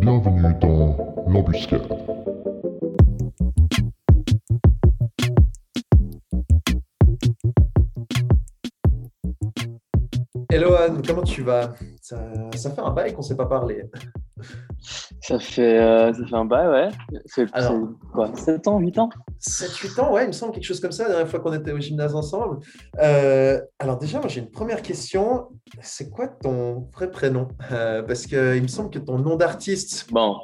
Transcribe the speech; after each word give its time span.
Bienvenue 0.00 0.54
dans 0.60 0.96
l'embuscade. 1.28 1.82
Hello 10.50 10.74
Anne, 10.74 11.02
comment 11.06 11.22
tu 11.22 11.42
vas? 11.42 11.74
Ça, 12.00 12.18
ça 12.56 12.70
fait 12.70 12.80
un 12.80 12.90
bail 12.92 13.12
qu'on 13.12 13.18
ne 13.18 13.24
s'est 13.24 13.36
pas 13.36 13.44
parlé. 13.44 13.84
Ça 15.20 15.38
fait, 15.38 15.78
euh, 15.78 16.14
ça 16.14 16.26
fait 16.26 16.34
un 16.34 16.46
bail, 16.46 16.68
ouais. 16.68 16.88
C'est 17.26 17.50
quoi 18.12 18.34
7 18.34 18.68
ans, 18.68 18.78
8 18.78 18.98
ans? 18.98 19.10
7-8 19.40 20.00
ans, 20.00 20.12
ouais, 20.12 20.24
il 20.24 20.28
me 20.28 20.32
semble 20.32 20.52
quelque 20.52 20.64
chose 20.64 20.80
comme 20.80 20.92
ça, 20.92 21.04
la 21.04 21.10
dernière 21.10 21.28
fois 21.28 21.40
qu'on 21.40 21.52
était 21.52 21.72
au 21.72 21.78
gymnase 21.78 22.14
ensemble. 22.14 22.58
Euh, 22.98 23.60
alors 23.78 23.98
déjà, 23.98 24.20
j'ai 24.28 24.40
une 24.40 24.50
première 24.50 24.82
question. 24.82 25.48
C'est 25.80 26.10
quoi 26.10 26.28
ton 26.28 26.88
vrai 26.94 27.10
prénom? 27.10 27.48
Euh, 27.72 28.02
Parce 28.02 28.26
qu'il 28.26 28.62
me 28.62 28.68
semble 28.68 28.90
que 28.90 28.98
ton 28.98 29.18
nom 29.18 29.36
d'artiste 29.36 30.08
Bon, 30.10 30.36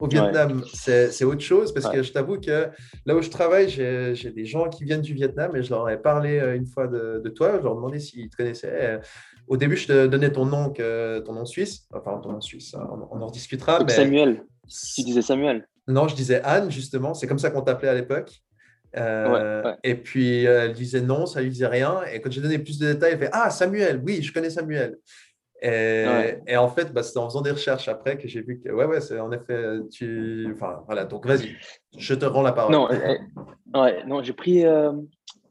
au 0.00 0.08
Vietnam, 0.08 0.64
c'est 0.74 1.12
c'est 1.12 1.24
autre 1.24 1.40
chose. 1.40 1.72
Parce 1.72 1.88
que 1.88 2.02
je 2.02 2.12
t'avoue 2.12 2.40
que 2.40 2.68
là 3.06 3.14
où 3.14 3.22
je 3.22 3.30
travaille, 3.30 3.68
j'ai 3.68 4.30
des 4.34 4.44
gens 4.44 4.68
qui 4.68 4.84
viennent 4.84 5.02
du 5.02 5.14
Vietnam 5.14 5.54
et 5.54 5.62
je 5.62 5.70
leur 5.70 5.88
ai 5.88 6.00
parlé 6.00 6.40
euh, 6.40 6.56
une 6.56 6.66
fois 6.66 6.88
de, 6.88 7.20
de 7.24 7.28
toi. 7.28 7.58
Je 7.58 7.62
leur 7.62 7.76
demandais 7.76 8.00
s'ils 8.00 8.28
te 8.28 8.36
connaissaient. 8.36 8.96
Euh, 8.96 8.98
Au 9.46 9.56
début, 9.56 9.76
je 9.76 9.86
te 9.86 10.06
donnais 10.06 10.32
ton 10.32 10.46
nom, 10.46 10.70
que, 10.70 11.20
ton 11.20 11.32
nom 11.34 11.44
suisse. 11.44 11.86
Enfin, 11.94 12.18
ton 12.22 12.32
nom 12.32 12.40
suisse, 12.40 12.74
hein, 12.74 12.88
on, 12.90 13.16
on 13.16 13.22
en 13.22 13.26
rediscutera. 13.28 13.78
donc 13.78 13.88
mais... 13.88 13.94
Samuel. 13.94 14.44
Tu 14.68 15.02
disais 15.02 15.22
Samuel. 15.22 15.66
Non, 15.88 16.08
je 16.08 16.14
disais 16.14 16.40
Anne, 16.42 16.70
justement. 16.70 17.14
C'est 17.14 17.26
comme 17.26 17.38
ça 17.38 17.50
qu'on 17.50 17.62
t'appelait 17.62 17.88
à 17.88 17.94
l'époque. 17.94 18.30
Euh, 18.96 19.62
Ouais, 19.62 19.70
ouais. 19.70 19.76
Et 19.84 19.94
puis, 19.94 20.46
euh, 20.46 20.66
elle 20.66 20.72
disait 20.74 21.00
non, 21.00 21.26
ça 21.26 21.40
lui 21.40 21.48
disait 21.50 21.66
rien. 21.66 22.02
Et 22.12 22.20
quand 22.20 22.30
j'ai 22.30 22.40
donné 22.42 22.58
plus 22.58 22.78
de 22.78 22.92
détails, 22.92 23.12
elle 23.12 23.18
fait 23.18 23.30
Ah, 23.32 23.50
Samuel, 23.50 24.00
oui, 24.04 24.22
je 24.22 24.32
connais 24.32 24.50
Samuel. 24.50 24.98
Et, 25.62 25.68
Ouais. 25.68 26.42
et 26.46 26.56
en 26.56 26.68
fait, 26.68 26.92
bah, 26.92 27.02
c'est 27.02 27.16
en 27.18 27.28
faisant 27.28 27.40
des 27.40 27.52
recherches 27.52 27.88
après 27.88 28.18
que 28.18 28.26
j'ai 28.28 28.42
vu 28.42 28.60
que, 28.60 28.68
ouais, 28.70 28.84
ouais, 28.84 29.00
c'est 29.00 29.18
en 29.20 29.30
effet, 29.32 29.78
tu. 29.92 30.48
Enfin, 30.52 30.82
voilà, 30.86 31.04
donc 31.04 31.24
vas-y, 31.26 31.56
je 31.96 32.14
te 32.14 32.24
rends 32.24 32.42
la 32.42 32.52
parole. 32.52 32.72
Non, 32.72 32.90
euh, 32.90 33.16
ouais, 33.74 34.04
non, 34.04 34.22
j'ai 34.22 34.32
pris. 34.32 34.66
euh, 34.66 34.92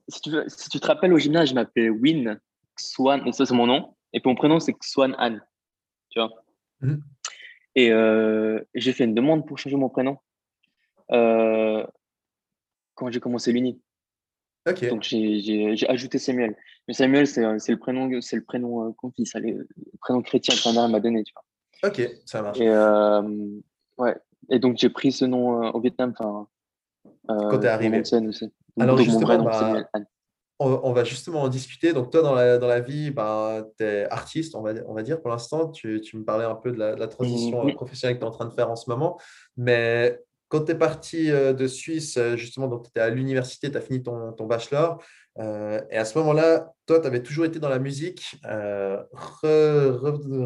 si, 0.09 0.19
tu 0.21 0.29
veux, 0.31 0.43
si 0.47 0.69
tu 0.69 0.79
te 0.81 0.87
rappelles, 0.87 1.13
au 1.13 1.17
gymnase, 1.17 1.49
je 1.49 1.55
m'appelais 1.55 1.89
Win 1.89 2.37
Swan, 2.77 3.21
et 3.25 3.31
ça, 3.31 3.45
c'est 3.45 3.53
mon 3.53 3.67
nom. 3.67 3.95
Et 4.13 4.19
puis 4.19 4.29
mon 4.29 4.35
prénom, 4.35 4.59
c'est 4.59 4.75
Swan 4.81 5.15
Anne. 5.17 5.41
Tu 6.09 6.19
vois 6.19 6.29
Mhm. 6.81 7.01
Et 7.75 7.91
j'ai 8.75 8.91
fait 8.93 9.05
une 9.05 9.15
demande 9.15 9.47
pour 9.47 9.57
changer 9.57 9.77
mon 9.77 9.87
prénom 9.89 10.17
euh, 11.13 11.85
quand 12.95 13.11
j'ai 13.11 13.19
commencé 13.19 13.51
l'uni. 13.51 13.81
Donc 14.65 15.01
j'ai- 15.03 15.89
ajouté 15.89 16.19
Samuel. 16.19 16.55
Mais 16.87 16.93
Samuel, 16.93 17.27
c'est 17.27 17.43
euh, 17.43 17.57
le 17.67 17.77
prénom, 17.77 18.21
c'est 18.21 18.35
le 18.35 18.43
prénom 18.43 18.87
euh, 18.89 18.91
le, 19.35 19.67
prénom 19.99 20.21
chrétien 20.21 20.55
que 20.55 20.69
ma 20.69 20.81
mère 20.81 20.89
m'a 20.89 20.99
donné, 20.99 21.23
tu 21.23 21.33
vois. 21.33 21.89
ok, 21.89 22.09
ça 22.25 22.41
marche. 22.41 22.59
Et 22.59 22.67
euh, 22.69 23.21
ouais. 23.97 24.15
Et 24.49 24.59
donc 24.59 24.77
j'ai 24.77 24.89
pris 24.89 25.11
ce 25.11 25.25
nom 25.25 25.63
euh, 25.63 25.71
au 25.71 25.79
Vietnam, 25.79 26.13
enfin. 26.17 26.47
Euh, 27.29 27.49
Quand 27.49 27.59
t'es 27.59 27.67
arrivé. 27.67 27.99
aussi. 27.99 28.51
Alors, 28.79 28.95
Donc, 28.95 29.05
justement, 29.05 29.37
nom, 29.37 29.43
bah. 29.45 29.83
On, 30.59 30.79
on 30.83 30.93
va 30.93 31.03
justement 31.03 31.41
en 31.41 31.47
discuter. 31.49 31.91
Donc, 31.91 32.11
toi, 32.11 32.21
dans 32.21 32.35
la, 32.35 32.59
dans 32.59 32.67
la 32.67 32.81
vie, 32.81 33.09
bah, 33.09 33.65
tu 33.77 33.83
es 33.83 34.05
artiste, 34.11 34.53
on 34.55 34.61
va, 34.61 34.73
on 34.87 34.93
va 34.93 35.01
dire, 35.01 35.19
pour 35.19 35.31
l'instant. 35.31 35.69
Tu, 35.69 36.01
tu 36.01 36.17
me 36.17 36.23
parlais 36.23 36.45
un 36.45 36.53
peu 36.55 36.71
de 36.71 36.77
la, 36.77 36.93
de 36.93 36.99
la 36.99 37.07
transition 37.07 37.67
euh, 37.67 37.73
professionnelle 37.73 38.17
que 38.17 38.21
tu 38.21 38.25
es 38.25 38.29
en 38.29 38.31
train 38.33 38.45
de 38.45 38.53
faire 38.53 38.69
en 38.69 38.75
ce 38.75 38.87
moment. 38.89 39.19
Mais 39.57 40.19
quand 40.51 40.65
tu 40.65 40.71
es 40.73 40.75
parti 40.75 41.31
euh, 41.31 41.53
de 41.53 41.65
Suisse, 41.65 42.17
euh, 42.17 42.35
justement, 42.35 42.67
donc 42.67 42.83
tu 42.83 42.89
étais 42.89 42.99
à 42.99 43.09
l'université, 43.09 43.71
tu 43.71 43.77
as 43.77 43.81
fini 43.81 44.03
ton, 44.03 44.33
ton 44.33 44.45
bachelor. 44.47 45.01
euh, 45.39 45.79
et 45.89 45.97
à 45.97 46.03
ce 46.03 46.17
moment-là, 46.19 46.73
toi, 46.85 46.99
tu 46.99 47.07
avais 47.07 47.23
toujours 47.23 47.45
été 47.45 47.57
dans 47.59 47.69
la 47.69 47.79
musique. 47.79 48.35
Euh, 48.45 49.01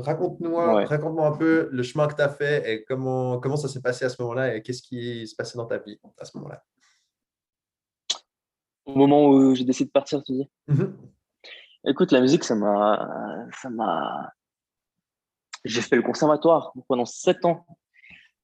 Raconte-moi 0.04 0.76
Ouais. 0.76 0.86
un 1.26 1.32
peu 1.38 1.70
le 1.72 1.84
chemin 1.84 2.08
que 2.08 2.16
tu 2.16 2.22
as 2.22 2.30
fait 2.30 2.72
et 2.72 2.84
comment, 2.84 3.40
comment 3.40 3.58
ça 3.58 3.68
s'est 3.68 3.82
passé 3.82 4.06
à 4.06 4.10
ce 4.10 4.22
moment-là 4.22 4.56
et 4.56 4.62
qu'est-ce 4.62 4.84
qui 4.84 5.26
se 5.28 5.36
passait 5.36 5.58
dans 5.58 5.66
ta 5.66 5.80
vie 5.80 6.00
à 6.20 6.26
ce 6.26 6.38
moment-là? 6.38 6.64
Au 8.86 8.96
moment 8.96 9.28
où 9.30 9.56
j'ai 9.56 9.64
décidé 9.66 9.88
de 9.88 9.92
partir, 9.92 10.22
tu 10.24 10.34
dis? 10.34 10.50
Mhm. 10.68 10.96
Écoute, 11.88 12.12
la 12.12 12.22
musique, 12.22 12.44
ça 12.44 12.54
m'a. 12.56 13.50
J'ai 15.64 15.82
fait 15.82 15.96
le 15.96 16.04
conservatoire 16.04 16.72
pendant 16.88 17.06
sept 17.06 17.44
ans, 17.46 17.66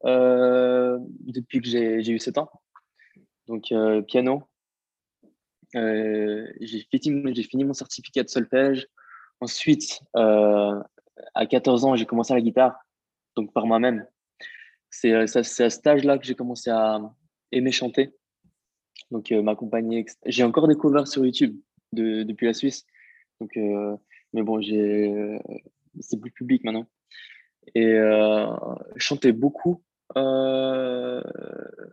depuis 0.03 1.61
que 1.61 1.67
j'ai 1.67 2.09
eu 2.11 2.19
sept 2.19 2.37
ans. 2.37 2.49
Donc, 3.47 3.71
euh, 3.71 4.01
piano. 4.01 4.43
Euh, 5.75 6.47
j'ai 6.59 6.85
fini, 6.91 7.63
mon 7.63 7.73
certificat 7.73 8.23
de 8.23 8.29
solfège. 8.29 8.87
Ensuite, 9.39 9.99
euh, 10.15 10.81
à 11.33 11.45
14 11.45 11.85
ans, 11.85 11.95
j'ai 11.95 12.05
commencé 12.05 12.33
la 12.33 12.41
guitare, 12.41 12.77
donc 13.35 13.53
par 13.53 13.65
moi-même. 13.65 14.05
C'est 14.89 15.13
euh, 15.13 15.23
à 15.23 15.43
cet 15.43 15.87
âge-là 15.87 16.17
que 16.17 16.25
j'ai 16.25 16.35
commencé 16.35 16.69
à 16.69 16.99
aimer 17.51 17.71
chanter. 17.71 18.13
Donc, 19.09 19.31
euh, 19.31 19.41
m'accompagner. 19.41 20.05
J'ai 20.25 20.43
encore 20.43 20.67
des 20.67 20.75
covers 20.75 21.07
sur 21.07 21.25
YouTube 21.25 21.57
de- 21.93 22.23
depuis 22.23 22.45
la 22.45 22.53
Suisse. 22.53 22.85
Donc, 23.39 23.55
euh, 23.57 23.95
mais 24.33 24.43
bon, 24.43 24.61
euh, 24.61 25.39
c'est 25.99 26.19
plus 26.19 26.31
public 26.31 26.63
maintenant. 26.63 26.85
Et 27.75 27.87
euh, 27.87 28.47
chantais 28.97 29.31
beaucoup 29.31 29.83
euh, 30.17 31.21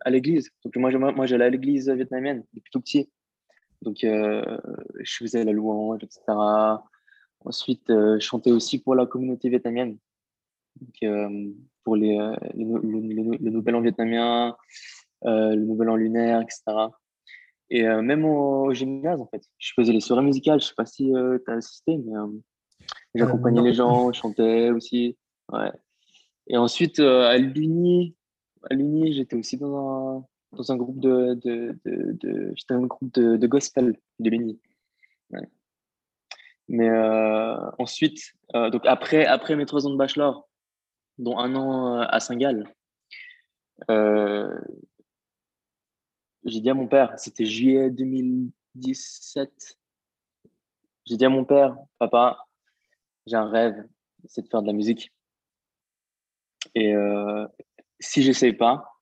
à 0.01 0.11
l'église. 0.11 0.51
Donc, 0.65 0.77
moi, 0.77 1.27
j'allais 1.27 1.45
à 1.45 1.51
l'église 1.51 1.89
vietnamienne 1.91 2.45
depuis 2.55 2.71
tout 2.71 2.81
petit. 2.81 3.11
Donc, 3.83 4.03
euh, 4.05 4.59
je 5.01 5.17
faisais 5.17 5.45
la 5.45 5.53
louange, 5.53 6.03
etc. 6.03 6.21
Ensuite, 7.45 7.89
euh, 7.91 8.19
je 8.19 8.25
chantais 8.25 8.51
aussi 8.51 8.81
pour 8.81 8.95
la 8.95 9.07
communauté 9.07 9.49
vietnamienne. 9.49 9.99
Donc, 10.81 10.95
euh, 11.05 11.51
pour 11.85 11.97
les, 11.97 12.17
le, 12.55 13.51
nouvel 13.51 13.75
an 13.77 13.81
vietnamien, 13.81 14.57
le 15.23 15.57
nouvel 15.57 15.89
an 15.91 15.97
lunaire, 15.97 16.41
etc. 16.41 16.63
Et 17.71 17.83
même 17.85 18.25
au, 18.25 18.67
au 18.67 18.75
gymnase, 18.75 19.21
en 19.21 19.27
fait, 19.27 19.43
je 19.59 19.73
faisais 19.75 19.93
les 19.93 20.01
soirées 20.01 20.23
musicales. 20.23 20.61
Je 20.61 20.67
sais 20.67 20.75
pas 20.77 20.87
si 20.87 21.13
tu 21.13 21.51
as 21.51 21.55
assisté, 21.55 21.99
mais 21.99 22.13
j'accompagnais 23.15 23.63
les 23.63 23.75
gens, 23.75 24.13
je 24.13 24.21
chantais 24.21 24.71
aussi. 24.71 25.17
Ouais. 25.53 25.71
Et 26.49 26.57
ensuite, 26.57 26.99
euh, 26.99 27.29
à 27.29 27.37
l'Uni, 27.37 28.17
à 28.71 28.75
l'Uni, 28.75 29.13
j'étais 29.13 29.37
aussi 29.37 29.59
dans 29.59 30.17
un, 30.17 30.27
dans 30.53 30.73
un 30.73 30.77
groupe 30.77 30.99
de, 30.99 31.35
de, 31.35 31.79
de, 31.85 32.53
j'étais 32.57 32.75
dans 32.75 32.83
un 32.83 32.87
groupe 32.87 33.13
de, 33.13 33.47
gospel 33.47 33.99
de 34.19 34.31
l'Uni. 34.31 34.59
Mais 36.71 36.89
euh, 36.89 37.57
ensuite, 37.79 38.35
euh, 38.55 38.69
donc 38.71 38.83
après, 38.85 39.25
après 39.25 39.57
mes 39.57 39.65
trois 39.67 39.87
ans 39.87 39.91
de 39.91 39.97
bachelor, 39.97 40.49
dont 41.19 41.39
un 41.39 41.55
an 41.55 42.01
à 42.01 42.21
Saint-Gall, 42.21 42.67
j'ai 46.45 46.61
dit 46.61 46.71
à 46.71 46.75
mon 46.75 46.89
père, 46.89 47.19
c'était 47.19 47.45
juillet 47.47 47.91
2017, 47.91 49.79
j'ai 51.07 51.17
dit 51.17 51.25
à 51.25 51.31
mon 51.31 51.45
père, 51.45 51.77
papa, 51.99 52.47
j'ai 53.27 53.37
un 53.37 53.49
rêve, 53.49 53.87
c'est 54.27 54.43
de 54.43 54.49
faire 54.49 54.63
de 54.63 54.67
la 54.67 54.73
musique. 54.73 55.13
Et 56.75 56.95
euh, 56.95 57.47
si 58.01 58.23
j'essaye 58.23 58.53
pas, 58.53 59.01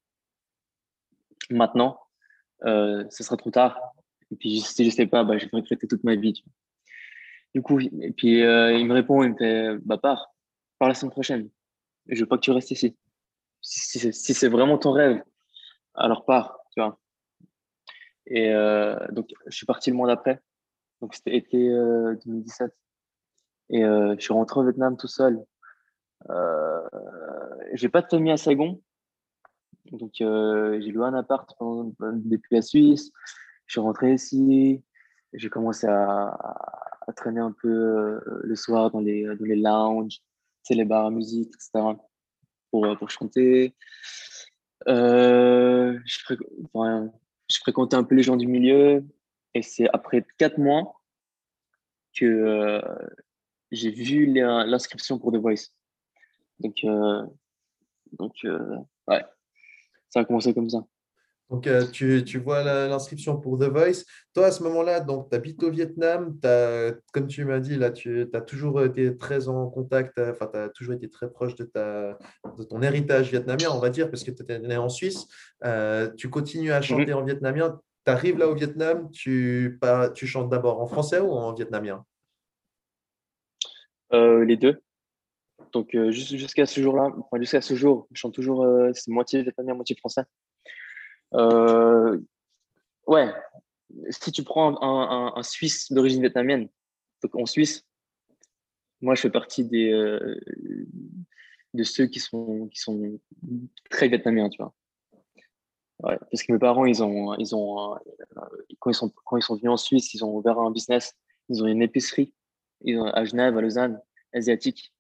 maintenant, 1.51 1.99
euh, 2.65 3.05
ce 3.11 3.23
sera 3.23 3.37
trop 3.37 3.51
tard. 3.51 3.79
Et 4.31 4.37
puis 4.37 4.61
si 4.61 4.85
j'essaie 4.85 5.07
pas, 5.07 5.25
bah, 5.25 5.39
je 5.39 5.45
vais 5.45 5.51
regretter 5.53 5.87
toute 5.87 6.05
ma 6.05 6.17
vie. 6.17 6.45
Du 7.55 7.63
coup, 7.63 7.81
et 7.81 8.13
puis 8.13 8.43
euh, 8.43 8.77
il 8.77 8.87
me 8.87 8.93
répond, 8.93 9.23
il 9.23 9.31
me 9.33 9.37
fait, 9.37 9.79
bah 9.85 9.99
pars, 9.99 10.35
pars 10.79 10.89
la 10.89 10.95
semaine 10.95 11.13
prochaine. 11.13 11.49
Je 12.09 12.21
veux 12.21 12.27
pas 12.27 12.37
que 12.37 12.43
tu 12.43 12.51
restes 12.51 12.71
ici. 12.71 12.97
Si, 13.63 13.99
si 14.13 14.35
c'est- 14.35 14.49
vraiment 14.49 14.79
ton 14.79 14.93
rêve, 14.93 15.23
alors 15.95 16.25
pars, 16.25 16.59
tu 16.75 16.81
vois. 16.81 16.99
Et 18.27 18.51
euh, 18.53 18.97
donc, 19.13 19.33
je 19.47 19.57
suis 19.57 19.67
parti 19.67 19.91
le 19.91 19.97
mois 19.97 20.07
d'après. 20.09 20.41
Donc, 21.01 21.15
c'était 21.15 21.37
été 21.37 21.69
euh, 21.69 22.17
2017. 22.27 22.73
Et 23.71 23.85
euh, 23.85 24.15
je 24.17 24.21
suis 24.23 24.33
rentré 24.33 24.61
au 24.61 24.65
Vietnam 24.65 24.97
tout 24.97 25.09
seul. 25.09 25.45
Euh, 26.31 26.89
j'ai 27.75 27.89
pas 27.89 28.03
de 28.03 28.09
famille 28.09 28.33
à 28.33 28.37
Saigon. 28.37 28.81
Donc, 29.93 30.21
euh, 30.21 30.81
j'ai 30.81 30.91
loué 30.91 31.07
un 31.07 31.15
appart 31.15 31.49
pendant- 31.59 31.93
depuis 32.01 32.57
la 32.57 32.63
Suisse. 32.63 33.11
Je 33.67 33.73
suis 33.73 33.81
rentré 33.81 34.15
ici. 34.15 34.83
J'ai 35.33 35.49
commencé 35.49 35.87
à, 35.87 36.37
traîner 37.15 37.41
un 37.41 37.53
peu 37.53 37.69
euh, 37.69 38.21
le 38.43 38.57
soir 38.57 38.91
dans 38.91 39.01
les, 39.01 39.25
dans 39.25 39.45
les 39.45 39.57
lounges, 39.57 40.21
les 40.71 40.85
bars 40.85 41.07
à 41.07 41.11
musique, 41.11 41.53
etc. 41.55 41.97
pour, 42.71 42.97
pour 42.99 43.11
chanter. 43.11 43.75
Euh, 44.89 45.99
je, 46.05 47.59
fréquentais 47.61 47.97
un 47.97 48.05
peu 48.05 48.15
les 48.15 48.23
gens 48.23 48.37
du 48.37 48.47
milieu 48.47 49.05
et 49.55 49.63
c'est 49.63 49.89
après 49.93 50.25
quatre 50.39 50.59
mois 50.59 51.01
que 52.15 52.25
euh, 52.25 52.81
j'ai 53.71 53.91
vu 53.91 54.27
l'in- 54.27 54.67
l'inscription 54.67 55.19
pour 55.19 55.33
The 55.33 55.37
Voice. 55.37 55.71
Donc, 56.61 56.77
euh, 56.85 57.27
donc 58.13 58.35
euh, 58.45 58.77
ouais, 59.09 59.25
ça 60.09 60.21
a 60.21 60.25
commencé 60.25 60.55
comme 60.55 60.71
ça. 60.71 60.85
Donc, 61.49 61.69
euh, 61.69 61.87
tu, 61.93 62.25
tu, 62.25 62.39
vois 62.39 62.65
l'inscription 62.65 63.37
pour 63.37 63.57
The 63.57 63.65
Voice. 63.65 64.05
Toi, 64.35 64.47
à 64.47 64.51
ce 64.51 64.65
moment-là, 64.65 64.99
donc, 64.99 65.31
tu 65.31 65.37
habites 65.37 65.63
au 65.63 65.71
Vietnam. 65.71 66.37
As, 66.43 66.93
comme 67.13 67.29
tu 67.29 67.45
m'as 67.45 67.61
dit, 67.61 67.77
là, 67.77 67.91
tu 67.91 68.29
as 68.33 68.41
toujours 68.41 68.83
été 68.83 69.17
très 69.17 69.49
en 69.49 69.69
contact, 69.71 70.19
enfin, 70.19 70.49
tu 70.53 70.59
as 70.59 70.69
toujours 70.71 70.95
été 70.95 71.09
très 71.09 71.31
proche 71.31 71.55
de, 71.55 71.65
ta, 71.65 72.19
de 72.59 72.65
ton 72.65 72.83
héritage 72.83 73.31
vietnamien, 73.31 73.69
on 73.73 73.79
va 73.79 73.91
dire, 73.91 74.11
parce 74.11 74.25
que 74.25 74.33
tu 74.33 74.43
étais 74.43 74.59
né 74.59 74.77
en 74.77 74.89
Suisse. 74.89 75.27
Euh, 75.65 76.11
tu 76.17 76.29
continues 76.31 76.73
à 76.73 76.83
chanter 76.83 77.13
mhm. 77.13 77.19
en 77.19 77.25
vietnamien. 77.25 77.81
Tu 78.05 78.11
arrives 78.11 78.39
là 78.39 78.49
au 78.49 78.55
Vietnam, 78.55 79.09
tu, 79.13 79.79
pas, 79.81 80.11
tu 80.11 80.27
chantes 80.27 80.51
d'abord 80.51 80.81
en 80.81 80.87
français 80.87 81.21
ou 81.21 81.31
en 81.31 81.53
vietnamien? 81.53 82.05
Les 84.13 84.57
deux. 84.57 84.81
Donc, 85.77 85.95
jusqu'à 86.11 86.65
ce 86.65 86.81
jour-là, 86.81 87.11
jusqu'à 87.35 87.61
ce 87.61 87.75
jour, 87.75 88.09
je 88.13 88.19
chante 88.19 88.33
toujours, 88.33 88.67
c'est 88.95 89.11
moitié 89.11 89.43
vietnamien, 89.43 89.75
moitié 89.75 89.95
français. 89.95 90.23
Euh, 91.35 92.19
ouais, 93.07 93.31
si 94.09 94.33
tu 94.33 94.43
prends 94.43 94.79
un, 94.81 95.43
Suisse 95.43 95.93
d'origine 95.93 96.23
vietnamienne, 96.23 96.71
donc 97.23 97.37
en 97.37 97.45
Suisse, 97.45 97.85
moi 99.03 99.15
je 99.15 99.21
fais 99.21 99.31
partie 99.31 99.65
des, 99.65 99.93
euh, 99.93 100.41
de 101.75 101.83
ceux 101.83 102.07
qui 102.07 102.21
sont, 102.21 102.69
qui 102.69 102.81
sont 102.81 103.21
très 103.91 104.09
vietnamiens, 104.09 104.49
tu 104.49 104.63
vois. 104.63 104.73
Parce 106.01 106.43
que 106.43 106.53
mes 106.53 106.59
parents, 106.59 106.87
ils 106.87 107.03
ont, 107.03 107.35
ils 107.35 107.55
ont, 107.55 107.95
euh, 107.95 107.99
quand, 108.79 108.91
ils 108.91 108.95
sont, 108.95 109.13
quand 109.27 109.37
ils 109.37 109.43
sont 109.43 109.57
venus 109.57 109.73
en 109.73 109.77
Suisse, 109.77 110.15
ils 110.15 110.25
ont 110.25 110.35
ouvert 110.35 110.59
un 110.59 110.71
business, 110.71 111.15
ils 111.51 111.63
ont 111.63 111.67
une 111.67 111.83
épicerie 111.83 112.33
ils 112.83 112.99
ont, 112.99 113.07
à 113.07 113.25
Genève, 113.25 113.57
à 113.57 113.61
Lausanne, 113.61 114.01
asiatique. 114.33 114.93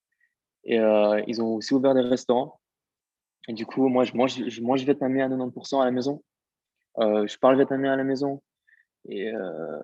Et 0.66 0.78
ils 1.26 1.40
ont 1.40 1.54
aussi 1.54 1.74
ouvert 1.74 1.94
des 1.94 2.00
restaurants. 2.00 2.60
Et 3.48 3.52
du 3.52 3.66
coup, 3.66 3.88
moi, 3.88 4.04
je 4.04 4.14
mange, 4.14 4.48
je 4.48 4.60
mange 4.60 4.82
vietnamien 4.82 5.30
à 5.30 5.34
90% 5.34 5.80
à 5.80 5.84
la 5.84 5.90
maison. 5.90 6.22
Euh, 6.98 7.26
je 7.26 7.38
parle 7.38 7.56
vietnamien 7.56 7.92
à 7.92 7.96
la 7.96 8.04
maison. 8.04 8.42
Et 9.08 9.32
euh, 9.32 9.78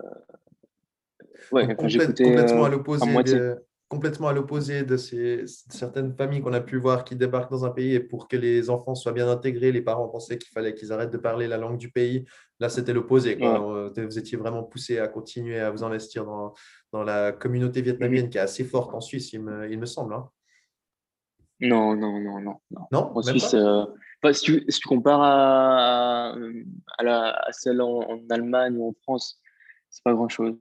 ouais, 1.52 1.70
euh, 1.70 1.75
complètement, 1.75 2.64
à 2.64 2.69
l'opposé 2.69 3.23
de, 3.23 3.64
complètement 3.88 4.29
à 4.29 4.32
l'opposé 4.32 4.82
de 4.82 4.96
ces, 4.96 5.44
certaines 5.46 6.17
familles 6.17 6.40
qu'on 6.40 6.55
a 6.55 6.61
pu 6.61 6.79
voir 6.79 7.05
qui 7.05 7.14
débarquent 7.14 7.50
dans 7.50 7.64
un 7.64 7.70
pays 7.70 7.94
et 7.94 8.00
pour 8.00 8.26
que 8.26 8.37
les 8.37 8.69
enfants 8.69 8.96
soient 8.96 9.12
bien 9.12 9.28
intégrés, 9.28 9.70
les 9.70 9.82
parents 9.82 10.08
pensaient 10.08 10.38
qu'il 10.38 10.50
fallait 10.50 10.75
qu'ils 10.75 10.93
arrêtent 10.93 11.12
de 11.12 11.19
parler 11.19 11.46
la 11.46 11.58
langue 11.58 11.78
du 11.78 11.90
pays. 11.90 12.25
Là, 12.58 12.69
c'était 12.69 12.93
l'opposé. 12.93 13.37
Vous 13.37 14.19
étiez 14.19 14.38
vraiment 14.38 14.64
poussé 14.64 14.99
à 14.99 15.06
continuer 15.06 15.61
à 15.61 15.70
vous 15.70 15.85
investir 15.85 16.25
dans, 16.25 16.55
dans 16.90 17.05
la 17.05 17.31
communauté 17.31 17.82
vietnamienne 17.82 18.28
qui 18.28 18.38
est 18.38 18.43
assez 18.43 18.64
forte 18.64 18.94
en 18.94 19.00
Suisse, 19.00 19.32
il 19.32 19.43
me, 19.43 19.70
il 19.70 19.78
me 19.78 19.87
semble. 19.87 20.14
Hein. 20.14 20.28
Non, 21.62 21.94
non, 21.94 22.19
non, 22.19 22.41
non. 22.41 22.56
Non, 22.91 23.12
en 23.14 23.23
Suisse, 23.23 23.55
euh, 23.55 23.85
si, 24.32 24.43
tu, 24.43 24.64
si, 24.69 24.81
tu, 24.81 24.88
compares 24.88 25.23
à, 25.23 26.35
à, 26.99 27.03
la, 27.05 27.31
à 27.31 27.53
celle 27.53 27.81
en, 27.81 28.20
Allemagne 28.31 28.76
ou 28.76 28.88
en 28.88 28.94
France, 29.05 29.41
c'est 29.88 30.03
pas 30.03 30.12
grand-chose. 30.12 30.56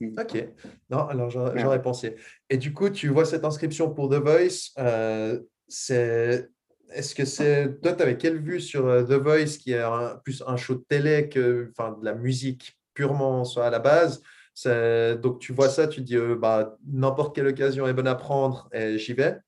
Mm. 0.00 0.20
Ok, 0.20 0.48
non, 0.90 1.06
alors 1.06 1.30
j'aurais 1.30 1.80
pensé. 1.80 2.16
Et 2.50 2.58
du 2.58 2.74
coup, 2.74 2.90
tu 2.90 3.08
vois 3.08 3.24
cette 3.24 3.46
inscription 3.46 3.92
pour 3.92 4.10
The 4.10 4.16
Voice, 4.16 4.72
euh, 4.78 5.40
c'est. 5.66 6.50
Est-ce 6.92 7.14
que 7.14 7.24
c'est. 7.24 7.80
Toi, 7.80 7.94
tu 7.94 8.02
avais 8.02 8.18
quelle 8.18 8.38
vue 8.38 8.60
sur 8.60 8.86
euh, 8.86 9.04
The 9.04 9.22
Voice, 9.22 9.56
qui 9.58 9.72
est 9.72 9.82
plus 10.24 10.42
un 10.46 10.58
show 10.58 10.74
de 10.74 10.84
télé 10.86 11.30
que 11.30 11.70
enfin, 11.70 11.96
de 11.98 12.04
la 12.04 12.14
musique 12.14 12.78
purement 12.92 13.44
soit 13.44 13.64
à 13.64 13.70
la 13.70 13.78
base? 13.78 14.22
Donc, 15.22 15.38
tu 15.38 15.54
vois 15.54 15.68
ça, 15.70 15.86
tu 15.86 16.02
dis, 16.02 16.18
bah, 16.38 16.76
n'importe 16.86 17.34
quelle 17.34 17.46
occasion 17.46 17.86
est 17.86 17.94
bonne 17.94 18.08
à 18.08 18.16
prendre 18.16 18.68
et 18.72 18.98
j'y 18.98 19.14
vais. 19.14 19.38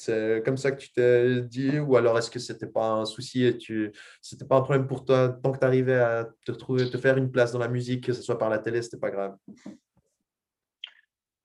C'est 0.00 0.42
comme 0.46 0.56
ça 0.56 0.72
que 0.72 0.80
tu 0.80 0.90
t'es 0.92 1.42
dit 1.42 1.78
Ou 1.78 1.94
alors 1.94 2.16
est-ce 2.16 2.30
que 2.30 2.38
ce 2.38 2.54
n'était 2.54 2.66
pas 2.66 2.88
un 2.88 3.04
souci 3.04 3.44
et 3.44 3.58
tu 3.58 3.92
c'était 4.22 4.46
pas 4.46 4.56
un 4.56 4.62
problème 4.62 4.86
pour 4.86 5.04
toi 5.04 5.28
tant 5.28 5.52
que 5.52 5.58
tu 5.58 5.64
arrivais 5.64 5.98
à 5.98 6.26
te 6.46 6.52
retrouver, 6.52 6.88
te 6.88 6.96
faire 6.96 7.18
une 7.18 7.30
place 7.30 7.52
dans 7.52 7.58
la 7.58 7.68
musique, 7.68 8.04
que 8.06 8.14
ce 8.14 8.22
soit 8.22 8.38
par 8.38 8.48
la 8.48 8.58
télé, 8.58 8.80
c'était 8.80 8.96
pas 8.96 9.10
grave? 9.10 9.36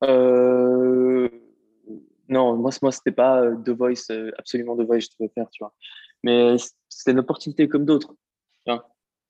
Euh... 0.06 1.28
Non, 2.30 2.56
moi, 2.56 2.72
moi 2.82 2.92
c'était 2.94 3.12
pas 3.12 3.42
euh, 3.42 3.56
The 3.58 3.70
Voice, 3.70 4.10
euh, 4.12 4.32
absolument 4.38 4.78
The 4.78 4.86
Voice, 4.86 5.02
je 5.02 5.08
devais 5.20 5.32
faire, 5.34 5.50
tu 5.50 5.62
vois. 5.62 5.74
Mais 6.24 6.56
c'était 6.88 7.12
une 7.12 7.20
opportunité 7.20 7.68
comme 7.68 7.86
d'autres. 7.86 8.16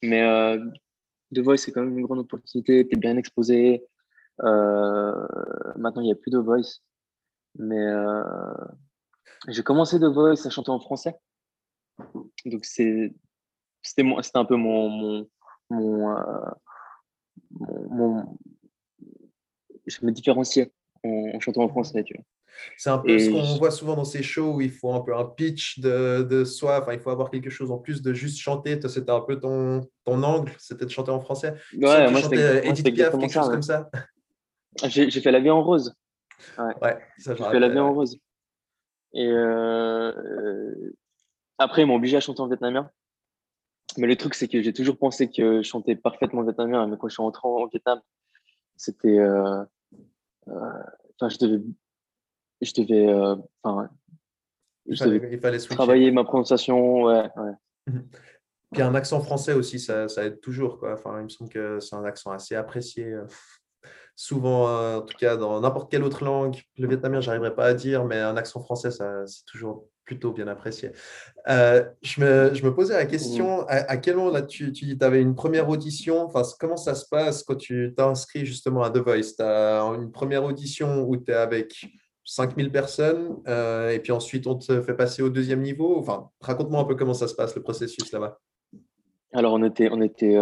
Mais 0.04 0.21
euh, 0.21 0.63
The 1.33 1.39
Voice, 1.39 1.57
c'est 1.57 1.71
quand 1.71 1.81
même 1.81 1.98
une 1.98 2.06
grande 2.06 2.19
opportunité, 2.19 2.88
tu 2.88 2.95
es 2.95 3.00
bien 3.00 3.18
exposé. 3.18 3.83
maintenant, 4.38 6.01
il 6.01 6.06
n'y 6.06 6.12
a 6.12 6.16
plus 6.16 6.30
de 6.30 6.38
Voice. 6.38 6.81
Mais 7.57 7.83
j'ai 9.47 9.63
commencé 9.63 10.00
The 10.00 10.06
Voice 10.06 10.45
à 10.45 10.50
chanter 10.50 10.71
en 10.71 10.80
français. 10.80 11.15
Donc, 12.45 12.65
c'était 12.65 13.12
un 14.33 14.45
peu 14.45 14.56
mon. 14.56 14.89
mon, 14.89 15.27
mon, 15.69 16.12
euh, 16.12 16.51
mon, 17.89 18.38
je 19.86 20.06
me 20.06 20.12
différenciais 20.12 20.71
en, 21.03 21.39
chantant 21.39 21.63
en 21.63 21.69
français, 21.69 22.03
tu 22.03 22.15
vois. 22.15 22.24
C'est 22.77 22.89
un 22.89 23.00
peu 23.00 23.19
ce 23.19 23.30
qu'on 23.30 23.57
voit 23.57 23.71
souvent 23.71 23.95
dans 23.95 24.06
ces 24.06 24.24
shows 24.24 24.53
où 24.56 24.62
il 24.62 24.71
faut 24.71 24.94
un 24.94 25.01
peu 25.01 25.15
un 25.15 25.25
pitch 25.25 25.80
de, 25.80 26.24
de 26.24 26.45
soi, 26.45 26.80
enfin, 26.81 26.94
il 26.94 27.00
faut 27.00 27.09
avoir 27.09 27.30
quelque 27.30 27.50
chose 27.50 27.69
en 27.69 27.77
plus 27.77 28.01
de 28.01 28.13
juste 28.13 28.39
chanter. 28.39 28.80
C'était 28.88 29.12
un 29.12 29.19
peu 29.19 29.39
ton, 29.39 29.81
ton 30.06 30.24
angle, 30.24 30.53
c'était 30.57 30.86
de 30.86 30.89
chanter 30.89 31.12
en 31.12 31.19
français. 31.19 31.53
Ouais, 31.74 32.09
moi, 32.09 32.21
c'était 32.21 32.65
Edith 32.68 32.94
Piaf, 32.94 33.12
quelque 33.12 33.31
chose 33.31 33.50
comme 33.50 33.62
ça. 33.62 33.89
J'ai 34.86 35.09
fait 35.09 35.31
La 35.31 35.42
vie 35.42 35.50
en 35.50 35.63
rose. 35.63 35.94
Ouais, 36.57 36.74
ouais 36.81 36.97
ça, 37.18 37.36
j'ai 37.36 37.44
fait 37.44 37.59
La 37.59 37.69
vie 37.69 37.80
en 37.80 37.94
rose. 37.94 38.18
Et 39.15 39.27
euh, 39.27 40.91
après, 41.57 41.81
ils 41.81 41.85
m'ont 41.85 41.95
obligé 41.95 42.17
à 42.17 42.19
chanter 42.19 42.41
en 42.41 42.47
vietnamien. 42.47 42.91
Mais 43.97 44.07
le 44.07 44.17
truc, 44.17 44.35
c'est 44.35 44.50
que 44.50 44.62
j'ai 44.62 44.73
toujours 44.73 44.97
pensé 44.97 45.29
que 45.31 45.62
je 45.62 45.67
chantais 45.67 45.95
parfaitement 45.95 46.44
vietnamien. 46.44 46.85
Mais 46.85 46.97
quand 46.97 47.07
je 47.07 47.13
suis 47.13 47.23
rentré 47.23 47.47
en 47.47 47.65
Vietnam, 47.67 48.01
c'était. 48.75 49.17
Euh, 49.17 49.63
euh, 50.50 50.83
enfin, 51.17 51.29
je 51.29 51.38
devais. 51.39 51.63
Je 52.62 52.73
devais. 52.73 53.39
Enfin, 53.63 53.89
il 54.85 54.97
fallait, 54.97 55.29
il 55.31 55.39
fallait 55.39 55.59
travailler 55.59 56.11
ma 56.11 56.25
prononciation. 56.25 57.03
Ouais, 57.03 57.29
ouais. 57.38 57.51
Mhm. 57.88 58.09
Puis 58.73 58.81
un 58.81 58.95
accent 58.95 59.21
français 59.21 59.53
aussi, 59.53 59.79
ça, 59.79 60.09
ça, 60.09 60.25
aide 60.25 60.41
toujours. 60.41 60.79
Quoi. 60.79 60.94
Enfin, 60.94 61.19
il 61.19 61.23
me 61.23 61.29
semble 61.29 61.50
que 61.50 61.79
c'est 61.79 61.95
un 61.95 62.03
accent 62.03 62.31
assez 62.31 62.56
apprécié 62.56 63.15
souvent, 64.15 64.69
euh, 64.69 64.97
en 64.97 65.01
tout 65.01 65.17
cas 65.17 65.35
dans 65.35 65.59
n'importe 65.59 65.91
quelle 65.91 66.03
autre 66.03 66.23
langue, 66.23 66.62
le 66.77 66.88
vietnamien, 66.88 67.21
je 67.21 67.27
n'arriverai 67.27 67.53
pas 67.53 67.65
à 67.65 67.73
dire, 67.73 68.06
mais 68.06 68.19
un 68.19 68.38
accent 68.38 68.62
français, 68.62 68.91
c'est 68.91 69.45
toujours 69.45 69.88
plutôt 70.06 70.31
bien 70.31 70.47
apprécié. 70.47 70.91
Euh, 71.50 71.83
je, 72.01 72.21
me, 72.21 72.53
je, 72.53 72.63
me, 72.63 72.73
posais 72.73 72.94
la 72.94 73.06
question, 73.06 73.63
mmh. 73.63 73.67
à, 73.67 73.97
quel 73.97 74.15
moment 74.15 74.31
là, 74.31 74.44
tu, 74.44 74.71
tu 74.71 74.95
avais 75.01 75.21
une 75.21 75.35
première 75.35 75.67
audition 75.67 76.21
enfin, 76.21 76.44
Comment 76.59 76.77
ça 76.77 76.95
se 76.95 77.07
passe 77.09 77.44
quand 77.44 77.56
tu 77.56 77.94
t'inscris 77.97 78.45
justement 78.45 78.83
à 78.83 78.91
The 78.91 78.97
Voice? 78.97 79.35
Tu 79.35 79.44
as 79.44 79.81
une 79.95 80.12
première 80.12 80.44
audition 80.44 81.01
où 81.01 81.18
tu 81.18 81.31
es 81.31 81.35
avec 81.35 81.88
5000 82.23 82.71
personnes 82.71 83.38
euh, 83.47 83.91
et 83.91 84.00
puis 84.00 84.11
ensuite 84.11 84.47
on 84.47 84.56
te 84.56 84.81
fait 84.81 84.95
passer 84.95 85.23
au 85.23 85.29
deuxième 85.29 85.61
niveau? 85.61 85.97
Enfin, 85.97 86.30
Raconte-moi 86.40 86.81
un 86.81 86.85
peu 86.85 86.95
comment 86.95 87.16
ça 87.16 87.28
se 87.28 87.35
passe, 87.35 87.56
le 87.56 87.63
processus 87.63 88.11
là-bas. 88.11 88.40
Alors, 89.33 89.54
on 89.54 89.63
était, 89.63 89.90
on 89.92 90.01
était 90.01 90.37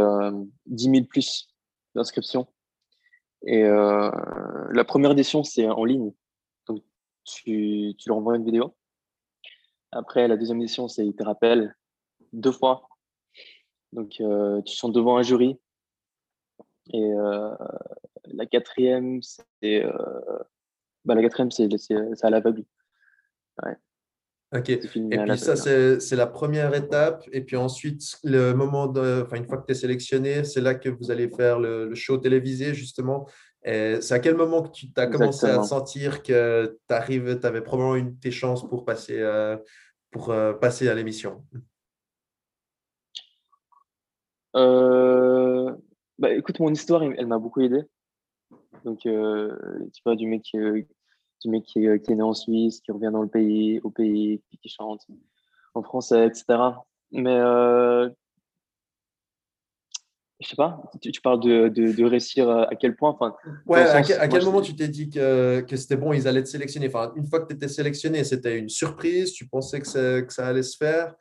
10 0.67 0.83
000 0.83 1.05
plus 1.05 1.47
d'inscriptions. 1.95 2.47
Et 3.45 3.63
euh, 3.63 4.09
la 4.71 4.83
première 4.85 5.11
édition, 5.11 5.43
c'est 5.43 5.67
en 5.67 5.83
ligne. 5.85 6.11
Donc, 6.67 6.83
tu, 7.25 7.93
tu 7.97 8.09
leur 8.09 8.17
envoies 8.17 8.37
une 8.37 8.45
vidéo. 8.45 8.75
Après, 9.91 10.27
la 10.27 10.37
deuxième 10.37 10.61
édition, 10.61 10.87
c'est 10.87 11.05
ils 11.05 11.15
te 11.15 11.23
rappellent 11.23 11.75
deux 12.31 12.51
fois. 12.51 12.87
Donc, 13.91 14.19
euh, 14.21 14.61
tu 14.61 14.75
chantes 14.75 14.93
devant 14.93 15.17
un 15.17 15.23
jury. 15.23 15.59
Et 16.91 17.03
euh, 17.03 17.55
la 18.25 18.45
quatrième, 18.45 19.21
c'est 19.21 19.83
bah, 21.05 21.15
la 21.15 21.21
quatrième, 21.21 21.51
c'est 21.51 21.69
à 22.23 22.29
l'aveugle. 22.29 22.63
Ouais. 23.63 23.75
Ok. 24.53 24.69
Et 24.69 24.77
puis 24.77 25.37
ça, 25.37 25.55
c'est 25.55 26.15
la 26.15 26.27
première 26.27 26.75
étape. 26.75 27.27
Et 27.31 27.41
puis 27.41 27.55
ensuite, 27.55 28.03
le 28.23 28.53
moment 28.53 28.85
de, 28.87 29.23
enfin, 29.25 29.37
une 29.37 29.47
fois 29.47 29.57
que 29.57 29.65
tu 29.65 29.71
es 29.71 29.75
sélectionné, 29.75 30.43
c'est 30.43 30.61
là 30.61 30.75
que 30.75 30.89
vous 30.89 31.09
allez 31.09 31.27
faire 31.27 31.59
le, 31.59 31.93
show 31.95 32.17
télévisé, 32.17 32.73
justement. 32.73 33.27
C'est 33.65 34.11
à 34.11 34.19
quel 34.19 34.35
moment 34.35 34.61
que 34.61 34.71
tu 34.71 34.87
as 34.95 35.07
commencé 35.07 35.47
à 35.47 35.63
sentir 35.63 36.21
que 36.21 36.77
tu 36.87 36.93
arrives, 36.93 37.39
tu 37.39 37.47
avais 37.47 37.61
probablement 37.61 37.95
une 37.95 38.19
tes 38.19 38.31
chances 38.31 38.67
pour 38.67 38.85
passer, 38.85 39.19
euh, 39.19 39.57
pour, 40.11 40.29
euh, 40.29 40.53
passer 40.53 40.87
à 40.87 40.93
l'émission? 40.93 41.43
Euh, 44.55 45.73
bah, 46.19 46.31
Écoute, 46.31 46.59
mon 46.59 46.71
histoire, 46.71 47.01
elle, 47.01 47.25
m'a 47.25 47.39
beaucoup 47.39 47.61
aidé. 47.61 47.81
Donc, 48.85 48.99
tu 48.99 50.01
vois, 50.05 50.15
du 50.15 50.27
mec 50.27 50.51
du 51.43 51.49
mec 51.49 51.63
qui 51.63 51.85
est, 51.85 52.09
né 52.09 52.21
en 52.21 52.33
Suisse, 52.33 52.81
qui 52.81 52.91
revient 52.91 53.11
dans 53.11 53.21
le 53.21 53.27
pays, 53.27 53.79
au 53.83 53.89
pays, 53.89 54.41
qui 54.61 54.69
chante 54.69 55.01
en 55.75 55.83
français, 55.83 56.27
etc. 56.27 56.45
Mais 57.11 57.35
euh, 57.35 58.09
je 60.39 60.47
sais 60.49 60.55
pas, 60.55 60.81
tu, 61.01 61.21
parles 61.21 61.39
de, 61.39 61.67
de, 61.69 62.03
réussir 62.03 62.49
à 62.49 62.75
quel 62.75 62.95
point 62.95 63.11
enfin, 63.11 63.35
Ouais, 63.65 63.79
à, 63.81 64.01
quel, 64.01 64.43
moment 64.43 64.61
tu 64.61 64.75
t'es 64.75 64.87
dit 64.87 65.09
que, 65.09 65.61
que 65.61 65.75
c'était 65.75 65.95
bon, 65.95 66.13
ils 66.13 66.27
allaient 66.27 66.43
te 66.43 66.49
sélectionner? 66.49 66.87
Enfin, 66.87 67.13
Une 67.15 67.25
fois 67.25 67.39
que 67.39 67.47
tu 67.47 67.55
étais 67.55 67.67
sélectionné, 67.67 68.23
c'était 68.23 68.57
une 68.57 68.69
surprise, 68.69 69.31
tu 69.31 69.47
pensais 69.47 69.79
que, 69.79 70.21
que 70.21 70.33
ça 70.33 70.47
allait 70.47 70.63
se 70.63 70.77
faire. 70.77 71.15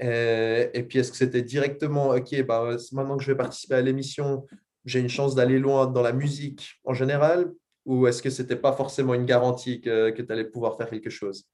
Et, 0.00 0.70
et 0.74 0.82
puis, 0.84 1.00
est-ce 1.00 1.10
que 1.10 1.16
c'était 1.16 1.42
directement, 1.42 2.10
OK, 2.10 2.42
bah, 2.46 2.76
maintenant 2.92 3.16
que 3.16 3.24
je 3.24 3.32
vais 3.32 3.36
participer 3.36 3.74
à 3.74 3.80
l'émission, 3.80 4.46
j'ai 4.84 5.00
une 5.00 5.08
chance 5.08 5.34
d'aller 5.34 5.58
loin 5.58 5.86
dans 5.86 6.02
la 6.02 6.12
musique 6.12 6.80
en 6.84 6.94
général? 6.94 7.52
Ou 7.88 8.06
est-ce 8.06 8.22
que 8.22 8.28
ce 8.28 8.42
n'était 8.42 8.56
pas 8.56 8.72
forcément 8.72 9.14
une 9.14 9.24
garantie 9.24 9.80
que, 9.80 10.10
que 10.10 10.20
tu 10.20 10.30
allais 10.30 10.44
pouvoir 10.44 10.76
faire 10.76 10.90
quelque 10.90 11.08
chose? 11.08 11.48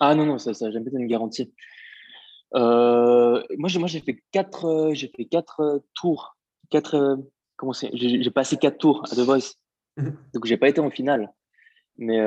Ah 0.00 0.14
non, 0.14 0.24
non, 0.24 0.38
ça 0.38 0.52
n'a 0.52 0.70
jamais 0.70 0.88
été 0.88 0.96
une 0.96 1.06
garantie. 1.06 1.52
Euh, 2.54 3.42
moi, 3.58 3.68
j'ai 3.68 4.00
fait 4.00 4.22
quatre, 4.32 4.64
euh, 4.64 4.94
j'ai 4.94 5.12
fait 5.14 5.26
quatre 5.26 5.60
euh, 5.60 5.78
tours. 5.94 6.38
Quatre, 6.70 7.18
comment 7.56 7.72
j'ai 7.74 8.30
passé 8.30 8.56
quatre 8.56 8.78
tours 8.78 9.04
à 9.10 9.14
The 9.14 9.20
Voice. 9.20 9.54
Donc, 10.32 10.46
j'ai 10.46 10.56
pas 10.56 10.70
été 10.70 10.80
en 10.80 10.90
finale. 10.90 11.30
Mais 11.98 12.18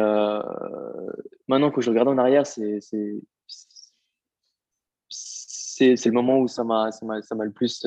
maintenant 1.47 1.71
que 1.71 1.81
je 1.81 1.89
regarde 1.89 2.07
en 2.07 2.19
arrière, 2.19 2.45
c'est 2.45 2.79
c'est 5.09 6.05
le 6.05 6.11
moment 6.11 6.37
où 6.37 6.47
ça 6.47 6.63
m'a 6.63 6.91
le 6.91 7.51
plus 7.51 7.83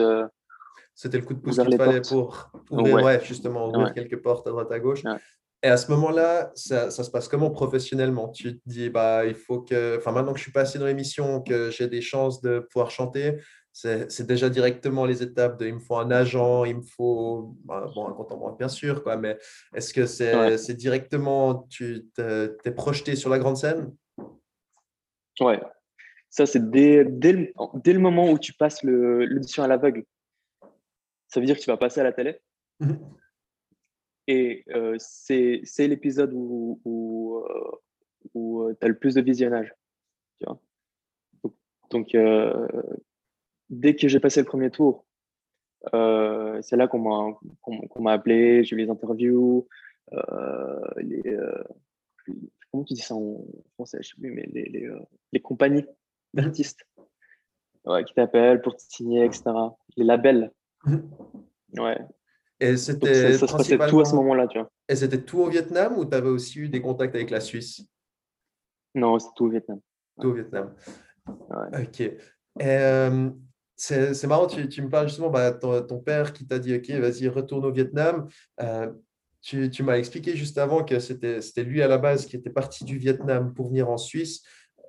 c'était 0.99 1.19
le 1.19 1.25
coup 1.25 1.35
de 1.35 1.38
pouce 1.38 1.57
qu'il 1.57 1.76
fallait 1.76 2.00
pour, 2.00 2.50
ouvrir, 2.73 3.23
justement, 3.23 3.69
ouvrir 3.69 3.95
quelques 3.95 4.21
portes 4.21 4.49
à 4.49 4.50
droite 4.50 4.73
à 4.73 4.81
gauche. 4.81 5.05
Et 5.62 5.69
à 5.69 5.76
ce 5.76 5.93
moment-là, 5.93 6.50
ça, 6.57 6.90
ça, 6.90 7.05
se 7.05 7.11
passe 7.11 7.28
comment 7.28 7.50
professionnellement? 7.50 8.28
Tu 8.31 8.59
te 8.59 8.62
dis, 8.67 8.90
bah, 8.90 9.25
il 9.25 9.37
faut 9.37 9.61
que, 9.61 9.97
enfin, 9.97 10.11
maintenant 10.11 10.33
que 10.33 10.38
je 10.38 10.43
suis 10.43 10.52
passé 10.52 10.76
dans 10.76 10.87
l'émission, 10.87 11.40
que 11.40 11.71
j'ai 11.71 11.87
des 11.87 12.00
chances 12.00 12.40
de 12.40 12.59
pouvoir 12.59 12.90
chanter, 12.90 13.37
c'est 13.73 14.26
déjà 14.26 14.50
directement 14.50 15.05
les 15.05 15.23
étapes 15.23 15.57
de 15.61 15.69
il 15.69 15.75
me 15.75 15.78
faut 15.78 15.97
un 15.99 16.11
agent, 16.11 16.64
il 16.64 16.78
me 16.78 16.83
faut 16.83 17.57
bah, 17.64 17.88
bon, 17.95 18.09
un 18.09 18.12
compte 18.12 18.33
en 18.33 18.37
banque, 18.37 18.59
bien 18.59 18.69
sûr, 18.69 19.05
quoi, 19.05 19.17
mais 19.17 19.38
est-ce 19.76 19.95
que 19.95 20.05
c'est 20.05 20.75
directement, 20.75 21.64
tu 21.71 22.09
t'es 22.17 22.73
projeté 22.73 23.14
sur 23.14 23.31
la 23.31 23.38
grande 23.38 23.57
scène? 23.57 23.95
Ouais, 25.38 25.61
ça 26.28 26.45
c'est 26.45 26.71
dès, 26.71 27.05
dès, 27.05 27.33
le, 27.33 27.52
dès, 27.85 27.93
le, 27.93 28.00
moment 28.00 28.28
où 28.33 28.38
tu 28.40 28.52
passes 28.52 28.83
l'audition 28.83 29.62
à 29.62 29.69
l'aveugle 29.69 30.02
ça 31.28 31.40
veut 31.40 31.47
dire 31.47 31.56
que 31.56 31.62
tu 31.62 31.70
vas 31.70 31.76
passer 31.76 32.00
à 32.00 32.04
la 32.04 32.12
télé? 32.12 32.40
Mhm. 32.80 32.99
Et 34.26 34.64
euh, 34.75 34.97
c'est 34.99 35.62
l'épisode 35.78 36.32
où, 36.35 36.80
où, 36.85 37.38
euh, 37.38 38.68
euh, 38.68 38.75
tu 38.78 38.85
as 38.85 38.88
le 38.88 38.99
plus 38.99 39.14
de 39.14 39.23
visionnage. 39.23 39.73
Tu 40.38 40.47
vois? 40.47 40.61
Donc, 41.90 42.14
dès 43.70 43.97
que 43.97 44.08
j'ai 44.08 44.20
passé 44.20 44.40
le 44.40 44.47
premier 44.47 44.70
tour, 44.70 45.06
c'est 45.90 46.76
là 46.76 46.88
qu'on 46.88 47.38
m'a 48.00 48.12
appelé, 48.12 48.64
j'ai 48.64 48.76
eu 48.76 48.78
les 48.78 48.90
interviews, 48.90 49.66
les, 50.99 51.38
comment 52.70 52.85
tu 52.85 52.92
dis 52.92 53.00
ça 53.00 53.14
en 53.14 53.42
français, 53.75 53.99
je 54.02 54.08
sais 54.08 54.20
plus, 54.20 54.30
mais 54.30 54.47
les, 54.52 54.64
les, 54.64 54.90
les 55.32 55.40
compagnies 55.40 55.87
mhm. 56.35 56.42
d'artistes 56.42 56.87
ouais, 57.87 58.04
qui 58.04 58.12
t'appellent 58.12 58.61
pour 58.61 58.76
te 58.76 58.82
signer, 58.82 59.25
etc. 59.25 59.44
Les 59.97 60.04
labels 60.04 60.52
Ouais. 61.76 61.99
Et 62.61 62.76
c'était 62.76 63.37
ça, 63.37 63.47
se 63.47 63.57
passait 63.57 63.78
tout 63.88 64.00
à 64.00 64.04
ce 64.04 64.14
moment-là, 64.16 64.47
tu 64.49 64.59
vois. 64.59 64.71
Et 64.88 64.97
c'était 64.97 65.23
tout 65.23 65.38
au 65.38 65.49
Vietnam 65.49 65.97
ou 65.97 66.04
tu 66.04 66.16
avais 66.16 66.28
aussi 66.28 66.61
eu 66.61 66.68
des 66.68 66.80
contacts 66.80 67.14
avec 67.14 67.30
la 67.30 67.40
Suisse? 67.40 67.83
Non, 68.95 69.18
c'est 69.18 69.28
tout 69.37 69.47
au 69.47 69.50
Vietnam. 69.50 69.80
Tout 70.21 70.28
au 70.28 70.33
Vietnam. 70.33 70.75
Ok. 71.26 72.11
Euh, 72.62 73.30
c'est 73.76 74.26
marrant, 74.26 74.49
tu, 74.49 74.68
tu, 74.68 74.83
me 74.83 74.88
parles 74.88 75.09
justement, 75.09 75.30
bah, 75.30 75.52
ton, 75.52 75.83
ton, 75.83 76.00
père 76.00 76.33
qui 76.33 76.47
t'a 76.47 76.59
dit, 76.59 76.75
OK, 76.75 76.90
vas-y, 76.90 77.28
retourne 77.28 77.64
au 77.64 77.71
Vietnam. 77.71 78.28
Euh, 78.61 78.90
tu, 79.40 79.71
tu 79.71 79.85
m'as 79.85 79.99
expliqué 79.99 80.35
juste 80.35 80.59
avant 80.59 80.85
que 80.85 80.99
c'était 80.99 81.62
lui 81.62 81.80
à 81.80 81.87
la 81.87 81.99
base 81.99 82.26
qui 82.26 82.35
était 82.35 82.50
parti 82.50 82.85
du 82.85 82.99
Vietnam 82.99 83.54
pour 83.54 83.68
venir 83.68 83.88
en 83.88 83.99
Suisse. 83.99 84.42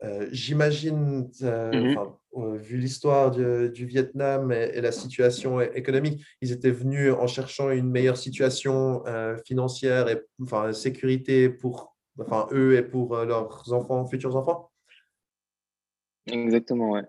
Euh, 0.03 0.27
j'imagine, 0.31 1.29
euh, 1.43 1.71
mmh 1.71 1.97
euh, 2.37 2.57
vu 2.57 2.77
l'histoire 2.77 3.31
du, 3.31 3.87
Vietnam 3.87 4.51
et, 4.51 4.79
la 4.81 4.91
situation 4.91 5.61
économique, 5.61 6.23
ils 6.41 6.51
étaient 6.51 6.69
venus 6.69 7.11
en 7.11 7.25
cherchant 7.25 7.71
une 7.71 7.89
meilleure 7.89 8.17
situation 8.17 9.03
financière 9.45 10.07
et 10.07 10.21
enfin, 10.43 10.71
sécurité 10.71 11.49
pour 11.49 11.95
enfin, 12.19 12.47
eux 12.51 12.77
et 12.77 12.83
pour 12.83 13.17
leurs 13.17 13.73
enfants, 13.73 14.05
futurs 14.05 14.35
enfants? 14.35 14.69
Exactement, 16.27 16.91
ouais. 16.91 17.01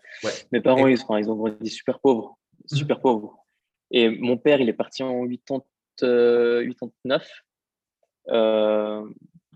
Mes 0.53 0.63
parents, 0.63 0.87
ils, 0.87 0.99
ils, 1.19 1.31
ont 1.31 1.37
grandi 1.37 1.69
super 1.69 2.01
pauvres, 2.01 2.39
mmh 2.73 2.77
super 2.77 3.01
pauvres. 3.01 3.45
Et 3.91 4.09
mon 4.09 4.39
père, 4.39 4.63
il 4.63 4.71
est 4.71 4.73
parti 4.73 5.03
en 5.03 5.29
89. 5.29 7.29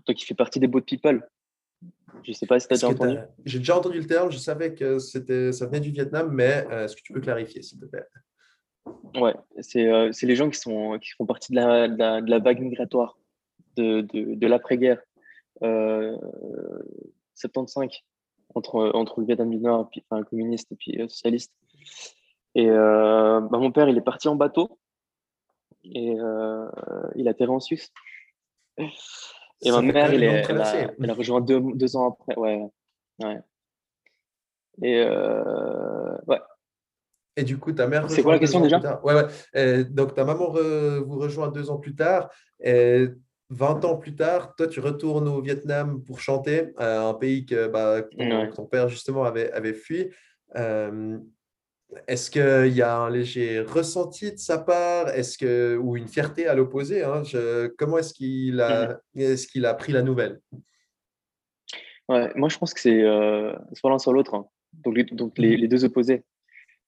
donc, 0.07 0.21
il 0.21 0.25
fait 0.25 0.35
partie 0.35 0.59
des 0.59 0.67
Boat 0.67 0.81
People. 0.81 1.27
Je 2.23 2.31
ne 2.31 2.33
sais 2.35 2.45
pas 2.45 2.59
si 2.59 2.67
tu 2.67 2.73
as 2.73 2.77
déjà 2.77 2.89
entendu. 2.89 3.17
J'ai 3.45 3.59
déjà 3.59 3.77
entendu 3.77 3.99
le 3.99 4.07
terme, 4.07 4.31
je 4.31 4.37
savais 4.37 4.73
que 4.73 4.99
c'était, 4.99 5.51
ça 5.51 5.65
venait 5.67 5.79
du 5.79 5.91
Vietnam, 5.91 6.31
mais 6.31 6.65
euh, 6.71 6.85
est-ce 6.85 6.95
que 6.95 7.01
tu 7.01 7.13
peux 7.13 7.21
clarifier, 7.21 7.61
s'il 7.61 7.79
te 7.79 7.85
plaît? 7.85 8.05
Ouais, 9.15 9.33
c'est, 9.61 9.87
euh, 9.87 10.11
c'est 10.11 10.25
les 10.25 10.35
gens 10.35 10.49
qui, 10.49 10.59
sont, 10.59 10.97
qui 10.99 11.11
font 11.11 11.25
partie 11.25 11.51
de 11.51 11.57
la, 11.57 11.87
de 11.87 12.29
la, 12.29 12.39
vague 12.39 12.59
migratoire 12.59 13.17
de, 13.75 14.01
de, 14.01 14.35
de 14.35 14.47
l'après-guerre. 14.47 15.01
Euh, 15.63 16.17
75, 17.35 17.89
entre, 18.55 18.91
entre 18.93 19.19
le 19.19 19.27
Vietnam 19.27 19.49
du 19.49 19.57
Nord, 19.57 19.89
puis, 19.89 20.03
enfin, 20.09 20.23
communiste 20.23 20.71
et 20.71 20.75
puis 20.75 21.01
euh, 21.01 21.07
socialiste. 21.07 21.53
Et 22.55 22.67
bah, 22.67 23.49
mon 23.51 23.71
père, 23.71 23.89
il 23.89 23.97
est 23.97 24.01
parti 24.01 24.29
en 24.29 24.35
bateau 24.35 24.79
et 25.83 26.15
il 27.15 27.27
a 27.27 27.31
atterri 27.31 27.51
en 27.51 27.59
Suisse. 27.59 27.91
Et 29.61 29.71
ma 29.71 29.81
mère, 29.81 30.11
elle, 30.11 30.23
elle, 30.23 30.61
a, 30.61 30.73
elle, 30.99 31.09
a, 31.09 31.13
rejoint 31.13 31.41
deux, 31.41 31.61
deux, 31.73 31.95
ans 31.95 32.11
après. 32.11 32.37
Ouais. 32.37 32.61
ouais. 33.23 33.39
Et 34.81 35.01
euh, 35.01 36.15
ouais. 36.27 36.39
Et 37.37 37.43
du 37.43 37.57
coup, 37.57 37.71
ta 37.71 37.87
mère. 37.87 38.09
C'est 38.09 38.23
quoi 38.23 38.33
la 38.33 38.39
question 38.39 38.61
déjà 38.61 39.01
Ouais, 39.03 39.13
ouais. 39.13 39.83
donc, 39.85 40.13
ta 40.13 40.23
maman 40.23 40.49
vous 40.49 41.19
rejoint 41.19 41.49
deux 41.49 41.69
ans 41.69 41.77
plus 41.77 41.95
tard. 41.95 42.29
Et 42.61 43.07
20 43.49 43.85
ans 43.85 43.97
plus 43.97 44.15
tard, 44.15 44.55
toi, 44.55 44.67
tu 44.67 44.79
retournes 44.79 45.27
au 45.27 45.41
Vietnam 45.41 46.03
pour 46.03 46.19
chanter, 46.19 46.73
un 46.77 47.13
pays 47.13 47.45
que, 47.45 47.67
bah, 47.67 48.03
ton, 48.55 48.65
père, 48.65 48.89
justement, 48.89 49.23
avait, 49.23 49.51
avait 49.51 49.73
fui. 49.73 50.09
Euh, 50.55 51.17
est-ce 52.07 52.29
qu'il 52.29 52.75
y 52.75 52.81
a 52.81 52.97
un 52.97 53.09
léger 53.09 53.61
ressenti 53.61 54.31
de 54.31 54.37
sa 54.37 54.57
part? 54.57 55.09
Est-ce 55.09 55.37
que, 55.37 55.77
ou 55.77 55.97
une 55.97 56.07
fierté 56.07 56.47
à 56.47 56.53
l'opposé 56.53 57.03
hein? 57.03 57.23
Comment 57.77 57.97
est-ce 57.97 58.13
qu'il 58.13 58.59
a, 58.61 58.99
mmh 59.15 59.19
est 59.19 59.51
qu'il 59.51 59.65
a 59.65 59.73
pris 59.73 59.91
la 59.91 60.01
nouvelle? 60.01 60.39
Ouais, 62.09 62.31
Moi, 62.35 62.49
je 62.49 62.57
pense 62.57 62.73
que 62.73 62.79
c'est 62.79 63.01
euh, 63.01 63.55
soit 63.73 63.89
l'un 63.89 63.99
soit 63.99 64.13
l'autre, 64.13 64.35
hein. 64.35 64.47
donc, 64.73 64.95
les, 64.95 65.03
donc 65.03 65.37
les, 65.37 65.67
deux 65.67 65.85
opposés. 65.85 66.23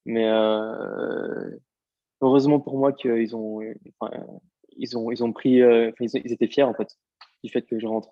Mais 0.06 0.30
euh, 0.30 1.50
heureusement 2.22 2.60
pour 2.60 2.78
moi 2.78 2.94
qu'ils 2.94 3.36
ont, 3.36 3.60
ils 4.78 4.98
ont, 4.98 5.12
ils 5.12 5.24
ont 5.24 5.34
pris, 5.34 5.62
euh, 5.62 5.92
ils, 6.00 6.32
étaient 6.32 6.48
fiers 6.48 6.64
en 6.64 6.74
fait 6.74 6.90
du 7.44 7.52
fait 7.52 7.64
que 7.64 7.80
je 7.80 7.88
rentre. 7.88 8.10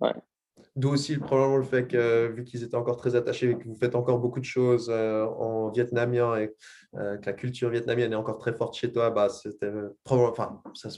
Ouais. 0.00 0.12
D'où 0.78 0.90
aussi 0.90 1.16
probablement 1.16 1.56
le 1.56 1.64
fait 1.64 1.88
que, 1.88 2.28
vu 2.28 2.44
qu'ils 2.44 2.62
étaient 2.62 2.76
encore 2.76 2.96
très 2.98 3.16
attachés 3.16 3.50
et 3.50 3.58
que 3.58 3.64
vous 3.64 3.74
faites 3.74 3.96
encore 3.96 4.20
beaucoup 4.20 4.38
de 4.38 4.44
choses 4.44 4.88
euh, 4.88 5.24
en 5.24 5.70
vietnamien 5.70 6.36
et 6.36 6.54
euh, 6.94 7.16
que 7.16 7.26
la 7.26 7.32
culture 7.32 7.68
vietnamienne 7.68 8.12
est 8.12 8.16
encore 8.16 8.38
très 8.38 8.52
forte 8.52 8.76
chez 8.76 8.92
toi, 8.92 9.10
bah, 9.10 9.28
c'était 9.28 9.72
enfin, 10.04 10.62
ça, 10.74 10.88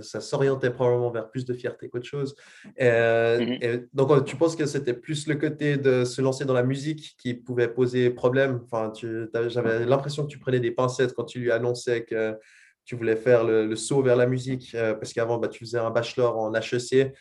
ça 0.00 0.20
s'orientait 0.22 0.70
probablement 0.70 1.10
vers 1.10 1.28
plus 1.28 1.44
de 1.44 1.52
fierté 1.52 1.90
qu'autre 1.90 2.06
chose. 2.06 2.34
Mm-hmm. 2.80 3.58
Et, 3.60 3.86
donc, 3.92 4.24
tu 4.24 4.36
penses 4.36 4.56
que 4.56 4.64
c'était 4.64 4.94
plus 4.94 5.26
le 5.26 5.34
côté 5.34 5.76
de 5.76 6.06
se 6.06 6.22
lancer 6.22 6.46
dans 6.46 6.54
la 6.54 6.62
musique 6.62 7.14
qui 7.18 7.34
pouvait 7.34 7.68
poser 7.68 8.08
problème? 8.08 8.62
Enfin, 8.64 8.90
J'avais 9.48 9.84
l'impression 9.84 10.22
que 10.22 10.30
tu 10.30 10.38
prenais 10.38 10.60
des 10.60 10.70
pincettes 10.70 11.12
quand 11.12 11.24
tu 11.24 11.40
lui 11.40 11.50
annonçais 11.50 12.04
que 12.04 12.38
tu 12.86 12.96
voulais 12.96 13.16
faire 13.16 13.44
le, 13.44 13.76
saut 13.76 14.00
vers 14.00 14.16
la 14.16 14.26
musique, 14.26 14.74
euh, 14.74 14.94
parce 14.94 15.12
qu'avant, 15.12 15.36
bah, 15.36 15.48
tu 15.48 15.66
faisais 15.66 15.78
un 15.78 15.90
bachelor 15.90 16.38
en 16.38 16.54
HEC. 16.54 17.12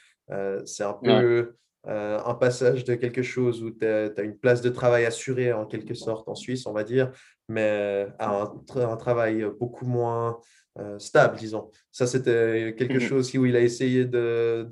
c'est 0.63 0.83
un 0.83 0.93
peu 0.93 1.55
euh, 1.87 2.19
un 2.25 2.33
passage 2.33 2.83
de 2.83 2.95
quelque 2.95 3.21
chose 3.21 3.63
où 3.63 3.69
tu 3.69 3.85
as, 3.85 4.21
une 4.21 4.37
place 4.37 4.61
de 4.61 4.69
travail 4.69 5.05
assurée 5.05 5.53
en 5.53 5.65
quelque 5.65 5.93
sorte 5.93 6.27
en 6.27 6.33
Suisse, 6.33 6.65
on 6.65 6.73
va 6.73 6.83
dire, 6.83 7.11
mais 7.47 8.07
à 8.17 8.51
un, 8.75 8.97
travail 8.97 9.45
beaucoup 9.59 9.85
moins 9.85 10.39
euh, 10.79 10.97
stable, 10.97 11.37
disons. 11.37 11.69
Ça, 11.91 12.07
c'était 12.07 12.73
quelque 12.75 12.97
mmh 12.97 13.01
chose 13.01 13.35
où 13.35 13.45
il 13.45 13.55
a 13.55 13.59
essayé 13.59 14.05
de, 14.05 14.67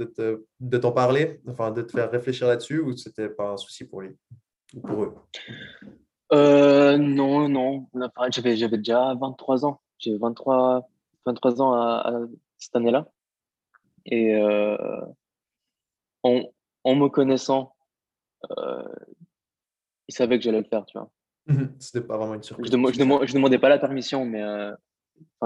de, 0.59 0.77
t'en 0.77 0.91
parler, 0.91 1.39
enfin 1.47 1.71
de 1.71 1.83
te 1.83 1.91
faire 1.91 2.09
réfléchir 2.09 2.47
là-dessus, 2.47 2.79
ou 2.79 2.97
c'était 2.97 3.29
pas 3.29 3.51
un 3.51 3.57
souci 3.57 3.85
pour 3.85 4.01
lui 4.01 4.15
ou 4.73 4.81
pour 4.81 5.03
eux? 5.03 5.13
Euh, 6.31 6.97
Non, 6.97 7.47
non. 7.47 7.87
J'avais, 8.31 8.57
j'avais 8.57 8.77
déjà 8.77 9.13
23 9.13 9.65
ans. 9.65 9.81
J'ai 9.99 10.17
23, 10.17 10.89
23 11.27 11.61
ans 11.61 11.73
à, 11.73 12.21
cette 12.57 12.75
année-là. 12.75 13.07
Et 14.05 14.35
on, 16.23 16.49
en 16.83 16.95
me 16.95 17.07
connaissant, 17.07 17.75
euh, 18.57 18.87
il 20.07 20.13
savait 20.13 20.37
que 20.37 20.43
j'allais 20.43 20.61
le 20.61 20.67
faire, 20.67 20.85
tu 20.85 20.97
vois. 20.97 21.09
Mhm. 21.47 21.75
C'était 21.79 22.05
pas 22.05 22.17
vraiment 22.17 22.35
une 22.35 22.43
surprise. 22.43 22.71
Je, 22.71 22.77
je, 23.27 23.33
demandais 23.33 23.59
pas 23.59 23.69
la 23.69 23.79
permission, 23.79 24.25
mais 24.25 24.41
euh, 24.41 24.73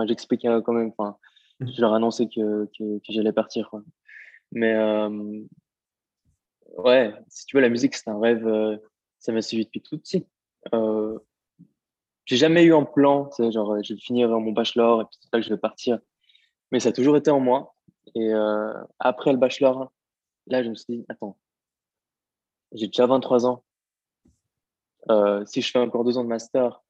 j'expliquais 0.06 0.50
quand 0.63 0.74
même. 0.74 0.91
Enfin, 0.98 1.17
mhm. 1.60 1.72
je 1.74 1.82
leur 1.82 1.94
annonçais 1.94 2.27
que, 2.27 2.70
que, 2.77 3.00
j'allais 3.10 3.34
partir. 3.34 3.72
Mais 4.51 4.74
euh, 4.74 5.44
ouais, 6.77 7.13
si 7.29 7.46
tu 7.46 7.56
veux, 7.56 7.62
la 7.62 7.70
musique, 7.70 7.96
c'est 7.96 8.10
un 8.10 8.20
rêve. 8.20 8.79
ça 9.20 9.32
m'a 9.32 9.41
suivi 9.41 9.65
depuis 9.65 9.82
tout 9.82 9.98
petit. 9.98 10.25
Euh, 10.74 11.17
j'ai 12.25 12.38
jamais 12.38 12.63
eu 12.63 12.74
un 12.74 12.84
plan, 12.84 13.29
genre 13.51 13.82
je 13.82 13.94
vais 13.94 14.00
finir 14.00 14.29
mon 14.29 14.51
bachelor 14.51 15.01
et 15.01 15.06
puis 15.06 15.17
là 15.32 15.41
je 15.41 15.50
vais 15.50 15.58
partir. 15.58 16.00
Mais 16.72 16.79
ça 16.79 16.89
a 16.89 16.91
toujours 16.91 17.15
été 17.15 17.32
en 17.32 17.39
moi. 17.39 17.74
Et 18.15 18.34
euh, 18.34 18.74
après 19.00 19.32
le 19.32 19.38
bachelor, 19.38 19.91
là, 20.48 20.63
je 20.63 20.70
me 20.70 20.75
suis 20.75 20.98
dit, 20.98 21.06
attends, 21.10 21.38
j'ai 22.74 22.88
déjà 22.88 23.06
23 23.06 23.46
ans. 23.46 23.63
Euh, 25.10 25.46
si 25.46 25.62
je 25.62 25.72
fais 25.72 25.80
encore 25.80 26.04
deux 26.04 26.18
ans 26.18 26.24
de 26.24 26.30
master, 26.30 26.84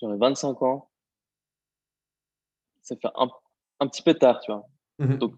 j'aurai 0.00 0.16
25 0.16 0.62
ans. 0.62 0.88
Ça 2.82 2.94
fait 2.96 3.08
un, 3.16 3.28
un 3.80 3.88
petit 3.88 4.02
peu 4.02 4.14
tard, 4.14 4.40
tu 4.40 4.52
vois. 4.52 4.66
Mhm. 4.98 5.18
Donc, 5.18 5.34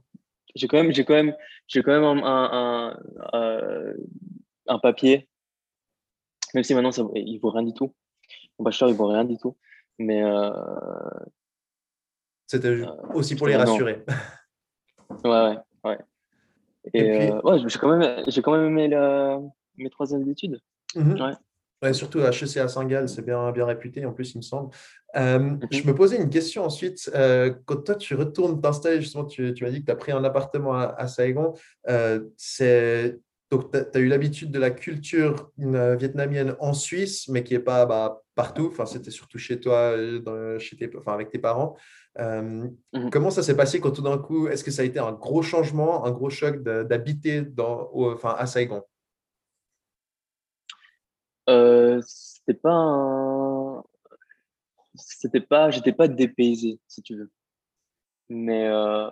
j'ai 0.55 0.69
quand 0.69 0.77
même, 0.77 0.93
j'ai 0.93 1.05
quand 1.05 1.15
même, 1.15 1.35
j'ai 1.67 1.83
quand 1.83 1.93
même 1.93 2.05
un, 2.05 2.23
un, 2.23 2.99
un, 3.33 3.39
euh, 3.39 3.95
un 4.67 4.79
papier, 4.79 5.29
même 6.55 6.65
si 6.65 6.75
maintenant 6.75 6.93
ça, 6.93 7.03
il 7.15 7.39
vaut 7.39 7.51
rien 7.51 7.63
du 7.63 7.73
tout. 7.73 7.95
Mon 8.59 8.65
bachelor, 8.65 8.91
il 8.91 8.97
vaut 8.97 9.07
rien 9.09 9.25
du 9.25 9.39
tout. 9.39 9.57
Mais 9.99 10.23
euh, 10.23 10.51
C'était 12.47 12.69
euh, 12.69 12.87
aussi 13.15 13.37
pour 13.37 13.47
les 13.49 13.57
rassurer. 13.57 14.05
ouais, 15.25 15.31
ouais, 15.31 15.59
ouais. 15.85 15.99
Et, 16.95 17.01
Et 17.01 17.19
puis- 17.19 17.31
euh, 17.31 17.41
ouais, 17.43 17.59
j'ai 17.67 17.79
quand 17.79 17.97
même, 17.97 18.25
j'ai 18.27 18.43
quand 18.43 18.53
même 18.53 18.79
aimé 18.79 19.49
mes 19.77 19.91
trois 19.91 20.15
années 20.15 20.25
d'études. 20.25 20.61
Mhm. 20.95 21.21
Ouais. 21.21 21.33
Ouais, 21.81 21.93
surtout 21.93 22.19
HEC 22.21 22.57
à 22.57 22.67
Saint-Gall, 22.67 23.09
c'est 23.09 23.25
bien, 23.25 23.53
bien 23.53 23.65
réputé 23.65 24.05
en 24.05 24.13
plus, 24.13 24.35
il 24.35 24.39
me 24.39 24.43
semble. 24.43 24.75
Euh. 25.17 25.57
Je 25.71 25.87
me 25.87 25.95
posais 25.95 26.17
une 26.17 26.29
question 26.29 26.65
ensuite. 26.65 27.09
euh, 27.15 27.55
quand 27.67 27.77
toi, 27.85 27.95
tu 27.95 28.17
retournes 28.17 28.61
t'installer, 28.61 29.01
justement, 29.01 29.25
tu, 29.25 29.55
tu 29.55 29.63
m'as 29.65 29.71
dit 29.71 29.81
que 29.81 29.87
tu 29.87 29.93
as 29.93 29.97
pris 29.97 30.11
un 30.11 30.25
appartement 30.25 30.75
à, 30.75 30.87
à 30.99 31.07
Saigon. 31.07 31.55
c'est... 32.37 33.19
Donc, 33.51 33.71
tu 33.71 33.79
as, 33.79 34.01
eu 34.01 34.09
l'habitude 34.09 34.51
de 34.51 34.59
la 34.59 34.71
culture 34.71 35.51
vietnamienne 35.57 36.55
en 36.61 36.75
Suisse, 36.75 37.29
mais 37.29 37.43
qui 37.45 37.55
n'est 37.55 37.61
pas 37.61 37.87
bah, 37.87 38.21
partout. 38.35 38.69
Enfin, 38.71 38.85
c'était 38.85 39.11
surtout 39.11 39.39
chez 39.39 39.59
toi, 39.59 39.97
dans- 40.21 40.59
chez 40.59 40.77
tes, 40.77 40.91
enfin, 40.99 41.15
avec 41.15 41.31
tes 41.31 41.39
parents. 41.39 41.75
Euh, 42.21 42.69
Mhm. 42.93 43.11
Comment 43.11 43.31
ça 43.31 43.43
s'est 43.43 43.57
passé 43.57 43.81
quand 43.81 43.93
tout 43.93 44.03
d'un 44.03 44.19
coup, 44.19 44.49
est-ce 44.49 44.65
que 44.65 44.71
ça 44.71 44.83
a 44.83 44.85
été 44.85 44.99
un 44.99 45.13
gros 45.13 45.43
changement, 45.43 46.05
un 46.05 46.11
gros 46.11 46.31
choc 46.31 46.63
d'habiter 46.63 47.43
dans, 47.43 47.89
au- 47.93 48.13
enfin, 48.13 48.35
à 48.37 48.47
Saigon? 48.47 48.83
Euh, 51.49 52.01
c'était 52.05 52.59
pas 52.59 52.73
un... 52.75 53.83
c'était 54.95 55.41
pas 55.41 55.71
j'étais 55.71 55.93
pas 55.93 56.09
dépaysé 56.09 56.79
si 56.89 57.01
tu 57.03 57.17
veux 57.17 57.31
mais 58.29 58.67
euh, 58.67 59.09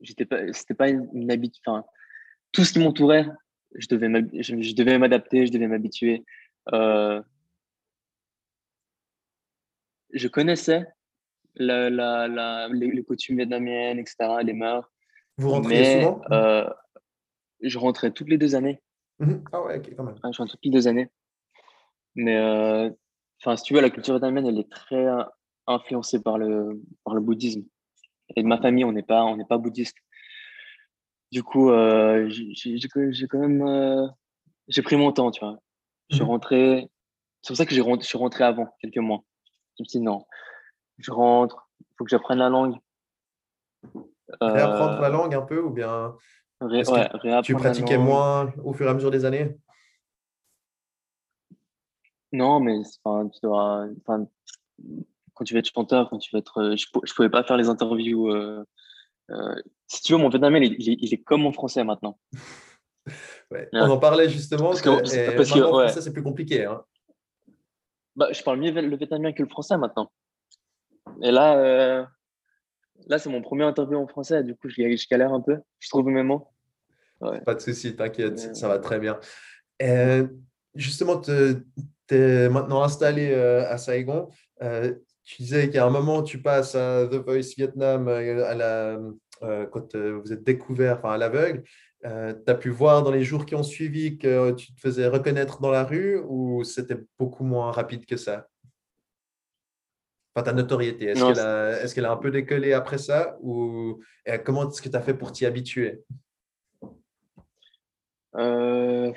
j'étais 0.00 0.24
pas 0.24 0.52
c'était 0.52 0.74
pas 0.74 0.88
une, 0.88 1.08
une 1.12 1.30
habitude 1.30 1.62
enfin 1.66 1.84
tout 2.50 2.64
ce 2.64 2.72
qui 2.72 2.80
m'entourait 2.80 3.26
je 3.76 3.86
devais 3.86 4.08
je 4.42 4.74
devais 4.74 4.98
m'adapter 4.98 5.46
je 5.46 5.52
devais 5.52 5.68
m'habituer 5.68 6.24
euh, 6.72 7.22
je 10.12 10.26
connaissais 10.28 10.84
la, 11.56 11.90
la, 11.90 12.28
la, 12.28 12.68
les, 12.68 12.90
les 12.90 13.02
coutumes 13.04 13.36
vietnamiennes 13.36 13.98
etc 13.98 14.16
les 14.42 14.52
mœurs 14.52 14.90
Vous 15.38 15.50
rentriez 15.50 15.80
mais 15.80 15.92
souvent? 16.00 16.20
euh, 16.30 16.68
je 17.62 17.78
rentrais 17.78 18.10
toutes 18.10 18.28
les 18.28 18.38
deux 18.38 18.54
années 18.54 18.80
Mhm. 19.18 19.44
Ah 19.50 19.62
ouais, 19.62 19.78
ok, 19.78 19.94
quand 19.96 20.04
même. 20.04 20.14
Ouais, 20.22 20.30
je 20.30 20.36
rentre 20.38 20.52
toutes 20.52 20.64
les 20.66 20.70
deux 20.70 20.88
années. 20.88 21.08
Mais 22.16 22.36
euh, 22.36 22.90
enfin, 23.40 23.56
si 23.56 23.62
tu 23.64 23.72
veux, 23.72 23.80
la 23.80 23.88
culture 23.88 24.12
vietnamienne, 24.12 24.46
elle 24.46 24.58
est 24.58 24.70
très 24.70 25.06
euh, 25.06 25.22
influencée 25.66 26.20
par 26.22 26.36
le, 26.36 26.82
par 27.02 27.14
le 27.14 27.22
bouddhisme. 27.22 27.62
Et 28.36 28.42
de 28.42 28.46
ma 28.46 28.60
famille, 28.60 28.84
on 28.84 28.92
n'est 28.92 29.02
pas, 29.02 29.24
on 29.24 29.38
n'est 29.38 29.46
pas 29.46 29.56
bouddhiste. 29.56 29.96
Du 31.32 31.42
coup, 31.42 31.70
euh, 31.70 32.28
j'ai 32.28 32.88
quand 33.30 33.38
même, 33.38 34.12
j'ai 34.68 34.82
pris 34.82 34.96
mon 34.96 35.12
temps, 35.12 35.30
tu 35.30 35.40
vois. 35.40 35.58
Je 36.10 36.16
suis 36.16 36.24
Mhm. 36.24 36.30
rentré. 36.30 36.90
C'est 37.40 37.48
pour 37.52 37.56
ça 37.56 37.64
que 37.64 37.74
rentré- 37.80 38.02
je 38.04 38.08
suis 38.08 38.18
rentré 38.18 38.44
avant 38.44 38.66
quelques 38.82 38.98
mois. 38.98 39.24
Je 39.78 39.82
me 39.82 39.88
suis 39.88 39.98
dit 40.00 40.04
non, 40.04 40.26
je 40.98 41.10
rentre, 41.10 41.68
il 41.80 41.86
faut 41.98 42.04
que 42.04 42.10
j'apprenne 42.10 42.38
la 42.38 42.48
langue. 42.48 42.76
Réapprendre 44.40 45.00
la 45.00 45.08
Euh, 45.08 45.10
langue 45.10 45.34
un 45.34 45.42
peu 45.42 45.60
ou 45.60 45.70
bien 45.70 46.14
ré- 46.60 46.82
ouais, 46.88 47.42
tu 47.42 47.54
pratiquais 47.54 47.98
moins 47.98 48.52
au 48.64 48.72
fur 48.72 48.86
et 48.86 48.90
à 48.90 48.94
mesure 48.94 49.10
des 49.10 49.24
années? 49.24 49.56
Non, 52.32 52.60
mais 52.60 52.78
enfin, 53.04 53.28
tu 53.28 53.38
dois, 53.42 53.86
enfin, 54.06 54.26
quand 55.34 55.44
tu 55.44 55.54
vas 55.54 55.60
être 55.60 55.70
chanteur, 55.72 56.10
quand 56.10 56.18
tu 56.18 56.30
vas 56.32 56.40
être, 56.40 56.58
euh, 56.60 56.76
je, 56.76 56.86
je 57.04 57.14
pouvais 57.14 57.30
pas 57.30 57.44
faire 57.44 57.56
les 57.56 57.68
interviews. 57.68 58.30
euh, 58.30 58.64
euh, 59.30 59.54
si 59.86 60.02
tu 60.02 60.12
veux, 60.12 60.18
mon 60.18 60.28
vietnamien, 60.28 60.58
il, 60.58 60.74
il 60.78 60.90
est- 60.90 60.96
il 61.00 61.14
est 61.14 61.22
comme 61.22 61.42
mon 61.42 61.52
français 61.52 61.84
maintenant. 61.84 62.18
Ouais. 63.52 63.68
On 63.74 63.88
en 63.88 63.98
parlait 63.98 64.28
justement. 64.28 64.70
Parce 64.70 64.82
que- 64.82 64.88
que- 64.88 65.32
et 65.32 65.36
parce 65.36 65.48
que, 65.52 65.58
maintenant, 65.60 65.76
ouais. 65.78 65.84
français, 65.84 66.00
c'est 66.00 66.12
plus 66.12 66.24
compliqué. 66.24 66.64
hein. 66.64 66.82
Bah, 68.16 68.32
je 68.32 68.42
parle 68.42 68.58
mieux 68.58 68.72
le 68.72 68.96
vietnamien 68.96 69.30
que 69.32 69.40
le 69.44 69.48
français 69.48 69.76
maintenant. 69.78 70.10
Et 71.22 71.30
là, 71.30 71.58
euh, 71.58 72.04
là, 73.06 73.18
c'est 73.18 73.30
mon 73.30 73.42
premier 73.42 73.64
interview 73.64 73.98
en 73.98 74.06
français. 74.06 74.42
Du 74.42 74.54
coup, 74.54 74.68
je, 74.68 74.74
je 74.74 75.08
galère 75.08 75.32
un 75.32 75.40
peu. 75.40 75.58
Je 75.78 75.88
trouve 75.88 76.06
mes 76.06 76.22
mots. 76.22 76.48
Ouais. 77.20 77.40
Pas 77.40 77.54
de 77.54 77.60
souci, 77.60 77.96
t'inquiète, 77.96 78.54
ça 78.54 78.68
va 78.68 78.78
très 78.78 78.98
bien. 78.98 79.18
Et 79.80 80.22
justement, 80.74 81.20
tu 81.20 81.32
es 82.10 82.48
maintenant 82.48 82.82
installé 82.82 83.30
euh, 83.32 83.68
à 83.68 83.78
Saigon. 83.78 84.28
Euh, 84.62 84.94
tu 85.26 85.42
disais 85.42 85.76
a 85.76 85.86
un 85.86 85.90
moment, 85.90 86.22
tu 86.22 86.40
passes 86.40 86.76
à 86.76 87.06
The 87.06 87.16
Voice 87.16 87.54
Vietnam 87.56 88.06
euh, 88.06 88.46
à 88.46 88.54
la, 88.54 88.98
euh, 89.42 89.66
quand 89.66 89.94
euh, 89.94 90.20
vous 90.22 90.32
êtes 90.32 90.44
découvert 90.44 90.98
enfin, 90.98 91.14
à 91.14 91.18
l'aveugle. 91.18 91.64
tu 92.02 92.08
as 92.08 92.54
pu 92.54 92.70
voir 92.70 93.02
dans 93.02 93.10
les 93.10 93.24
jours 93.24 93.44
qui 93.44 93.56
ont 93.56 93.64
suivi 93.64 94.18
que 94.18 94.52
tu 94.52 94.72
te 94.72 94.80
faisais 94.80 95.08
reconnaître 95.08 95.60
dans 95.60 95.72
la 95.72 95.84
rue 95.84 96.20
ou 96.28 96.62
c'était 96.62 96.98
beaucoup 97.18 97.44
moins 97.44 97.72
rapide 97.72 98.06
que 98.06 98.16
ça? 98.16 98.46
Enfin, 100.36 100.44
ta 100.44 100.52
notoriété, 100.52 101.06
est-ce 101.06 101.24
qu'elle 101.24 101.38
a, 101.38 101.80
est-ce 101.80 101.94
qu'elle 101.94 102.04
a 102.04 102.12
un 102.12 102.18
peu 102.18 102.30
décollé 102.30 102.74
après 102.74 102.98
ça 102.98 103.38
ou 103.40 104.02
et 104.26 104.38
comment 104.38 104.68
est-ce 104.68 104.82
que 104.82 104.90
tu 104.90 104.96
as 104.96 105.00
fait 105.00 105.14
pour 105.14 105.32
t'y 105.32 105.46
habituer? 105.46 106.04
Euh, 108.34 109.10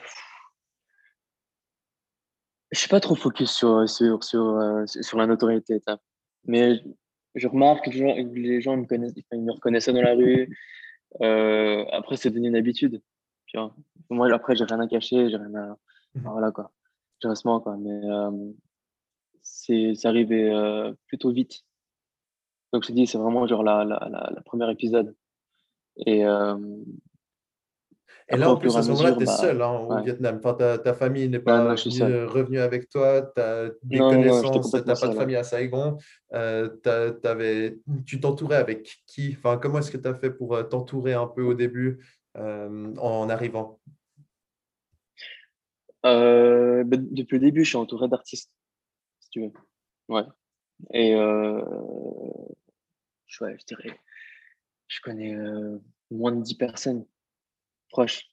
je 2.71 2.79
suis 2.79 2.88
pas 2.88 3.01
trop 3.01 3.15
focus 3.15 3.51
sur, 3.51 3.89
sur, 3.89 4.23
sur, 4.23 4.45
euh, 4.45 4.86
sur 4.86 5.17
la 5.17 5.27
notoriété. 5.27 5.82
ça. 5.86 5.99
Mais 6.45 6.79
je, 7.36 7.47
remarque 7.49 7.84
que 7.84 7.89
les 7.89 7.97
gens, 7.97 8.15
les 8.15 8.62
gens 8.62 8.73
ils 8.75 8.82
me, 8.84 8.86
connaissent, 8.86 9.12
ils 9.34 9.43
me 9.43 9.51
reconnaissaient 9.51 9.91
dans 9.91 10.01
la 10.01 10.13
rue. 10.13 10.58
Euh, 11.21 11.84
après, 11.91 12.15
c'est 12.15 12.29
devenu 12.29 12.47
une 12.47 12.55
habitude. 12.55 13.01
Tu 13.47 13.58
vois. 13.58 13.75
Moi, 14.10 14.34
après, 14.34 14.55
j'ai 14.55 14.63
rien 14.63 14.79
à 14.79 14.88
cacher. 14.88 15.29
J'ai 15.29 15.36
rien 15.36 15.53
à... 15.53 15.77
enfin, 16.17 16.32
voilà, 16.32 16.51
quoi. 16.51 16.71
Je 17.21 17.27
reste 17.27 17.43
moi, 17.43 17.60
quoi. 17.60 17.75
Mais 17.75 18.10
euh, 18.10 18.53
c'est 19.95 20.08
arrivé 20.08 20.51
euh, 20.51 20.93
plutôt 21.08 21.32
vite. 21.32 21.62
Donc, 22.73 22.84
je 22.84 22.89
te 22.89 22.93
dis, 22.93 23.08
c'est 23.08 23.17
vraiment 23.17 23.47
genre 23.47 23.63
la, 23.63 23.84
la, 23.84 24.08
la, 24.12 24.32
la 24.34 24.41
première 24.41 24.69
épisode. 24.69 25.15
Et 26.05 26.25
euh, 26.25 26.58
Et 28.32 28.38
là, 28.38 28.51
en 28.51 28.58
plus, 28.58 28.75
à 28.75 28.84
ce 28.84 28.89
moment-là, 28.91 29.13
tu 29.13 29.23
es 29.23 29.25
bah, 29.25 29.32
seul 29.38 29.62
hein, 29.62 29.79
au 29.79 29.93
ouais. 29.93 30.03
Vietnam. 30.03 30.38
Enfin, 30.38 30.53
ta, 30.53 30.77
ta 30.77 30.93
famille 30.93 31.27
n'est 31.27 31.39
pas 31.39 31.63
non, 31.63 31.75
seul. 31.75 32.25
revenue 32.25 32.60
avec 32.60 32.89
toi. 32.89 33.23
Tu 33.36 33.41
as 33.41 33.69
des 33.82 33.97
Non, 33.97 34.12
connaissances, 34.12 34.71
tu 34.71 34.77
n'as 34.77 34.95
pas 34.95 35.08
de 35.08 35.13
ouais. 35.13 35.17
famille 35.17 35.36
à 35.36 35.43
Saigon. 35.43 35.97
Euh, 36.34 36.67
t'avais- 37.23 37.79
tu 38.05 38.19
t'entourais 38.19 38.58
avec 38.58 38.99
qui? 39.08 39.36
Enfin, 39.38 39.58
comment 39.58 39.79
est-ce 39.79 39.91
que 39.91 39.97
tu 39.97 40.08
as 40.08 40.13
fait 40.13 40.32
pour 40.32 40.55
euh, 40.55 40.63
t'entourer 40.63 41.13
un 41.13 41.27
peu 41.27 41.41
au 41.41 41.55
début 41.55 42.05
euh, 42.38 42.93
en 42.97 43.29
arrivant? 43.29 43.79
Euh, 46.05 46.84
bah, 46.86 46.97
depuis 46.99 47.39
le 47.39 47.45
début, 47.47 47.63
je 47.63 47.69
suis 47.69 47.77
entouré 47.77 48.08
d'artistes, 48.08 48.51
si 49.30 49.39
tu 49.39 49.42
veux. 49.42 49.52
Ouais. 50.08 50.24
Et 50.94 51.13
euh, 51.15 51.62
je, 53.28 53.44
ouais, 53.44 53.58
je 53.60 53.65
dirais, 53.65 54.00
je 54.88 55.00
connais 55.02 55.36
euh, 55.36 55.78
moins 56.10 56.32
de 56.32 56.42
10 56.42 56.56
personnes 56.56 57.06
proches, 57.89 58.26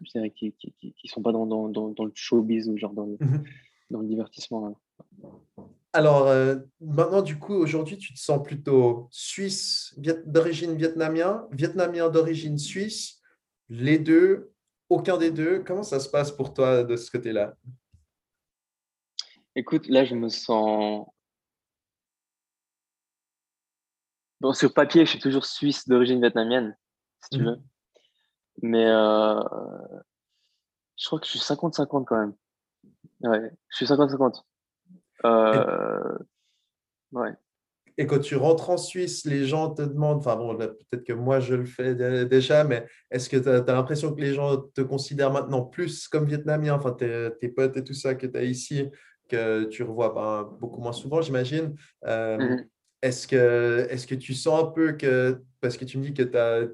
je 0.00 0.10
dirais, 0.10 0.30
qui 0.30 0.52
qui, 0.52 0.72
qui, 0.72 0.92
qui 0.92 1.08
sont 1.08 1.22
pas 1.22 1.32
dans, 1.32 1.46
dans, 1.46 1.68
dans, 1.68 1.88
dans 1.90 2.04
le 2.04 2.12
showbiz 2.14 2.68
ou 2.68 2.76
genre 2.76 2.92
dans 2.92 3.06
le, 3.06 3.16
Mhm. 3.20 3.44
dans 3.90 4.00
le 4.00 4.06
divertissement. 4.06 4.62
ouais. 4.68 4.74
Alors, 5.94 6.26
euh, 6.28 6.56
maintenant, 6.80 7.20
du 7.22 7.38
coup, 7.38 7.52
aujourd'hui, 7.54 7.98
tu 7.98 8.14
te 8.14 8.18
sens 8.18 8.42
plutôt 8.42 9.08
suisse 9.10 9.94
viet- 9.98 10.22
d'origine 10.24 10.74
vietnamien, 10.74 11.46
vietnamien 11.52 12.08
d'origine 12.08 12.56
suisse, 12.58 13.20
les 13.68 13.98
deux, 13.98 14.52
aucun 14.88 15.18
des 15.18 15.30
deux. 15.30 15.62
Comment 15.62 15.82
ça 15.82 16.00
se 16.00 16.08
passe 16.08 16.30
pour 16.32 16.54
toi 16.54 16.82
de 16.84 16.96
ce 16.96 17.10
côté-là? 17.10 17.54
Écoute, 19.54 19.86
là, 19.88 20.04
je 20.04 20.14
me 20.14 20.28
sens. 20.28 21.06
Bon, 24.40 24.52
sur 24.52 24.72
papier, 24.74 25.04
je 25.04 25.10
suis 25.10 25.18
toujours 25.20 25.44
suisse 25.44 25.86
d'origine 25.86 26.20
vietnamienne, 26.20 26.76
si 27.22 27.30
tu 27.30 27.42
Mhm. 27.42 27.48
veux. 27.50 27.58
Mais 28.62 28.86
euh, 28.86 29.40
je 30.96 31.06
crois 31.06 31.20
que 31.20 31.26
je 31.26 31.30
suis 31.30 31.38
50-50 31.40 32.06
quand 32.06 32.18
même. 32.18 32.34
Ouais, 33.20 33.50
je 33.68 33.76
suis 33.76 33.86
50-50. 33.86 34.44
Euh, 35.24 36.18
ouais. 37.12 37.32
Et 37.98 38.06
quand 38.06 38.18
tu 38.18 38.36
rentres 38.36 38.70
en 38.70 38.78
Suisse, 38.78 39.24
les 39.26 39.44
gens 39.46 39.70
te 39.74 39.82
demandent, 39.82 40.18
enfin 40.18 40.34
bon, 40.36 40.56
peut-être 40.56 41.04
que 41.04 41.12
moi 41.12 41.40
je 41.40 41.54
le 41.54 41.66
fais 41.66 41.94
dé- 41.94 42.24
déjà, 42.24 42.64
mais 42.64 42.86
est-ce 43.10 43.28
que 43.28 43.36
tu 43.36 43.48
as, 43.48 43.60
l'impression 43.72 44.14
que 44.14 44.20
les 44.20 44.32
gens 44.34 44.56
te 44.56 44.80
considèrent 44.80 45.30
maintenant 45.30 45.62
plus 45.62 46.08
comme 46.08 46.24
vietnamien, 46.24 46.74
enfin 46.74 46.92
tes, 46.92 47.28
tes 47.38 47.48
potes 47.48 47.76
et 47.76 47.84
tout 47.84 47.92
ça 47.94 48.14
que 48.14 48.26
tu 48.26 48.36
as 48.36 48.44
ici, 48.44 48.88
que 49.32 49.64
tu 49.64 49.82
revois 49.82 50.12
ben, 50.14 50.58
beaucoup 50.60 50.80
moins 50.80 50.92
souvent, 50.92 51.22
j'imagine. 51.22 51.74
Euh, 52.06 52.38
Mhm. 52.38 52.68
Est-ce 53.02 53.26
que, 53.26 53.88
est 53.90 54.06
que 54.06 54.14
tu 54.14 54.32
sens 54.32 54.62
un 54.62 54.66
peu 54.66 54.92
que, 54.92 55.42
parce 55.60 55.76
que 55.76 55.84
tu 55.84 55.98
me 55.98 56.04
dis 56.04 56.14
que 56.14 56.22
tu 56.22 56.38
as, 56.38 56.68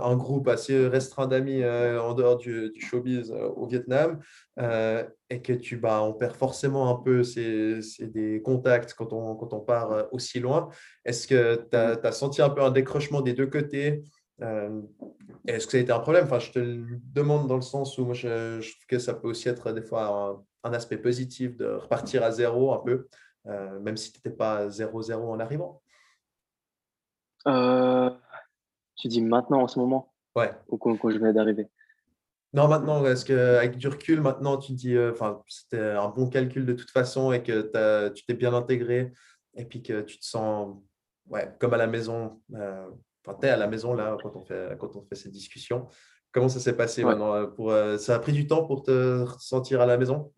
un 0.00 0.16
groupe 0.16 0.46
assez 0.46 0.86
restreint 0.86 1.26
d'amis 1.26 1.62
euh, 1.62 2.00
en 2.00 2.14
dehors 2.14 2.36
du, 2.36 2.70
du 2.70 2.80
showbiz 2.80 3.32
euh, 3.32 3.48
au 3.48 3.66
Vietnam, 3.66 4.20
euh, 4.60 5.02
et 5.28 5.42
que 5.42 5.52
tu, 5.52 5.76
bah, 5.78 6.00
on 6.04 6.12
perd 6.12 6.36
forcément 6.36 6.88
un 6.88 7.02
peu 7.02 7.24
ces, 7.24 7.82
ces 7.82 8.06
des 8.06 8.40
contacts 8.42 8.94
quand 8.94 9.12
on, 9.12 9.34
quand 9.34 9.52
on 9.54 9.60
part 9.60 10.06
aussi 10.12 10.38
loin. 10.38 10.68
Est-ce 11.04 11.26
que 11.26 11.66
tu 11.68 11.76
as, 11.76 11.96
Mhm. 11.96 12.12
senti 12.12 12.42
un 12.42 12.50
peu 12.50 12.62
un 12.62 12.70
décrochement 12.70 13.20
des 13.20 13.32
deux 13.32 13.48
côtés? 13.48 14.04
Est-ce 15.48 15.66
que 15.66 15.72
ça 15.72 15.78
a 15.78 15.80
été 15.80 15.92
un 15.92 15.98
problème? 15.98 16.24
Enfin, 16.24 16.38
je 16.38 16.52
te 16.52 16.60
le 16.60 17.00
demande 17.12 17.48
dans 17.48 17.56
le 17.56 17.68
sens 17.74 17.98
où 17.98 18.04
moi, 18.04 18.14
je, 18.14 18.60
je 18.60 18.70
trouve 18.70 18.86
que 18.88 18.98
ça 19.00 19.14
peut 19.14 19.28
aussi 19.28 19.48
être 19.48 19.72
des 19.72 19.82
fois 19.82 20.04
un, 20.06 20.44
un 20.64 20.72
aspect 20.72 20.98
positif 20.98 21.56
de 21.56 21.66
repartir 21.66 22.22
à 22.22 22.30
zéro 22.30 22.72
un 22.72 22.78
peu, 22.78 23.08
euh, 23.46 23.80
même 23.80 23.96
si 23.96 24.12
tu 24.12 24.18
n'étais 24.18 24.36
pas 24.36 24.68
zéro 24.68 25.02
zéro 25.02 25.32
en 25.32 25.40
arrivant. 25.40 25.82
Euh, 27.46 28.10
tu 28.96 29.08
dis 29.08 29.22
maintenant, 29.22 29.62
en 29.62 29.68
ce 29.68 29.78
moment, 29.78 30.12
Ouais. 30.36 30.52
ou 30.68 30.78
quand, 30.78 30.96
quand 30.96 31.10
je 31.10 31.18
venais 31.18 31.32
d'arriver? 31.32 31.68
Non, 32.54 32.68
maintenant, 32.68 33.04
est-ce 33.04 33.24
qu'avec 33.24 33.76
du 33.76 33.88
recul, 33.88 34.20
maintenant, 34.20 34.58
tu 34.58 34.72
dis, 34.72 34.94
euh, 34.94 35.10
enfin, 35.12 35.42
c'était 35.48 35.80
un 35.80 36.08
bon 36.08 36.28
calcul 36.28 36.66
de 36.66 36.74
toute 36.74 36.90
façon 36.90 37.32
et 37.32 37.42
que 37.42 38.10
tu 38.10 38.24
t'es 38.24 38.34
bien 38.34 38.54
intégré 38.54 39.12
et 39.54 39.64
puis 39.64 39.82
que 39.82 40.02
tu 40.02 40.18
te 40.18 40.24
sens 40.24 40.76
ouais, 41.28 41.54
comme 41.58 41.74
à 41.74 41.78
la 41.78 41.86
maison. 41.86 42.40
Enfin, 42.52 43.38
tu 43.40 43.46
es 43.46 43.50
à 43.50 43.56
la 43.56 43.66
maison 43.66 43.94
là 43.94 44.16
quand 44.22 44.36
on 44.36 44.42
fait, 44.42 44.76
quand 44.78 44.94
on 44.96 45.02
fait 45.02 45.14
ces 45.14 45.30
discussions. 45.30 45.88
Comment 46.32 46.48
ça 46.48 46.60
s'est 46.60 46.76
passé 46.76 47.04
Ouais. 47.04 47.10
maintenant 47.10 47.34
euh, 47.34 47.46
pour, 47.46 47.70
euh, 47.70 47.98
Ça 47.98 48.14
a 48.14 48.18
pris 48.18 48.32
du 48.32 48.46
temps 48.46 48.64
pour 48.66 48.82
te 48.82 49.26
sentir 49.38 49.80
à 49.80 49.86
la 49.86 49.96
maison? 49.98 50.32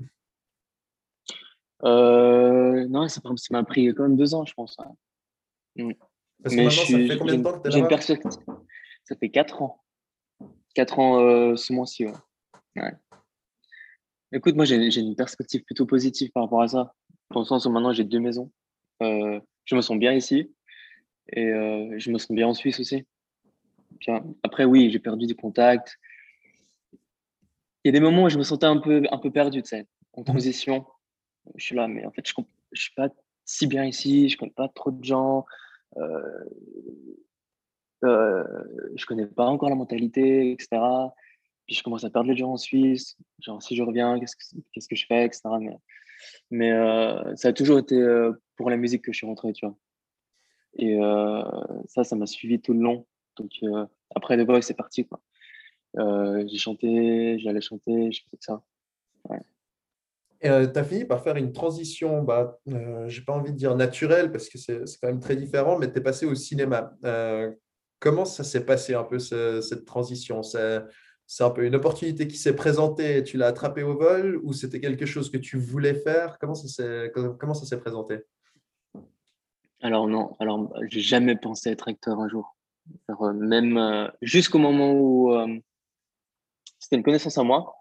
Euh, 1.84 2.86
non, 2.88 3.08
ça 3.08 3.20
m'a 3.50 3.64
pris 3.64 3.86
quand 3.94 4.04
même 4.04 4.16
deux 4.16 4.34
ans, 4.34 4.44
je 4.44 4.54
pense. 4.54 4.76
ouais. 5.76 5.96
Parce 6.42 6.54
que 6.54 6.60
Mais 6.60 6.64
maintenant, 6.66 6.70
ça 6.70 6.84
suis, 6.86 7.08
fait 7.08 7.18
combien 7.18 7.32
j'ai 7.34 7.38
de 7.38 7.44
temps 7.44 7.58
que 7.60 7.68
tu 7.68 7.74
es 7.74 7.78
là-bas? 7.78 7.88
perspective. 7.88 8.32
Ça 9.04 9.16
fait 9.16 9.30
quatre 9.30 9.62
ans. 9.62 9.82
Quatre 10.74 10.98
ans 10.98 11.20
euh, 11.20 11.56
ce 11.56 11.72
mois-ci, 11.72 12.06
ouais. 12.06 12.12
Ouais. 12.76 12.92
Écoute, 14.32 14.56
moi, 14.56 14.64
j'ai 14.64 14.76
une 15.00 15.14
perspective 15.14 15.62
plutôt 15.62 15.86
positive 15.86 16.30
par 16.32 16.42
rapport 16.44 16.62
à 16.62 16.68
ça. 16.68 16.92
Dans 17.30 17.40
le 17.40 17.46
sens 17.46 17.66
où 17.66 17.70
maintenant, 17.70 17.92
j'ai 17.92 18.04
deux 18.04 18.18
maisons. 18.18 18.50
Euh, 19.02 19.38
je 19.64 19.76
me 19.76 19.80
sens 19.80 19.96
bien 19.98 20.12
ici 20.12 20.52
et 21.32 21.46
je 21.98 22.10
me 22.10 22.18
sens 22.18 22.32
bien 22.32 22.48
en 22.48 22.54
Suisse 22.54 22.80
aussi. 22.80 23.06
Après, 24.42 24.64
oui, 24.64 24.90
j'ai 24.90 24.98
perdu 24.98 25.26
des 25.26 25.34
contacts. 25.34 25.98
Il 27.84 27.86
y 27.86 27.88
a 27.88 27.92
des 27.92 28.00
moments 28.00 28.24
où 28.24 28.28
je 28.28 28.38
me 28.38 28.42
sentais 28.42 28.66
un 28.66 28.78
peu, 28.78 29.02
un 29.10 29.18
peu 29.18 29.30
perdu, 29.30 29.62
tu 29.62 29.68
sais, 29.68 29.86
en 30.14 30.20
Mhm. 30.20 30.26
transition. 30.26 30.86
Je 31.56 31.64
suis 31.64 31.76
là, 31.76 31.86
mais 31.88 32.04
en 32.06 32.10
fait, 32.10 32.26
je 32.26 32.32
ne 32.38 32.44
suis 32.72 32.94
pas 32.94 33.08
si 33.44 33.66
bien 33.66 33.84
ici, 33.84 34.28
je 34.28 34.38
connais 34.38 34.52
pas 34.52 34.68
trop 34.68 34.90
de 34.90 35.04
gens, 35.04 35.44
euh, 35.98 36.44
euh, 38.04 38.44
je 38.96 39.04
connais 39.06 39.26
pas 39.26 39.44
encore 39.46 39.68
la 39.68 39.74
mentalité, 39.76 40.52
etc. 40.52 40.80
Puis 41.66 41.76
je 41.76 41.82
commence 41.82 42.04
à 42.04 42.10
perdre 42.10 42.30
les 42.30 42.36
gens 42.36 42.52
en 42.52 42.56
Suisse. 42.56 43.16
Genre, 43.40 43.62
si 43.62 43.76
je 43.76 43.82
reviens, 43.82 44.18
qu'est-ce 44.18 44.36
que, 44.36 44.42
qu'est-ce 44.72 44.88
que 44.88 44.96
je 44.96 45.06
fais, 45.06 45.24
etc. 45.24 45.42
Mais, 45.60 45.76
mais 46.50 46.72
euh, 46.72 47.36
ça 47.36 47.48
a 47.48 47.52
toujours 47.52 47.78
été 47.78 47.96
euh, 47.96 48.32
pour 48.56 48.70
la 48.70 48.76
musique 48.76 49.02
que 49.02 49.12
je 49.12 49.18
suis 49.18 49.26
rentré, 49.26 49.52
tu 49.52 49.66
vois. 49.66 49.76
Et 50.76 50.98
euh, 51.00 51.42
ça, 51.86 52.04
ça 52.04 52.16
m'a 52.16 52.26
suivi 52.26 52.60
tout 52.60 52.72
le 52.72 52.80
long. 52.80 53.06
Donc, 53.36 53.52
euh, 53.62 53.86
après 54.14 54.36
The 54.36 54.46
Voice, 54.46 54.62
c'est 54.62 54.74
parti, 54.74 55.06
quoi. 55.06 55.20
Euh, 55.96 56.44
j'ai 56.48 56.58
chanté, 56.58 57.38
j'allais 57.38 57.60
chanter, 57.60 58.10
je 58.12 58.22
faisais 58.24 58.38
ça. 58.40 58.62
Et 60.40 60.48
tu 60.48 60.78
as 60.78 60.84
fini 60.84 61.04
par 61.06 61.22
faire 61.22 61.36
une 61.36 61.52
transition, 61.52 62.22
bah, 62.22 62.58
euh, 62.68 63.08
j'ai 63.08 63.22
pas 63.22 63.32
envie 63.32 63.52
de 63.52 63.56
dire 63.56 63.74
naturelle 63.76 64.30
parce 64.30 64.48
que 64.50 64.58
c'est 64.58 64.82
quand 65.00 65.08
même 65.08 65.20
très 65.20 65.36
différent, 65.36 65.78
mais 65.78 65.90
tu 65.90 65.98
es 65.98 66.02
passé 66.02 66.26
au 66.26 66.34
cinéma. 66.34 66.92
Euh, 67.04 67.50
comment 67.98 68.26
ça 68.26 68.44
s'est 68.44 68.66
passé 68.66 68.92
un 68.92 69.04
peu 69.04 69.18
ce- 69.18 69.62
cette 69.62 69.86
transition? 69.86 70.42
C'est 70.42 71.44
un 71.44 71.50
peu 71.50 71.64
une 71.64 71.74
opportunité 71.74 72.28
qui 72.28 72.36
s'est 72.36 72.54
présentée 72.54 73.18
et 73.18 73.22
tu 73.24 73.38
l'as 73.38 73.46
attrapée 73.46 73.84
au 73.84 73.96
vol 73.96 74.38
ou 74.42 74.52
c'était 74.52 74.80
quelque 74.80 75.06
chose 75.06 75.30
que 75.30 75.38
tu 75.38 75.56
voulais 75.56 75.94
faire? 75.94 76.38
Comment 76.38 76.54
ça 76.54 76.68
s'est 76.68 77.10
comment 77.14 77.34
comment 77.34 77.54
ça 77.54 77.64
s'est 77.64 77.80
présenté? 77.80 78.18
Alors 79.80 80.06
non, 80.08 80.36
alors 80.40 80.70
j'ai 80.90 81.00
jamais 81.00 81.36
pensé 81.36 81.70
être 81.70 81.88
acteur 81.88 82.20
un 82.20 82.28
jour. 82.28 82.53
Euh, 83.10 83.32
même 83.32 83.76
euh, 83.76 84.08
jusqu'au 84.22 84.58
moment 84.58 84.92
où 84.92 85.32
euh, 85.32 85.58
c'était 86.78 86.96
une 86.96 87.02
connaissance 87.02 87.38
à 87.38 87.42
moi, 87.42 87.76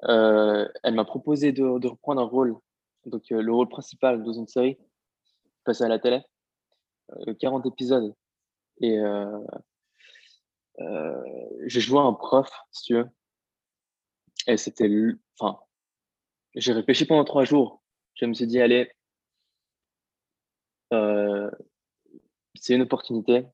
elle 0.00 0.94
m'a 0.94 1.04
proposé 1.04 1.52
de, 1.52 1.62
reprendre 1.62 2.20
un 2.20 2.24
rôle, 2.24 2.56
donc 3.06 3.22
le 3.30 3.52
rôle 3.52 3.68
principal 3.68 4.22
dans 4.24 4.32
une 4.32 4.48
série 4.48 4.76
passée 5.64 5.84
à 5.84 5.88
la 5.88 6.00
télé, 6.00 6.22
euh, 7.28 7.34
40 7.34 7.66
épisodes. 7.66 8.14
Et 8.80 8.98
j'ai 11.66 11.80
joué 11.80 12.00
un 12.00 12.12
prof, 12.14 12.50
si 12.72 12.84
tu 12.84 12.94
veux. 12.94 13.08
Et 14.48 14.56
c'était, 14.56 14.90
enfin, 15.38 15.60
j'ai 16.56 16.72
réfléchi 16.72 17.04
pendant 17.04 17.24
trois 17.24 17.44
jours. 17.44 17.80
Je 18.14 18.26
me 18.26 18.34
suis 18.34 18.48
dit, 18.48 18.60
allez, 18.60 18.90
c'est 22.54 22.74
une 22.74 22.82
opportunité, 22.82 23.46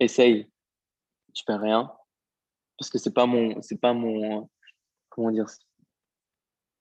essaye, 0.00 0.48
tu 1.34 1.44
perds 1.44 1.60
rien, 1.60 1.92
parce 2.78 2.90
que 2.90 2.98
c'est 2.98 3.12
pas 3.12 3.26
mon, 3.26 3.60
c'est 3.62 3.80
pas 3.80 3.92
mon, 3.92 4.48
comment 5.08 5.30
dire, 5.30 5.46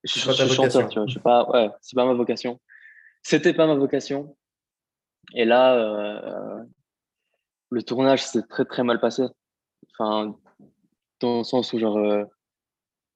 je, 0.04 0.20
je 0.20 0.26
pas 0.26 0.36
ta 0.36 0.46
suis 0.46 0.56
chanteur, 0.56 0.90
tu 0.90 1.00
vois, 1.00 1.08
je 1.08 1.12
suis 1.12 1.20
pas, 1.20 1.50
ouais, 1.50 1.70
c'est 1.82 1.96
pas 1.96 2.06
ma 2.06 2.14
vocation. 2.14 2.60
C'était 3.24 3.54
pas 3.54 3.66
ma 3.66 3.76
vocation. 3.76 4.38
Et 5.34 5.46
là, 5.46 5.76
euh, 5.76 6.64
le 7.72 7.82
tournage 7.82 8.24
s'est 8.24 8.44
très 8.44 8.66
très 8.66 8.84
mal 8.84 9.00
passé. 9.00 9.24
Enfin, 9.92 10.38
dans 11.20 11.40
le 11.40 11.44
sens 11.44 11.74
où 11.74 11.80
genre, 11.80 11.98
euh, 11.98 12.24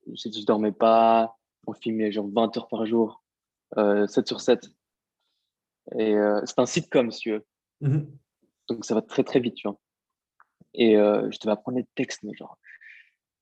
je, 0.08 0.30
je 0.32 0.46
dormais 0.46 0.72
pas, 0.72 1.38
on 1.68 1.74
filmait 1.74 2.12
genre 2.12 2.28
20 2.28 2.58
heures 2.58 2.68
par 2.68 2.86
jour, 2.86 3.24
euh, 3.78 4.08
7 4.08 4.28
sur 4.28 4.42
7. 4.42 4.68
Et 5.98 6.16
euh, 6.16 6.42
c'est 6.46 6.60
un 6.60 6.66
sitcom, 6.66 7.12
si 7.12 7.20
tu 7.20 7.32
veux. 7.32 7.46
Mhm. 7.82 8.18
Donc 8.70 8.86
ça 8.86 8.96
va 8.96 9.02
très 9.02 9.24
très 9.24 9.40
vite, 9.40 9.56
tu 9.56 9.68
vois. 9.68 9.80
Et 10.74 10.98
euh, 10.98 11.30
je 11.32 11.40
devais 11.40 11.52
apprendre 11.52 11.78
les 11.78 11.88
textes, 11.96 12.24
mais 12.24 12.34
genre, 12.36 12.58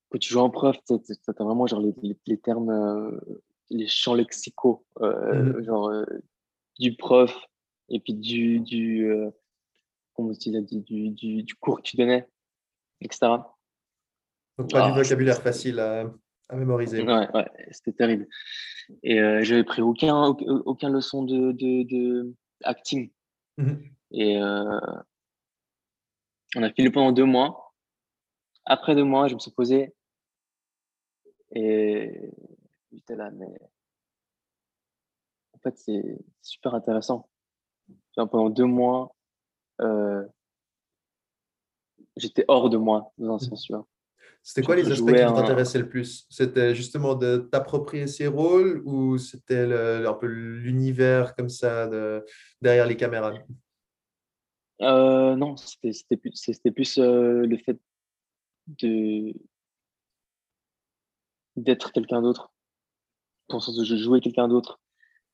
quand 0.10 0.20
tu 0.20 0.30
joues 0.30 0.40
en 0.40 0.50
prof, 0.50 0.78
tu 0.86 0.94
as 0.94 1.44
vraiment 1.44 1.68
genre 1.68 1.82
les, 1.82 1.94
les, 2.02 2.18
les 2.26 2.38
termes, 2.38 2.70
euh, 2.70 3.20
les 3.70 3.88
champs 3.88 4.14
lexicaux, 4.14 4.86
euh, 5.02 5.54
Mhm. 5.54 5.64
genre 5.64 5.90
euh, 5.90 6.06
du 6.80 6.96
prof 6.96 7.36
et 7.90 8.00
puis 8.00 8.14
du, 8.14 8.60
du, 8.60 9.10
euh, 9.10 9.30
comment 10.14 10.32
dis, 10.32 10.52
du, 10.82 11.44
du, 11.44 11.56
cours 11.56 11.78
que 11.78 11.84
tu 11.84 11.98
donnais, 11.98 12.28
etc. 13.02 13.28
Donc 14.58 14.72
pas 14.72 14.88
du 14.88 14.92
Ah, 14.94 15.02
vocabulaire 15.02 15.42
facile 15.42 15.80
à, 15.80 16.12
à 16.50 16.56
mémoriser. 16.56 17.02
Ouais, 17.02 17.28
ouais, 17.34 17.48
c'était 17.72 17.94
terrible. 17.94 18.28
Et 19.04 19.20
euh, 19.20 19.44
j'avais 19.44 19.64
pris 19.64 19.82
aucun, 19.82 20.26
aucun, 20.26 20.90
leçon 20.90 21.24
de, 21.24 21.52
de, 21.52 21.84
de 21.84 22.34
acting. 22.64 23.12
Mhm. 23.58 23.84
Et 24.12 24.38
euh, 24.38 24.80
on 26.56 26.64
a 26.64 26.72
filmé 26.72 26.92
pendant 26.92 27.12
deux 27.12 27.26
mois. 27.26 27.74
Après 28.66 28.96
deux 28.96 29.04
mois, 29.04 29.28
je 29.28 29.36
me 29.36 29.40
suis 29.40 29.52
posé 29.52 29.94
et 31.56 32.32
j'étais 32.92 33.16
là, 33.16 33.32
mais 33.32 33.48
en 35.54 35.60
fait, 35.60 35.78
c'est 35.78 36.20
super 36.42 36.76
intéressant. 36.76 37.30
Genre, 38.16 38.30
pendant 38.30 38.50
deux 38.50 38.66
mois, 38.66 39.16
euh, 39.82 40.26
j'étais 42.16 42.46
hors 42.48 42.70
de 42.70 42.78
moi, 42.78 43.12
dans 43.18 43.36
un 43.36 43.40
sens, 43.40 43.64
tu 43.64 43.74
vois. 43.74 43.88
C'était 44.44 44.62
quoi 44.62 44.76
les 44.76 44.90
aspects 44.92 45.14
qui 45.14 45.22
un- 45.22 45.34
t'intéressaient 45.34 45.80
le 45.80 45.90
plus? 45.90 46.26
C'était 46.30 46.74
justement 46.74 47.16
de 47.16 47.38
t'approprier 47.38 48.08
ces 48.08 48.28
rôles 48.28 48.82
ou 48.86 49.18
c'était 49.18 49.66
un 50.06 50.14
peu 50.14 50.28
l'univers 50.28 51.36
comme 51.36 51.50
ça 51.50 51.88
de, 51.88 52.26
derrière 52.62 52.86
les 52.86 52.96
caméras? 52.96 53.34
Euh, 54.82 55.36
non, 55.36 55.56
c'était 55.58 56.18
plus, 56.18 56.98
euh, 57.00 57.46
le 57.46 57.58
fait 57.58 57.80
de 58.68 59.34
d'être 61.56 61.92
quelqu'un 61.92 62.22
d'autre, 62.22 62.52
dans 63.50 63.58
le 63.58 63.62
sens 63.62 63.84
je 63.84 63.96
jouais 63.96 64.22
quelqu'un 64.22 64.48
d'autre, 64.48 64.80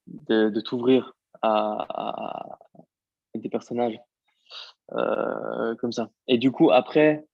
de, 0.08 0.49
de 0.49 0.62
t'ouvrir 0.62 1.13
à, 1.41 2.58
des 3.36 3.49
personnages 3.49 3.99
euh, 4.93 5.75
comme 5.75 5.91
ça. 5.91 6.10
Et 6.27 6.38
du 6.38 6.51
coup, 6.51 6.71
après, 6.71 7.25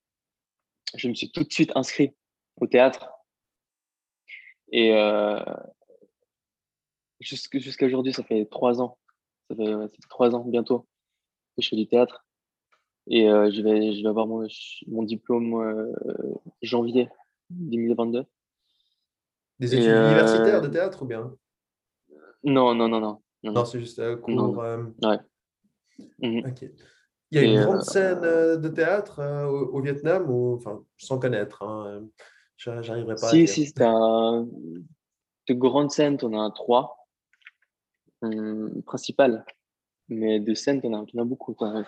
je 0.96 1.08
me 1.08 1.14
suis 1.14 1.32
tout 1.32 1.44
de 1.44 1.54
suite 1.54 1.72
inscrit 1.76 2.16
au 2.60 2.66
théâtre. 2.66 3.12
Et 4.72 4.92
jusqu'- 7.22 7.60
jusqu'à 7.60 7.86
aujourd'hui, 7.86 8.14
ça 8.14 8.24
fait 8.24 8.46
trois 8.46 8.82
ans. 8.82 8.98
Ça 9.50 9.56
fait 9.56 10.08
trois 10.10 10.34
ans 10.36 10.46
bientôt 10.46 10.88
je 11.62 11.70
fais 11.70 11.76
du 11.76 11.88
théâtre. 11.88 12.26
Et 13.08 13.30
euh, 13.30 13.50
je 13.52 13.62
vais, 13.62 13.94
je 13.94 14.02
vais 14.04 14.08
avoir 14.10 14.28
mon, 14.28 14.48
mon 14.88 15.04
diplôme 15.04 15.54
euh, 15.56 15.92
janvier 16.62 17.10
2022. 17.50 18.26
Des 19.60 19.76
études 19.76 19.86
universitaires 19.88 20.58
euh, 20.58 20.62
de 20.62 20.68
théâtre 20.68 21.02
ou 21.04 21.06
bien? 21.06 21.36
Non, 22.44 22.74
non, 22.76 22.88
non, 22.88 23.00
non. 23.00 23.22
Non, 23.44 23.54
Non, 23.54 23.66
c'est 23.66 23.80
juste 23.80 24.00
non. 24.00 24.54
cours. 24.54 24.64
Mhm. 26.20 26.46
ok. 26.46 26.66
Il 27.32 27.36
y 27.36 27.40
a 27.40 27.44
Et, 27.44 27.54
une 27.54 27.60
euh, 27.60 27.66
grande 27.66 27.84
scène 27.84 28.22
de 28.22 28.68
théâtre 28.70 29.20
euh, 29.20 29.46
au, 29.46 29.78
au 29.78 29.82
Vietnam, 29.82 30.30
ou, 30.30 30.56
enfin, 30.56 30.84
sans 30.98 31.20
connaître, 31.20 31.62
hein, 31.64 32.08
j'a- 32.58 32.82
j'arriverai 32.82 33.16
pas 33.16 33.28
à 33.28 33.32
Si, 33.32 33.46
dire. 33.46 33.54
si, 33.54 33.66
c'est 33.68 33.82
un... 33.84 34.48
De 35.48 35.54
grandes 35.54 35.92
scènes, 35.92 36.18
t'en 36.18 36.34
as 36.40 36.52
trois 36.52 37.08
hum, 38.22 38.82
principales. 38.84 39.46
Mais 40.10 40.40
de 40.40 40.54
scènes, 40.54 40.82
t'en 40.82 40.94
as, 40.94 41.06
t'en 41.06 41.20
as 41.22 41.24
beaucoup. 41.26 41.56
Enfin, 41.58 41.82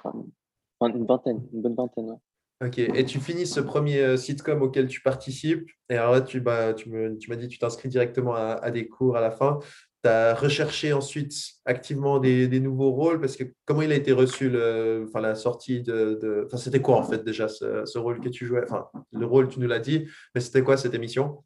enfin, 0.80 0.94
une 0.94 1.06
vingtaine, 1.06 1.42
une 1.54 1.62
bonne 1.62 1.76
vingtaine. 1.76 2.10
ouais. 2.12 2.18
Ok, 2.68 2.78
et 2.78 3.06
tu 3.06 3.20
finis 3.20 3.48
ce 3.48 3.60
premier 3.60 4.00
euh, 4.02 4.18
sitcom 4.18 4.62
auquel 4.62 4.88
tu 4.88 5.02
participes, 5.02 5.68
et 5.90 5.96
alors 5.96 6.12
là, 6.12 6.22
tu, 6.22 6.40
bah, 6.42 6.76
tu 6.76 6.90
me- 6.92 7.18
tu 7.18 7.30
m'as 7.32 7.36
dit 7.36 7.48
que 7.48 7.54
tu 7.54 7.58
t'inscris 7.58 7.90
directement 7.90 8.36
à, 8.36 8.60
à 8.62 8.70
des 8.70 8.88
cours 8.88 9.18
à 9.18 9.22
la 9.22 9.32
fin. 9.32 9.58
Tu 10.04 10.10
as 10.10 10.36
recherché 10.36 10.94
ensuite 10.94 11.34
activement 11.66 12.20
des, 12.20 12.48
des 12.48 12.60
nouveaux 12.60 12.92
rôles, 12.92 13.20
parce 13.20 13.36
que 13.36 13.46
comment 13.66 13.82
il 13.82 13.92
a 13.92 13.96
été 13.96 14.12
reçu, 14.12 14.48
le, 14.52 15.06
enfin, 15.08 15.22
la 15.22 15.34
sortie 15.34 15.82
de... 15.82 16.20
de- 16.22 16.44
Enfin, 16.46 16.58
c'était 16.58 16.82
quoi 16.84 16.98
en 16.98 17.04
fait 17.04 17.24
déjà 17.24 17.48
ce, 17.48 17.84
ce 17.86 17.98
rôle 17.98 18.20
que 18.20 18.30
tu 18.30 18.46
jouais? 18.46 18.62
Enfin, 18.64 18.88
le 19.12 19.26
rôle, 19.26 19.48
tu 19.48 19.60
nous 19.60 19.68
l'as 19.68 19.80
dit, 19.80 20.08
mais 20.36 20.42
c'était 20.42 20.62
quoi 20.64 20.78
cette 20.78 20.94
émission? 20.94 21.44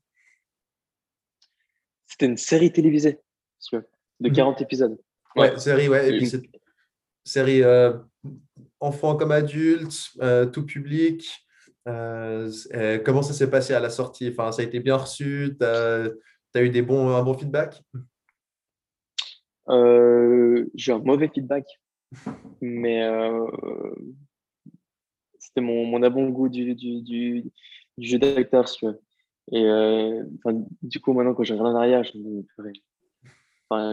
C'était 2.08 2.26
une 2.26 2.38
série 2.38 2.72
télévisée, 2.72 3.20
si 3.60 3.70
tu 3.70 3.76
veux, 3.78 3.88
de 4.20 4.30
Mhm. 4.30 4.36
40 4.36 4.62
épisodes. 4.62 4.98
Ouais, 5.36 5.58
série, 5.60 5.90
ouais, 5.90 6.10
et 6.14 6.18
puis 6.18 6.30
série 7.26 7.64
euh, 7.64 7.94
enfant 8.80 9.18
comme 9.18 9.32
adulte, 9.32 10.12
euh, 10.22 10.46
tout 10.46 10.66
public. 10.66 11.46
Euh, 11.88 12.50
comment 13.04 13.22
ça 13.22 13.34
s'est 13.34 13.50
passé 13.50 13.74
à 13.74 13.80
la 13.80 13.90
sortie? 13.90 14.30
Enfin, 14.30 14.52
ça 14.52 14.62
a 14.62 14.66
été 14.66 14.80
bien 14.80 14.96
reçu? 14.96 15.56
Tu 15.60 15.66
as, 15.66 16.62
eu 16.62 16.70
des 16.70 16.82
bons, 16.82 17.10
un 17.10 17.24
bon 17.24 17.34
feedback? 17.34 17.82
J'ai 20.76 20.92
un 20.92 21.00
mauvais 21.00 21.30
feedback, 21.34 21.66
mais 22.62 23.08
c'était 25.40 25.62
mon, 25.62 25.86
mon 25.86 26.04
avant-goût 26.04 26.50
du, 26.50 26.76
du, 26.76 27.02
du, 27.02 27.52
jeu 27.98 28.20
d'acteur, 28.20 28.68
si. 28.68 28.86
Et 29.52 29.64
euh, 29.64 30.24
du 30.82 31.00
coup, 31.00 31.14
maintenant, 31.14 31.34
quand 31.34 31.44
je 31.44 31.54
regarde 31.54 31.76
en 31.76 31.78
arrière, 31.78 32.04
je 32.04 32.18
me, 32.18 32.44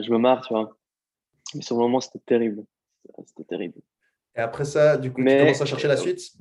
je 0.03 0.11
me 0.11 0.19
marre, 0.19 0.47
tu 0.47 0.55
vois. 0.55 0.77
Mais 1.55 1.63
sur 1.63 1.77
le 1.77 1.83
moment, 1.83 2.01
c'était 2.01 2.21
terrible. 2.21 2.65
C'était 3.27 3.45
terrible. 3.45 3.81
Et 4.35 4.41
après 4.41 4.65
ça, 4.65 4.97
du 4.97 5.13
coup, 5.13 5.23
tu 5.23 5.29
commences 5.29 5.61
à 5.61 5.67
chercher 5.67 5.89
la 5.89 5.97
suite? 5.97 6.33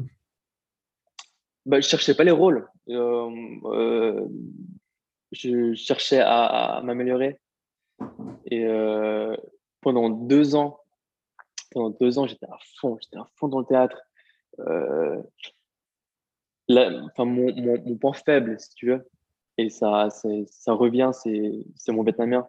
Bah, 1.66 1.80
je 1.80 1.88
cherchais 1.88 2.16
pas 2.16 2.24
les 2.24 2.32
rôles. 2.32 2.68
Euh, 2.90 3.30
euh, 3.66 4.28
je 5.32 5.74
cherchais 5.74 6.20
à, 6.20 6.78
à 6.78 6.82
m'améliorer. 6.82 7.40
Et 8.46 8.66
euh, 8.66 9.36
pendant 9.82 10.10
deux 10.10 10.56
ans, 10.56 10.80
pendant 11.72 11.92
deux 11.92 12.18
ans, 12.18 12.26
j'étais 12.26 12.48
à 12.48 12.58
fond, 12.80 12.98
j'étais 13.02 13.18
à 13.18 13.28
fond 13.36 13.48
dans 13.48 13.60
le 13.60 13.66
théâtre. 13.66 14.02
Euh, 14.60 15.22
là, 16.68 16.92
enfin, 17.06 17.26
mon, 17.26 17.54
mon, 17.56 17.82
mon 17.86 17.96
point 17.98 18.14
faible, 18.14 18.60
si 18.60 18.74
tu 18.74 18.88
veux, 18.88 19.08
et 19.58 19.70
ça, 19.70 20.10
ça 20.10 20.74
revient, 20.74 21.12
c'est 21.14 21.92
mon 21.92 22.04
vietnamien. 22.04 22.48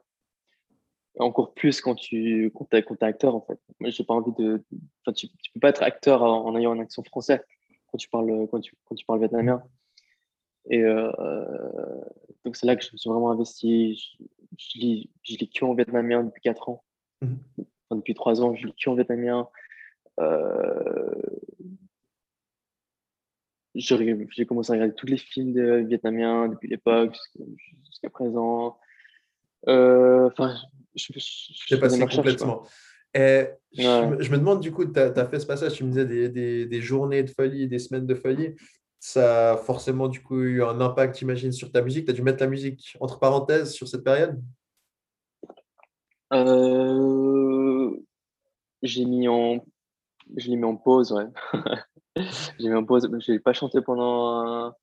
Encore 1.18 1.53
plus 1.53 1.81
quand 1.81 1.94
tu 1.94 2.51
quand 2.55 2.64
t'es, 2.70 2.83
quand 2.83 3.01
acteur, 3.03 3.35
en 3.35 3.42
fait. 3.42 3.59
Moi, 3.81 3.90
j'ai 3.90 4.05
pas 4.05 4.14
envie 4.14 4.33
de. 4.38 4.62
Enfin, 5.01 5.12
tu, 5.12 5.29
tu 5.29 5.53
peux 5.53 5.61
pas 5.61 5.68
être 5.68 5.83
acteur 5.83 6.22
en, 6.22 6.46
en 6.46 6.57
ayant 6.57 6.72
un 6.72 6.81
accent 6.81 7.03
français 7.03 7.42
quand 7.87 7.98
tu 7.98 8.09
parles, 8.09 8.48
quand 8.51 8.61
tu, 8.61 8.75
quand 8.85 8.94
tu 8.94 9.05
parles 9.05 9.20
vietnamien. 9.20 9.62
Et 10.70 10.81
euh, 10.81 11.11
donc, 12.44 12.57
c'est 12.57 12.66
là 12.66 12.77
que 12.77 12.85
je 12.85 12.90
me 12.92 12.96
suis 12.96 13.11
vraiment 13.11 13.31
investi. 13.31 13.94
Je, 13.94 14.25
je 14.59 14.79
lis, 14.79 15.11
je 15.22 15.37
lis 15.37 15.51
que 15.51 15.64
en 15.64 15.75
vietnamien 15.75 16.25
depuis 16.25 16.42
4 16.42 16.68
ans. 16.68 16.85
Mhm. 17.20 17.38
Enfin, 17.59 17.96
depuis 17.96 18.14
3 18.14 18.42
ans, 18.42 18.55
je 18.55 18.66
lis 18.66 18.75
que 18.75 18.90
en 18.90 18.94
vietnamien. 18.94 19.48
Euh, 20.20 21.11
j'ai 23.75 24.46
commencé 24.46 24.72
à 24.72 24.75
regarder 24.75 24.94
tous 24.94 25.07
les 25.07 25.16
films 25.16 25.53
de 25.53 25.85
vietnamiens 25.88 26.48
depuis 26.48 26.68
l'époque 26.68 27.16
jusqu'à 27.85 28.11
présent. 28.11 28.79
Euh, 29.68 30.27
Enfin, 30.27 30.57
je, 30.94 31.12
je, 31.14 31.20
je 31.66 31.76
passé 31.76 32.07
complètement. 32.07 32.64
Je, 33.14 33.20
Ouais. 33.78 34.07
me- 34.07 34.22
je 34.22 34.31
me 34.31 34.38
demande, 34.38 34.61
du 34.61 34.72
coup, 34.72 34.85
tu 34.85 34.98
as, 34.98 35.26
fait 35.26 35.40
ce 35.40 35.46
passage, 35.46 35.74
tu 35.74 35.85
me 35.85 35.90
disais 35.90 36.05
des, 36.05 36.28
des, 36.28 36.66
des 36.66 36.81
journées 36.83 37.22
de 37.22 37.31
folie, 37.31 37.68
des 37.68 37.78
semaines 37.78 38.07
de 38.07 38.14
folie. 38.14 38.55
Ça 39.00 39.52
a 39.52 39.57
forcément, 39.57 40.09
du 40.09 40.22
coup, 40.22 40.40
eu 40.40 40.62
un 40.62 40.81
impact, 40.81 41.18
j'imagine, 41.18 41.52
sur 41.52 41.72
ta 41.72 41.83
musique. 41.83 42.05
Tu 42.05 42.11
as 42.11 42.14
dû 42.14 42.22
mettre 42.22 42.42
la 42.42 42.48
musique 42.48 42.96
entre 43.00 43.18
parenthèses 43.18 43.72
sur 43.72 43.88
cette 43.88 44.05
période? 44.05 44.40
Euh, 46.33 47.90
j'ai 48.83 49.05
mis 49.05 49.28
en, 49.28 49.64
je 50.37 50.48
l'ai 50.48 50.57
mis 50.57 50.64
en 50.64 50.76
pause, 50.76 51.12
ouais. 51.12 51.26
j'ai 52.59 52.68
mis 52.68 52.74
en 52.74 52.85
pause. 52.85 53.11
J'ai 53.20 53.38
pas 53.38 53.52
chanté 53.52 53.81
pendant 53.81 54.40
un, 54.46 54.76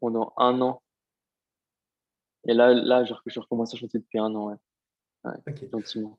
pendant 0.00 0.32
un 0.36 0.60
an. 0.60 0.82
Et 2.48 2.54
là, 2.54 2.72
là, 2.72 3.04
je, 3.04 3.14
je 3.26 3.40
recommence 3.40 3.74
à 3.74 3.76
chanter 3.76 3.98
depuis 3.98 4.18
un 4.18 4.34
an, 4.34 4.48
ouais, 4.48 4.56
Gentiment. 5.72 6.18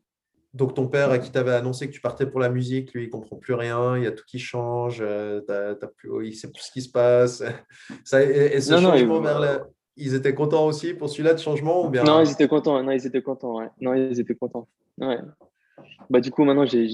Donc, 0.53 0.73
ton 0.73 0.87
père, 0.87 1.11
à 1.11 1.17
qui 1.19 1.31
t'avais 1.31 1.53
annoncé 1.53 1.87
que 1.87 1.93
tu 1.93 2.01
partais 2.01 2.25
pour 2.25 2.39
la 2.41 2.49
musique, 2.49 2.93
lui, 2.93 3.05
il 3.05 3.09
comprend 3.09 3.37
plus 3.37 3.53
rien, 3.53 3.97
il 3.97 4.03
y 4.03 4.07
a 4.07 4.11
tout 4.11 4.25
qui 4.27 4.37
change, 4.37 4.99
euh, 5.01 5.39
t'as- 5.41 5.75
t'as 5.75 5.87
plus, 5.87 6.27
il 6.27 6.33
sait 6.33 6.51
plus 6.51 6.61
ce 6.63 6.71
qui 6.71 6.81
se 6.81 6.91
passe. 6.91 7.41
Ça, 8.03 8.21
et, 8.21 8.55
et 8.55 8.61
ce 8.61 8.71
Non, 8.73 8.81
non, 8.81 8.91
changement 8.91 9.21
vers 9.21 9.39
la... 9.39 9.67
Ils 9.97 10.13
étaient 10.15 10.33
contents 10.33 10.65
aussi 10.65 10.93
pour 10.93 11.09
celui-là 11.09 11.33
de 11.35 11.39
changement 11.39 11.85
ou 11.85 11.89
bien... 11.89 12.03
Non, 12.03 12.21
ils 12.21 12.31
étaient 12.31 12.47
contents. 12.47 12.81
Non, 12.83 12.91
ils 12.91 13.05
étaient 13.05 13.21
contents. 13.21 13.59
Ouais. 13.59 13.69
Non, 13.79 13.93
ils 13.93 14.19
étaient 14.19 14.35
contents. 14.35 14.67
Ouais. 14.97 15.19
Bah, 16.09 16.19
du 16.19 16.31
coup, 16.31 16.43
maintenant, 16.43 16.65
j'ai, 16.65 16.87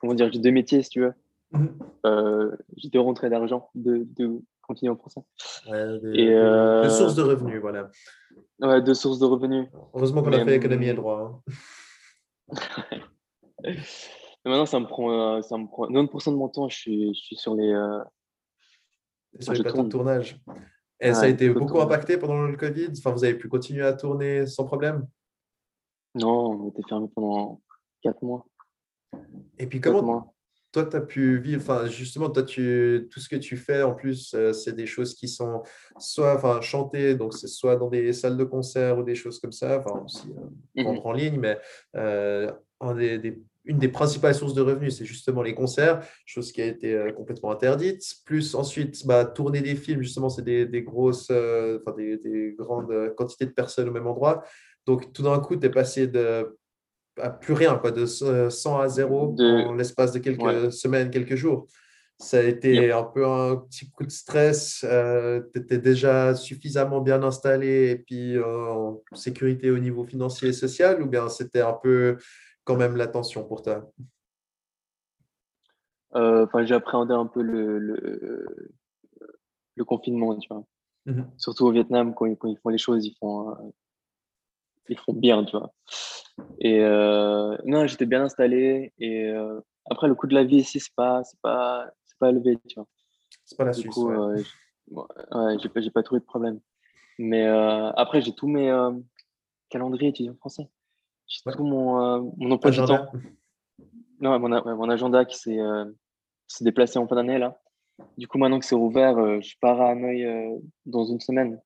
comment 0.00 0.14
dire, 0.14 0.30
j'ai 0.32 0.38
deux 0.40 0.50
métiers, 0.52 0.82
si 0.82 0.90
tu 0.90 1.00
veux. 1.00 1.12
Mhm. 1.52 1.78
Euh, 2.06 2.56
j'ai 2.76 2.88
deux 2.88 3.00
rentrées 3.00 3.30
d'argent, 3.30 3.70
de, 3.76 4.06
de 4.16 4.40
continuer 4.66 4.90
en 4.92 4.96
français. 4.96 5.20
Ouais, 5.68 5.98
des, 6.00 6.08
Et, 6.10 6.26
des- 6.26 6.32
euh, 6.32 6.88
sources 6.90 7.14
de 7.14 7.22
revenus, 7.22 7.60
voilà. 7.60 7.90
Ouais, 8.60 8.82
deux 8.82 8.94
sources 8.94 9.18
de 9.18 9.24
revenus. 9.26 9.68
Heureusement 9.94 10.22
qu'on 10.22 10.32
a 10.32 10.44
fait 10.44 10.56
économie 10.56 10.86
et 10.86 10.90
hum, 10.90 10.96
droit. 10.96 11.42
hein. 11.48 11.52
Et 13.64 14.48
maintenant, 14.48 14.66
ça 14.66 14.78
me 14.78 14.86
prend, 14.86 15.10
euh, 15.38 15.42
ça 15.42 15.58
me 15.58 15.66
prend 15.66 15.86
90% 15.88 16.30
de 16.32 16.36
mon 16.36 16.48
temps. 16.48 16.68
Je 16.68 16.76
suis, 16.76 17.14
je 17.14 17.20
suis 17.20 17.36
sur 17.36 17.54
les. 17.56 17.68
euh, 17.72 17.98
Et 19.38 19.42
sur 19.42 19.52
les 19.54 19.60
plateaux 19.62 19.78
de 19.78 19.88
tourne. 19.88 19.90
tournage. 19.90 20.38
Et 21.00 21.12
ça 21.14 21.22
a 21.22 21.28
été 21.28 21.48
de 21.48 21.52
beaucoup 21.54 21.66
tournage. 21.72 21.86
impacté 21.86 22.16
pendant 22.16 22.42
le 22.42 22.56
Covid? 22.56 22.88
Enfin, 22.96 23.10
vous 23.10 23.24
avez 23.24 23.34
pu 23.34 23.48
continuer 23.48 23.84
à 23.84 23.92
tourner 23.92 24.46
sans 24.46 24.64
problème? 24.64 25.06
Non, 26.14 26.50
on 26.62 26.68
était 26.68 26.82
fermé 26.88 27.08
pendant 27.14 27.60
4 28.02 28.22
mois. 28.22 28.46
Et 29.58 29.66
puis, 29.66 29.80
comment. 29.80 30.35
Toi, 30.76 30.84
tu 30.84 30.96
as 30.96 31.00
pu 31.00 31.38
vivre, 31.38 31.62
enfin, 31.62 31.86
justement, 31.86 32.28
toi, 32.28 32.42
tu, 32.42 33.08
tout 33.10 33.18
ce 33.18 33.30
que 33.30 33.36
tu 33.36 33.56
fais, 33.56 33.82
en 33.82 33.94
plus, 33.94 34.34
euh, 34.34 34.52
c'est 34.52 34.74
des 34.74 34.84
choses 34.84 35.14
qui 35.14 35.26
sont 35.26 35.62
soit, 35.98 36.34
enfin, 36.34 36.60
chantées, 36.60 37.14
donc 37.14 37.32
c'est 37.32 37.46
soit 37.46 37.76
dans 37.76 37.88
des 37.88 38.12
salles 38.12 38.36
de 38.36 38.44
concert 38.44 38.98
ou 38.98 39.02
des 39.02 39.14
choses 39.14 39.38
comme 39.40 39.52
ça, 39.52 39.78
enfin, 39.78 40.02
aussi 40.04 40.28
euh, 40.78 40.82
vendre 40.82 41.06
en 41.06 41.12
ligne, 41.12 41.38
mais 41.40 41.58
euh, 41.96 42.52
un 42.80 42.94
des, 42.94 43.18
des- 43.18 43.38
une 43.64 43.78
des 43.78 43.88
principales 43.88 44.34
sources 44.34 44.52
de 44.52 44.60
revenus, 44.60 44.98
c'est 44.98 45.06
justement 45.06 45.40
les 45.42 45.54
concerts, 45.54 46.06
chose 46.26 46.52
qui 46.52 46.60
a 46.60 46.66
été 46.66 46.94
euh, 46.94 47.10
complètement 47.12 47.50
interdite. 47.50 48.02
Plus 48.26 48.54
ensuite, 48.54 49.06
bah, 49.06 49.24
tourner 49.24 49.62
des 49.62 49.76
films, 49.76 50.02
justement, 50.02 50.28
c'est 50.28 50.44
des, 50.44 50.66
des 50.66 50.82
grosses, 50.82 51.30
enfin, 51.30 51.96
des, 51.96 52.18
des 52.18 52.54
grandes 52.58 53.14
quantités 53.16 53.46
de 53.46 53.52
personnes 53.52 53.88
au 53.88 53.92
même 53.92 54.06
endroit. 54.06 54.44
Donc, 54.84 55.10
tout 55.14 55.22
d'un 55.22 55.38
coup, 55.40 55.56
tu 55.56 55.66
es 55.66 55.70
passé 55.70 56.06
de 56.06 56.54
à 57.20 57.30
plus 57.30 57.54
rien, 57.54 57.76
quoi, 57.76 57.90
de 57.90 58.04
euh, 58.24 58.50
100 58.50 58.78
à 58.78 58.88
0 58.88 59.32
De- 59.32 59.44
en 59.44 59.74
l'espace 59.74 60.12
de 60.12 60.18
quelques 60.18 60.42
Ouais. 60.42 60.70
semaines, 60.70 61.10
quelques 61.10 61.34
jours. 61.36 61.66
Ça 62.18 62.38
a 62.38 62.42
été 62.42 62.74
Yep. 62.74 62.94
un 62.94 63.04
peu 63.04 63.26
un 63.26 63.56
petit 63.56 63.90
coup 63.90 64.04
de 64.04 64.10
stress. 64.10 64.80
tu 64.80 65.60
étais 65.60 65.78
déjà 65.78 66.34
suffisamment 66.34 67.00
bien 67.00 67.22
installé 67.22 67.90
et 67.90 67.96
puis 67.96 68.36
euh, 68.36 68.44
en 68.44 69.02
sécurité 69.14 69.70
au 69.70 69.78
niveau 69.78 70.04
financier 70.04 70.48
et 70.48 70.52
social, 70.54 71.02
ou 71.02 71.06
bien 71.06 71.28
c'était 71.28 71.60
un 71.60 71.74
peu 71.74 72.16
quand 72.64 72.76
même 72.76 72.96
la 72.96 73.06
tension 73.06 73.44
pour 73.44 73.60
toi? 73.62 73.90
Euh, 76.14 76.46
appréhendé 76.46 77.12
un 77.12 77.26
peu 77.26 77.42
le, 77.42 77.78
le, 77.78 78.72
le 79.74 79.84
confinement, 79.84 80.38
tu 80.38 80.48
vois. 80.48 80.64
Mhm. 81.04 81.30
Surtout 81.36 81.66
au 81.66 81.70
Vietnam, 81.72 82.14
quand, 82.14 82.24
ils- 82.26 82.36
quand 82.38 82.48
ils 82.48 82.58
font 82.58 82.70
les 82.70 82.78
choses, 82.78 83.04
ils 83.04 83.14
font, 83.20 83.50
euh, 83.50 83.54
ils 84.88 84.98
font 84.98 85.12
bien, 85.12 85.44
tu 85.44 85.56
vois. 85.58 85.70
Et 86.60 86.80
euh, 86.80 87.56
non, 87.64 87.86
j'étais 87.86 88.06
bien 88.06 88.22
installé. 88.24 88.92
Et 88.98 89.24
euh, 89.26 89.60
après, 89.90 90.08
le 90.08 90.14
coût 90.14 90.26
de 90.26 90.34
la 90.34 90.44
vie 90.44 90.56
ici, 90.58 90.80
c'est 90.80 90.94
pas, 90.94 91.22
c'est 91.24 91.40
pas, 91.40 91.88
c'est 92.04 92.18
pas 92.18 92.30
élevé, 92.30 92.58
tu 92.68 92.74
vois. 92.76 92.86
C'est 93.44 93.56
pas 93.56 93.64
la 93.64 93.72
Du 93.72 93.80
Suisse. 93.80 93.94
coup, 93.94 94.08
ouais. 94.10 94.42
euh, 94.92 95.02
ouais, 95.32 95.56
j'ai 95.62 95.68
pas, 95.68 95.80
j'ai 95.80 95.90
pas 95.90 96.02
trouvé 96.02 96.20
de 96.20 96.26
problème. 96.26 96.60
Mais 97.18 97.46
après, 97.46 98.20
j'ai 98.20 98.34
tous 98.34 98.48
mes 98.48 98.70
calendriers 99.70 100.10
étudiants 100.10 100.34
français. 100.36 100.68
J'ai 101.26 101.40
Ouais. 101.46 101.52
tout 101.54 101.64
mon, 101.64 102.32
mon 102.36 102.50
emploi 102.52 102.70
du 102.70 102.78
temps. 102.78 103.06
Non, 104.20 104.38
mon, 104.38 104.48
mon 104.76 104.88
agenda 104.90 105.24
qui 105.24 105.36
s'est 105.38 105.58
qui 106.48 106.56
s'est 106.56 106.64
déplacé 106.64 106.98
en 106.98 107.08
fin 107.08 107.16
d'année, 107.16 107.38
là. 107.38 107.58
Du 108.18 108.28
coup, 108.28 108.38
maintenant 108.38 108.58
que 108.58 108.64
c'est 108.66 108.74
ouvert, 108.76 109.16
euh, 109.18 109.40
je 109.40 109.54
pars 109.60 109.80
à 109.80 109.90
Hanoï 109.90 110.24
euh, 110.24 110.58
dans 110.84 111.04
une 111.06 111.18
semaine. 111.20 111.60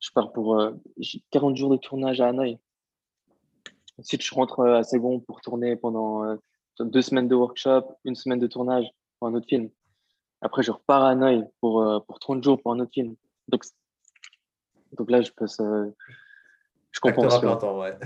Je 0.00 0.10
pars 0.14 0.32
pour 0.32 0.58
euh, 0.58 0.72
j'ai 0.98 1.20
40 1.30 1.56
jours 1.56 1.70
de 1.70 1.76
tournage 1.76 2.20
à 2.20 2.28
Hanoï. 2.28 2.58
Ensuite, 3.98 4.22
je 4.22 4.34
rentre 4.34 4.64
à 4.64 4.84
Segon 4.84 5.20
pour 5.20 5.40
tourner 5.40 5.76
pendant 5.76 6.36
deux 6.78 7.02
semaines 7.02 7.28
de 7.28 7.34
workshop, 7.34 7.96
une 8.04 8.14
semaine 8.14 8.38
de 8.38 8.46
tournage 8.46 8.86
pour 9.18 9.28
un 9.28 9.34
autre 9.34 9.46
film. 9.48 9.68
Après, 10.40 10.62
je 10.62 10.70
repars 10.70 11.02
à 11.02 11.10
Hanoï 11.10 11.44
pour, 11.60 12.04
pour 12.06 12.18
30 12.20 12.44
jours 12.44 12.62
pour 12.62 12.72
un 12.72 12.78
autre 12.78 12.92
film. 12.92 13.16
Donc, 13.48 13.64
donc 14.96 15.10
là, 15.10 15.20
je 15.20 15.32
passe. 15.32 15.58
je 15.58 17.00
comprends. 17.00 17.58
Temps, 17.58 17.80
ouais. 17.80 17.98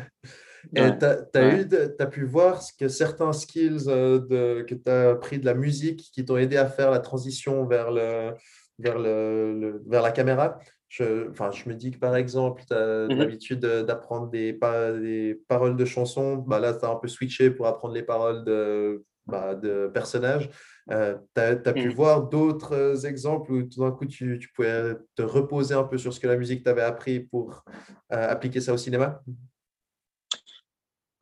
Et 0.74 0.98
tu 0.98 1.04
as, 1.04 1.88
as, 1.98 2.06
pu 2.06 2.24
voir 2.24 2.62
ce 2.62 2.72
que 2.72 2.88
certains 2.88 3.32
skills 3.32 3.84
de, 3.86 4.62
que 4.62 4.74
tu 4.74 4.90
as 4.90 5.16
pris 5.16 5.38
de 5.38 5.44
la 5.44 5.54
musique 5.54 6.10
qui 6.12 6.24
t'ont 6.24 6.36
aidé 6.36 6.56
à 6.56 6.66
faire 6.66 6.90
la 6.90 7.00
transition 7.00 7.66
vers, 7.66 7.90
le, 7.90 8.34
vers, 8.78 8.98
le, 8.98 9.82
vers 9.86 10.02
la 10.02 10.12
caméra? 10.12 10.58
Je, 10.92 11.30
enfin, 11.30 11.50
je 11.52 11.66
me 11.70 11.74
dis 11.74 11.90
que 11.90 11.96
par 11.96 12.14
exemple, 12.16 12.64
tu 12.68 12.74
as 12.74 13.06
mmh 13.06 13.14
l'habitude 13.14 13.60
d'apprendre 13.60 14.28
des, 14.28 14.52
des, 14.52 15.42
paroles 15.48 15.74
de 15.74 15.86
chansons. 15.86 16.36
Bah 16.36 16.60
là, 16.60 16.74
tu 16.74 16.84
as 16.84 16.90
un 16.90 16.96
peu 16.96 17.08
switché 17.08 17.50
pour 17.50 17.66
apprendre 17.66 17.94
les 17.94 18.02
paroles 18.02 18.44
de, 18.44 19.02
bah, 19.24 19.54
de 19.54 19.90
personnages. 19.94 20.50
Euh, 20.90 21.16
tu 21.34 21.40
as, 21.40 21.72
pu 21.72 21.88
mmh. 21.88 21.94
voir 21.94 22.28
d'autres 22.28 23.06
exemples 23.06 23.52
où 23.52 23.62
tout 23.62 23.80
d'un 23.80 23.90
coup, 23.90 24.04
tu, 24.04 24.38
tu, 24.38 24.52
pouvais 24.52 24.94
te 25.14 25.22
reposer 25.22 25.74
un 25.74 25.84
peu 25.84 25.96
sur 25.96 26.12
ce 26.12 26.20
que 26.20 26.26
la 26.26 26.36
musique 26.36 26.62
t'avait 26.62 26.82
appris 26.82 27.20
pour 27.20 27.64
euh, 28.12 28.28
appliquer 28.28 28.60
ça 28.60 28.74
au 28.74 28.76
cinéma? 28.76 29.22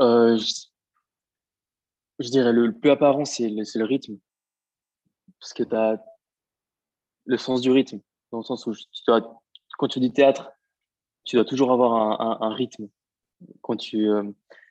Euh, 0.03 0.37
je, 2.19 2.29
dirais 2.29 2.53
le, 2.53 2.77
plus 2.77 2.91
apparent, 2.91 3.25
c'est 3.25 3.49
le, 3.49 3.63
le, 3.73 3.85
rythme. 3.85 4.19
Parce 5.39 5.53
que 5.53 5.63
tu 5.63 5.77
as 5.77 6.03
le 7.27 7.37
sens 7.37 7.61
du 7.61 7.71
rythme, 7.71 8.01
dans 8.33 8.39
le 8.39 8.45
sens 8.45 8.67
où 8.67 8.75
tu 8.75 9.03
dois 9.07 9.40
quand 9.81 9.89
tu 9.89 9.99
dis 9.99 10.13
théâtre, 10.13 10.53
tu 11.25 11.37
dois 11.37 11.47
toujours 11.47 11.73
avoir 11.73 12.43
un, 12.43 12.55
rythme. 12.55 12.91
Quand 13.63 13.77
tu, 13.77 14.11
euh, 14.11 14.25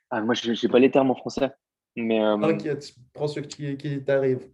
ah, 0.08 0.20
moi, 0.20 0.34
je 0.34 0.52
n'ai 0.52 0.70
pas 0.70 0.78
les 0.78 0.92
termes 0.92 1.10
en 1.10 1.16
français. 1.16 1.50
Mais, 1.96 2.22
euh, 2.22 2.38
T'inquiète, 2.38 2.94
prends 3.12 3.26
ce 3.26 3.40
qui, 3.40 3.76
qui 3.76 4.04
t'arrive. 4.04 4.48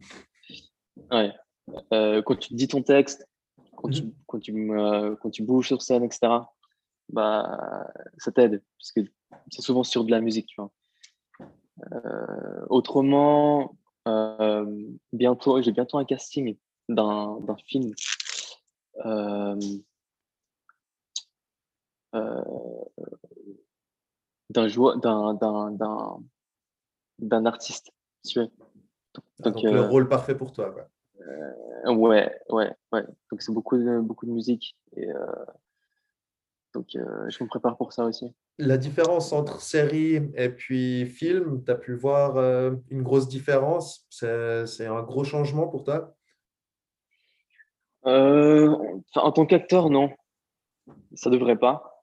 Ouais. 1.11 1.31
Euh, 1.92 2.23
quand 2.23 2.37
tu 2.37 2.55
dis 2.55 2.69
ton 2.69 2.83
texte, 2.83 3.29
quand, 3.77 3.90
tu, 3.90 4.05
mhm. 4.05 4.14
quand, 4.27 4.38
tu, 4.38 4.69
quand 5.21 5.31
tu 5.31 5.42
bouges 5.42 5.66
sur 5.66 5.83
scène, 5.83 6.05
etc., 6.05 6.33
bah, 7.11 7.87
ça 8.16 8.33
t'aide. 8.33 8.62
Parce 8.79 8.92
que 8.92 9.01
c'est 9.53 9.61
souvent 9.61 9.85
sur 9.85 10.05
de 10.05 10.11
la 10.11 10.23
musique, 10.23 10.47
tu 10.47 10.57
vois. 10.57 10.73
autrement, 12.71 13.77
bientôt, 15.12 15.61
j'ai 15.61 15.73
bientôt 15.73 15.99
un 15.99 16.07
casting 16.07 16.57
d'un 16.88 17.57
film. 17.66 17.92
Euh, 19.05 19.61
d'un 24.51 24.69
joueur, 24.69 24.99
d'un, 24.99 25.35
d'un, 25.35 26.21
d'un, 27.19 27.47
artiste. 27.47 27.90
Tu 28.27 28.40
ah, 28.40 28.49
Donc, 29.40 29.62
le 29.62 29.77
euh, 29.77 29.88
rôle 29.88 30.09
parfait 30.09 30.37
pour 30.37 30.53
toi. 30.53 30.75
Euh, 31.21 31.95
ouais, 31.95 32.31
ouais, 32.51 32.73
ouais. 32.92 33.03
Donc 33.31 33.42
c'est 33.42 33.53
beaucoup 33.53 33.77
de, 33.77 34.01
beaucoup 34.01 34.27
de 34.27 34.33
musique. 34.33 34.77
Et, 34.97 35.09
donc 36.75 36.87
je 36.92 37.42
me 37.42 37.49
prépare 37.49 37.77
pour 37.77 37.92
ça 37.92 38.05
aussi. 38.05 38.35
La 38.59 38.79
différence 38.79 39.33
entre 39.33 39.61
série 39.61 40.31
et 40.35 40.49
puis 40.49 41.07
film, 41.07 41.62
tu 41.64 41.71
as 41.71 41.75
pu 41.75 41.95
voir 41.95 42.37
une 42.90 43.03
grosse 43.03 43.29
différence? 43.29 44.07
C'est, 44.11 44.66
c'est 44.66 44.87
un 44.87 45.03
gros 45.03 45.25
changement 45.25 45.69
pour 45.69 45.85
toi? 45.85 46.14
En 48.05 49.33
tant 49.33 49.47
qu'acteur, 49.47 49.90
non. 49.90 50.11
Ça 51.14 51.31
devrait 51.31 51.59
pas. 51.59 51.96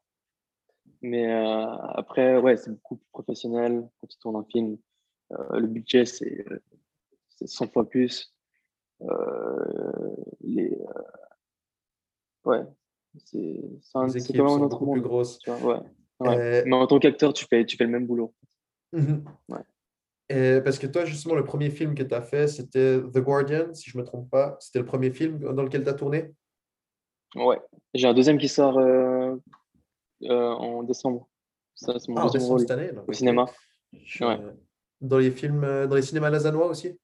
Mais 1.03 1.29
euh, 1.29 1.65
après, 1.95 2.37
ouais, 2.37 2.55
c'est 2.55 2.71
beaucoup 2.71 2.95
plus 2.95 3.09
professionnel 3.11 3.87
quand 3.99 4.07
tu 4.07 4.17
tournes 4.17 4.37
un 4.37 4.45
film. 4.45 4.77
Euh, 5.33 5.59
le 5.59 5.67
budget, 5.67 6.05
c'est 6.05 6.45
100 7.45 7.67
fois 7.67 7.87
plus. 7.87 8.33
Euh, 9.01 10.15
les, 10.39 10.77
ouais, 12.45 12.61
c'est 13.25 13.59
quand 13.93 14.07
même 14.07 14.47
un 14.47 14.61
autre 14.61 14.85
monde. 14.85 14.93
Plus 14.95 15.01
grosse. 15.01 15.39
ouais. 15.45 16.63
Mais 16.65 16.73
en 16.73 16.87
tant 16.87 16.99
qu'acteur, 16.99 17.33
tu 17.33 17.45
fais, 17.45 17.65
tu 17.65 17.75
fais 17.75 17.83
le 17.83 17.91
même 17.91 18.07
boulot. 18.07 18.33
Mhm. 18.93 19.25
Et 20.29 20.61
parce 20.63 20.79
que 20.79 20.87
toi, 20.87 21.03
justement, 21.03 21.35
le 21.35 21.43
premier 21.43 21.69
film 21.69 21.95
que 21.95 22.03
tu 22.03 22.15
as 22.15 22.21
fait, 22.21 22.47
c'était 22.47 22.97
The 22.97 23.19
Guardian, 23.19 23.73
si 23.73 23.89
je 23.89 23.97
ne 23.97 24.03
me 24.03 24.07
trompe 24.07 24.29
pas. 24.29 24.55
C'était 24.61 24.79
le 24.79 24.85
premier 24.85 25.11
film 25.11 25.39
dans 25.39 25.63
lequel 25.63 25.83
tu 25.83 25.89
as 25.89 25.93
tourné? 25.93 26.33
Ouais. 27.35 27.59
J'ai 27.93 28.07
un 28.07 28.13
deuxième 28.13 28.37
qui 28.37 28.47
sort 28.47 28.77
euh, 28.77 29.35
en 30.29 30.83
décembre. 30.83 31.27
Ça, 31.75 31.99
c'est 31.99 32.09
mon 32.09 32.17
ah, 32.17 32.23
deuxième 32.23 32.43
rôle 32.43 32.59
cette 32.59 32.71
année, 32.71 32.91
au 33.07 33.13
cinéma. 33.13 33.45
Dans 35.01 35.17
les 35.17 35.31
films, 35.31 35.63
euh, 35.63 35.87
dans 35.87 35.95
les 35.95 36.01
cinémas 36.01 36.29
lasanois 36.29 36.67
aussi? 36.67 36.97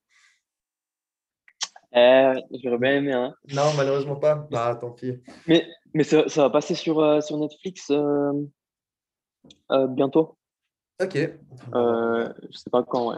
Euh, 1.96 2.40
J'aurais 2.64 2.78
bien 2.78 2.98
aimé. 2.98 3.14
Hein. 3.14 3.36
Non, 3.52 3.74
malheureusement 3.76 4.16
pas. 4.16 4.48
Ah, 4.54 4.78
tant 4.80 4.92
pis. 4.92 5.20
Mais, 5.48 5.68
mais 5.94 6.04
ça, 6.04 6.30
ça 6.30 6.44
va 6.44 6.50
passer 6.50 6.76
sur, 6.76 7.24
sur 7.24 7.38
Netflix 7.38 7.92
bientôt? 9.70 10.38
Ok. 11.02 11.16
Euh, 11.16 12.34
je 12.50 12.58
sais 12.58 12.70
pas 12.70 12.84
quand, 12.84 13.10
ouais. 13.10 13.18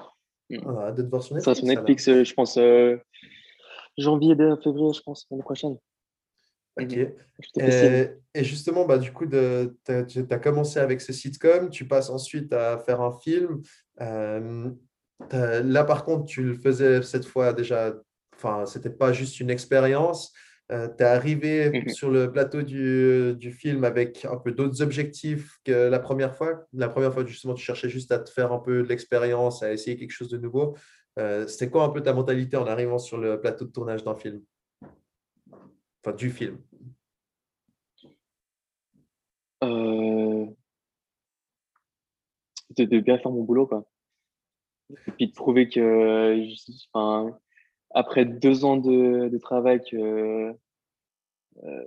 Hâte 0.65 0.95
de 0.95 1.03
voir 1.03 1.21
sur 1.21 1.35
Netflix. 1.35 1.45
Ça 1.45 1.55
sur 1.55 1.67
Netflix, 1.67 2.05
je 2.05 2.33
pense, 2.33 2.57
janvier, 3.97 4.35
février, 4.63 4.93
je 4.93 5.01
pense, 5.01 5.27
l'année 5.29 5.43
prochaine. 5.43 5.77
Ok. 6.79 6.97
Et, 8.33 8.43
justement, 8.43 8.85
bah, 8.85 8.97
du 8.97 9.11
coup, 9.11 9.25
tu 9.27 9.35
as, 9.89 10.39
commencé 10.39 10.79
avec 10.79 11.01
ce 11.01 11.11
sitcom, 11.11 11.69
tu 11.69 11.87
passes 11.87 12.09
ensuite 12.09 12.53
à 12.53 12.77
faire 12.77 13.01
un 13.01 13.11
film. 13.19 13.61
Euh, 13.99 14.71
là, 15.63 15.83
par 15.83 16.05
contre, 16.05 16.25
tu 16.25 16.43
le 16.43 16.53
faisais 16.53 17.01
cette 17.01 17.25
fois 17.25 17.53
déjà, 17.53 17.93
enfin, 18.35 18.65
ce 18.65 18.77
n'était 18.77 18.89
pas 18.89 19.11
juste 19.11 19.39
une 19.39 19.49
expérience. 19.49 20.33
Euh, 20.71 20.87
tu 20.87 21.03
es 21.03 21.07
arrivé 21.07 21.69
mhm. 21.69 21.89
sur 21.89 22.09
le 22.09 22.31
plateau 22.31 22.61
du, 22.61 23.35
du, 23.35 23.51
film 23.51 23.83
avec 23.83 24.23
un 24.23 24.37
peu 24.37 24.53
d'autres 24.53 24.81
objectifs 24.81 25.59
que 25.65 25.89
la 25.89 25.99
première 25.99 26.33
fois. 26.33 26.65
La 26.71 26.87
première 26.87 27.13
fois, 27.13 27.25
justement, 27.25 27.53
tu 27.53 27.63
cherchais 27.63 27.89
juste 27.89 28.11
à 28.13 28.19
te 28.19 28.29
faire 28.29 28.53
un 28.53 28.59
peu 28.59 28.81
de 28.81 28.87
l'expérience, 28.87 29.63
à 29.63 29.73
essayer 29.73 29.97
quelque 29.97 30.11
chose 30.11 30.29
de 30.29 30.37
nouveau. 30.37 30.77
Euh, 31.19 31.45
C'était 31.47 31.69
quoi 31.69 31.83
un 31.83 31.89
peu 31.89 32.01
ta 32.01 32.13
mentalité 32.13 32.55
en 32.55 32.65
arrivant 32.67 32.99
sur 32.99 33.17
le 33.17 33.39
plateau 33.39 33.65
de 33.65 33.71
tournage 33.71 34.03
d'un 34.03 34.15
film? 34.15 34.41
Enfin, 36.03 36.15
du 36.15 36.31
film. 36.31 36.59
Euh... 39.63 40.47
De, 42.77 42.99
bien 42.99 43.17
faire 43.17 43.31
mon 43.31 43.43
boulot, 43.43 43.67
quoi. 43.67 43.85
Et 45.07 45.11
puis 45.11 45.27
de 45.27 45.33
prouver 45.33 45.69
que, 45.69 46.45
après 47.91 48.25
deux 48.25 48.65
ans 48.65 48.77
de, 48.77 49.29
de 49.29 49.37
travail, 49.37 49.81
que 49.89 50.55
euh, 51.63 51.85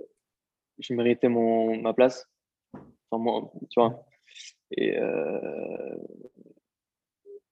je 0.79 0.93
méritais 0.93 1.27
mon, 1.27 1.81
ma 1.81 1.93
place. 1.93 2.27
Enfin, 2.73 3.23
moi, 3.23 3.51
tu 3.69 3.79
vois. 3.79 4.05
Et 4.71 4.97
euh, 4.97 5.97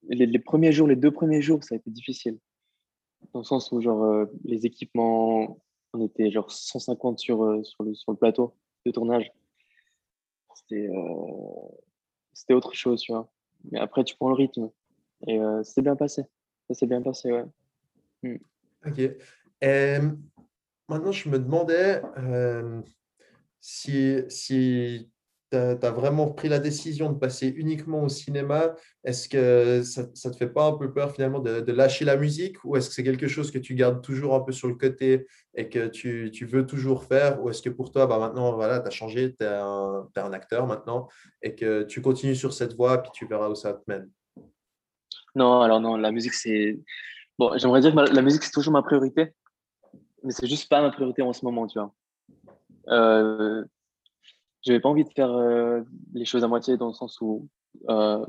les, 0.03 0.39
premiers 0.39 0.71
jours, 0.71 0.87
les 0.87 0.95
deux 0.95 1.11
premiers 1.11 1.41
jours, 1.41 1.63
ça 1.63 1.75
a 1.75 1.77
été 1.77 1.89
difficile. 1.89 2.39
Dans 3.33 3.39
le 3.39 3.45
sens 3.45 3.71
où, 3.71 3.81
genre, 3.81 4.27
les 4.43 4.65
équipements 4.65 5.59
on 5.93 6.05
était 6.05 6.31
genre 6.31 6.51
150 6.51 7.19
sur, 7.19 7.43
euh, 7.43 7.63
sur, 7.63 7.83
le, 7.83 7.93
sur 7.93 8.11
le 8.11 8.17
plateau 8.17 8.53
de 8.85 8.91
tournage. 8.91 9.31
C'était 10.55 10.87
euh, 10.87 11.69
c'était 12.33 12.53
autre 12.53 12.73
chose, 12.73 13.01
tu 13.01 13.11
vois. 13.11 13.31
Mais 13.71 13.79
après, 13.79 14.03
tu 14.03 14.15
prends 14.15 14.29
le 14.29 14.35
rythme. 14.35 14.69
Et 15.27 15.39
euh, 15.39 15.63
c'est 15.63 15.81
bien 15.81 15.95
passé. 15.95 16.23
Ça 16.67 16.73
s'est 16.73 16.87
bien 16.87 17.01
passé, 17.01 17.31
ouais. 17.31 17.45
Hmm. 18.23 18.37
Ok. 18.85 18.99
Et 19.61 19.97
maintenant, 20.89 21.11
je 21.11 21.29
me 21.29 21.39
demandais 21.39 22.01
si, 23.59 24.17
si 24.27 25.09
tu 25.55 25.87
vraiment 25.87 26.27
pris 26.31 26.49
la 26.49 26.59
décision 26.59 27.11
de 27.11 27.17
passer 27.17 27.47
uniquement 27.47 28.03
au 28.03 28.09
cinéma, 28.09 28.75
est-ce 29.03 29.29
que 29.29 29.83
ça 29.83 30.03
ne 30.03 30.33
te 30.33 30.37
fait 30.37 30.47
pas 30.47 30.67
un 30.67 30.73
peu 30.73 30.91
peur 30.93 31.11
finalement 31.11 31.39
de, 31.39 31.71
lâcher 31.71 32.05
la 32.05 32.17
musique 32.17 32.57
ou 32.63 32.75
est-ce 32.75 32.89
que 32.89 32.95
c'est 32.95 33.03
quelque 33.03 33.27
chose 33.27 33.51
que 33.51 33.59
tu 33.59 33.75
gardes 33.75 34.01
toujours 34.03 34.35
un 34.35 34.39
peu 34.41 34.51
sur 34.51 34.67
le 34.67 34.75
côté 34.75 35.27
et 35.55 35.69
que 35.69 35.87
tu, 35.87 36.31
tu 36.33 36.45
veux 36.45 36.65
toujours 36.65 37.03
faire 37.03 37.41
ou 37.41 37.49
est-ce 37.49 37.61
que 37.61 37.69
pour 37.69 37.91
toi, 37.91 38.07
bah, 38.07 38.19
maintenant, 38.19 38.53
voilà, 38.53 38.79
tu 38.79 38.87
as 38.87 38.91
changé, 38.91 39.35
tu 39.35 39.43
es, 39.43 39.47
un 39.47 40.33
acteur 40.33 40.67
maintenant 40.67 41.07
et 41.41 41.55
que 41.55 41.83
tu 41.83 42.01
continues 42.01 42.35
sur 42.35 42.53
cette 42.53 42.75
voie 42.75 43.01
puis 43.01 43.11
tu 43.13 43.27
verras 43.27 43.49
où 43.49 43.55
ça 43.55 43.73
te 43.73 43.83
mène? 43.87 44.09
Non, 45.35 45.61
alors 45.61 45.79
non, 45.79 45.97
la 45.97 46.11
musique, 46.11 46.33
c'est... 46.33 46.79
Bon, 47.39 47.57
j'aimerais 47.57 47.81
dire 47.81 47.93
que 47.93 47.99
la 47.99 48.21
musique, 48.21 48.43
c'est 48.43 48.51
toujours 48.51 48.73
ma 48.73 48.83
priorité, 48.83 49.33
mais 50.23 50.31
c'est 50.31 50.47
juste 50.47 50.69
pas 50.69 50.81
ma 50.81 50.91
priorité 50.91 51.21
en 51.21 51.33
ce 51.33 51.43
moment, 51.43 51.65
tu 51.67 51.79
vois. 51.79 51.93
Euh, 52.89 53.63
je 54.65 54.71
n'avais 54.71 54.81
pas 54.81 54.89
envie 54.89 55.03
de 55.03 55.13
faire 55.13 55.31
euh, 55.31 55.81
les 56.13 56.25
choses 56.25 56.43
à 56.43 56.47
moitié 56.47 56.77
dans 56.77 56.87
le 56.87 56.93
sens 56.93 57.19
où 57.21 57.47
euh, 57.89 58.25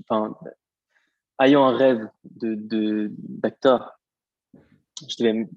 enfin, 0.00 0.36
ayant 1.40 1.64
un 1.64 1.76
rêve 1.76 2.08
de 2.24 3.10
d'acteur, 3.18 4.00
je 5.08 5.16
devais 5.18 5.48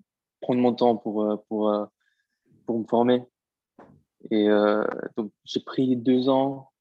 prendre 0.41 0.61
mon 0.61 0.73
temps 0.73 0.95
pour, 0.95 1.23
euh, 1.23 1.37
pour, 1.47 1.89
pour 2.65 2.79
me 2.79 2.85
former. 2.85 3.23
Et 4.31 4.47
donc, 5.17 5.31
j'ai 5.43 5.59
pris 5.59 5.95
deux 5.95 6.29
ans. 6.29 6.71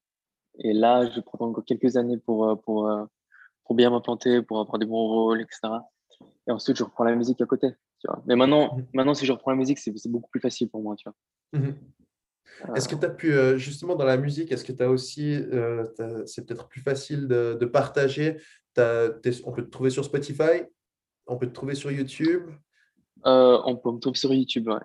Et 0.57 0.73
là, 0.73 1.07
je 1.11 1.19
prends 1.19 1.45
encore 1.45 1.63
quelques 1.63 1.95
années 1.95 2.17
pour, 2.17 2.59
pour, 2.63 2.89
pour 3.63 3.75
bien 3.75 3.91
m'implanter, 3.91 4.41
pour 4.41 4.61
avoir 4.61 4.79
des 4.79 4.87
bons 4.87 5.07
rôles, 5.07 5.41
etc. 5.41 5.59
Et 6.47 6.51
ensuite, 6.51 6.77
je 6.77 6.83
reprends 6.83 7.03
la 7.03 7.15
musique 7.15 7.41
à 7.41 7.45
côté. 7.45 7.75
Tu 8.05 8.11
vois. 8.11 8.21
Mais 8.27 8.35
maintenant, 8.35 8.77
mmh. 8.77 8.83
maintenant, 8.93 9.13
si 9.15 9.25
je 9.25 9.31
reprends 9.31 9.51
la 9.51 9.57
musique, 9.57 9.79
c'est 9.79 10.11
beaucoup 10.11 10.29
plus 10.29 10.39
facile 10.39 10.69
pour 10.69 10.83
moi. 10.83 10.95
Tu 10.95 11.09
vois. 11.09 11.59
Mmh 11.59 11.73
est-ce 12.75 12.87
que 12.87 12.95
tu 12.95 13.05
as 13.05 13.09
pu, 13.09 13.33
euh, 13.33 13.57
justement, 13.57 13.95
dans 13.95 14.05
la 14.05 14.15
musique, 14.15 14.49
est-ce 14.51 14.63
que 14.63 14.71
tu 14.71 14.81
as 14.81 14.89
aussi, 14.89 15.35
euh, 15.35 15.83
c'est 16.25 16.45
peut-être 16.45 16.69
plus 16.69 16.79
facile 16.79 17.27
de, 17.27 17.57
de 17.59 17.65
partager? 17.65 18.37
On 18.77 19.51
peut 19.51 19.63
te 19.63 19.69
trouver 19.69 19.89
sur 19.89 20.05
Spotify? 20.05 20.63
On 21.27 21.35
peut 21.35 21.47
te 21.47 21.53
trouver 21.53 21.75
sur 21.75 21.91
YouTube? 21.91 22.49
Euh, 23.25 23.59
On 23.65 23.75
peut 23.75 23.91
me 23.91 23.99
trouver 23.99 24.17
sur 24.17 24.33
YouTube, 24.33 24.69
ouais. 24.69 24.79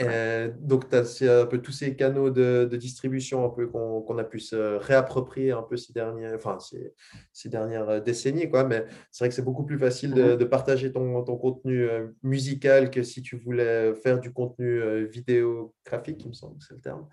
Euh, 0.00 0.50
donc, 0.60 0.88
tu 0.88 0.96
as 0.96 1.42
un 1.42 1.46
peu 1.46 1.60
tous 1.60 1.72
ces 1.72 1.96
canaux 1.96 2.30
de, 2.30 2.68
distribution 2.76 3.44
un 3.44 3.48
peu 3.48 3.66
qu'on 3.66 4.18
a 4.18 4.24
pu 4.24 4.38
se 4.38 4.76
réapproprier 4.76 5.52
un 5.52 5.62
peu 5.62 5.76
ces 5.76 5.92
dernières, 5.92 6.34
enfin, 6.34 6.58
ces, 6.60 6.94
ces 7.32 7.48
dernières 7.48 7.88
euh, 7.88 8.00
décennies. 8.00 8.48
Quoi. 8.48 8.64
Mais 8.64 8.86
c'est 9.10 9.24
vrai 9.24 9.28
que 9.28 9.34
c'est 9.34 9.42
beaucoup 9.42 9.64
plus 9.64 9.78
facile 9.78 10.12
de, 10.12 10.36
mhm. 10.36 10.48
partager 10.48 10.92
ton, 10.92 11.22
ton, 11.24 11.36
contenu 11.36 11.88
euh, 11.88 12.08
musical 12.22 12.90
que 12.90 13.02
si 13.02 13.22
tu 13.22 13.36
voulais 13.36 13.94
faire 13.94 14.20
du 14.20 14.32
contenu 14.32 15.06
vidéographique, 15.06 16.22
il 16.24 16.28
me 16.28 16.34
semble 16.34 16.58
que 16.58 16.64
c'est 16.64 16.74
le 16.74 16.80
terme. 16.80 17.08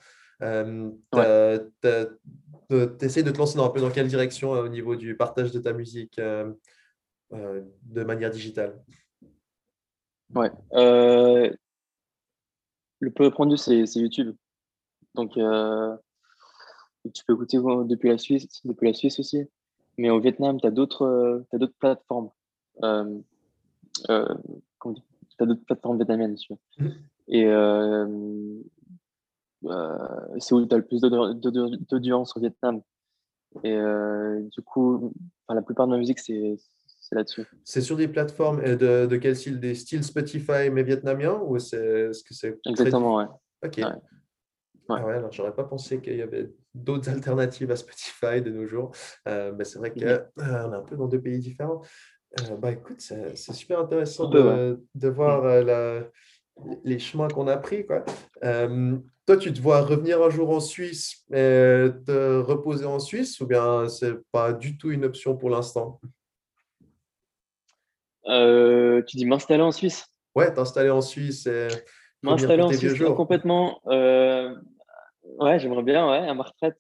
Tu 2.70 3.06
essaies 3.06 3.24
de 3.24 3.32
te 3.32 3.38
lancer 3.38 3.58
dans, 3.58 3.66
un 3.66 3.70
peu 3.70 3.82
dans 3.82 3.92
quelle 3.92 4.08
direction 4.08 4.52
au 4.52 4.68
niveau 4.68 4.96
du 4.96 5.16
partage 5.16 5.52
de 5.52 5.60
ta 5.60 5.74
musique 5.74 6.20
de 7.32 8.04
manière 8.04 8.30
digitale? 8.30 8.80
Ouais 10.34 10.52
le 13.00 13.12
plus 13.12 13.26
répandu, 13.26 13.58
c'est 13.58 13.86
YouTube. 13.96 14.36
Donc, 15.16 15.38
euh, 15.38 15.96
tu 17.14 17.24
peux 17.26 17.34
écouter 17.34 17.58
depuis 17.58 18.10
la 18.10 18.18
Suisse, 18.18 18.48
depuis 18.66 18.88
la 18.88 18.94
Suisse 18.94 19.20
aussi. 19.20 19.46
Mais 19.98 20.10
au 20.10 20.20
Vietnam, 20.20 20.60
tu 20.60 20.68
as 20.68 20.72
d'autres 20.72 21.46
plateformes. 21.80 22.30
Euh, 22.84 23.20
euh, 24.10 24.36
tu 24.84 25.44
as 25.44 25.46
d'autres 25.46 25.66
plateformes 25.66 25.98
vietnamiennes. 25.98 26.36
Mmh. 26.78 26.88
Et 27.30 27.46
euh, 27.48 28.62
c'est 30.40 30.54
où 30.54 30.66
tu 30.66 30.74
as 30.74 30.78
le 30.78 30.86
plus 30.86 31.02
d'audience 31.02 32.36
au 32.36 32.40
Vietnam. 32.40 32.82
Et 33.64 33.78
du 34.52 34.62
coup, 34.62 35.14
la 35.48 35.62
plupart 35.62 35.88
de 35.88 35.92
ma 35.92 35.98
musique, 35.98 36.20
c'est 36.20 36.58
c'est 37.08 37.16
là-dessus. 37.16 37.46
C'est 37.64 37.82
sur 37.82 37.98
des 37.98 38.08
plateformes 38.08 38.62
de, 38.64 39.06
de 39.06 39.18
quel 39.18 39.36
style? 39.36 39.60
Des 39.60 39.76
styles 39.76 40.04
Spotify 40.04 40.72
mais 40.72 40.82
vietnamiens 40.82 41.40
ou 41.46 41.60
c'est 41.60 42.12
ce 42.12 42.24
que 42.24 42.34
c'est 42.34 42.58
Exactement, 42.66 43.18
ouais. 43.18 43.26
Ok. 43.64 43.78
Ouais. 43.78 43.86
Ah 44.90 45.06
ouais, 45.06 45.14
alors 45.14 45.32
j'aurais 45.32 45.54
pas 45.54 45.64
pensé 45.64 46.00
qu'il 46.00 46.16
y 46.16 46.22
avait 46.22 46.52
d'autres 46.74 47.10
alternatives 47.12 47.70
à 47.72 47.76
Spotify 47.76 48.42
de 48.42 48.50
nos 48.50 48.66
jours. 48.66 48.92
Euh, 49.28 49.54
mais 49.56 49.66
c'est 49.66 49.78
vrai 49.78 49.92
qu'on 49.92 50.02
euh, 50.02 50.20
est 50.38 50.76
un 50.76 50.82
peu 50.82 50.96
dans 50.96 51.08
deux 51.08 51.22
pays 51.22 51.40
différents. 51.40 51.82
Euh, 52.40 52.56
bah 52.58 52.72
écoute, 52.72 53.00
c'est 53.00 53.36
super 53.36 53.80
intéressant 53.80 54.28
de, 54.28 54.84
de, 54.94 55.08
voir 55.08 55.64
la, 55.64 56.02
les 56.84 57.00
chemins 57.00 57.28
qu'on 57.28 57.48
a 57.48 57.58
pris. 57.58 57.86
Quoi. 57.86 58.04
toi, 58.42 59.38
tu 59.38 59.54
te 59.54 59.62
vois 59.62 59.82
revenir 59.82 60.22
un 60.22 60.30
jour 60.30 60.50
en 60.50 60.60
Suisse 60.60 61.24
et 61.32 61.88
te 62.06 62.40
reposer 62.42 62.86
en 62.86 63.00
Suisse 63.00 63.40
ou 63.40 63.46
bien 63.46 63.88
c'est 63.88 64.16
pas 64.32 64.54
du 64.54 64.78
tout 64.78 64.92
une 64.92 65.06
option 65.06 65.38
pour 65.38 65.50
l'instant? 65.50 66.02
Euh, 68.28 69.02
tu 69.04 69.18
dis 69.18 69.26
m'installer 69.26 69.64
en 69.64 69.72
Suisse 69.72 70.08
Ouais, 70.36 70.54
t'installer 70.54 70.90
en 70.90 71.02
Suisse. 71.02 71.46
Et... 71.48 71.68
M'installer 72.22 72.64
en 72.64 72.72
Suisse 72.72 73.02
complètement. 73.16 73.80
Euh, 73.88 74.56
ouais, 75.40 75.60
j'aimerais 75.60 75.84
bien, 75.84 76.10
ouais, 76.10 76.28
à 76.28 76.34
ma 76.34 76.44
retraite. 76.44 76.78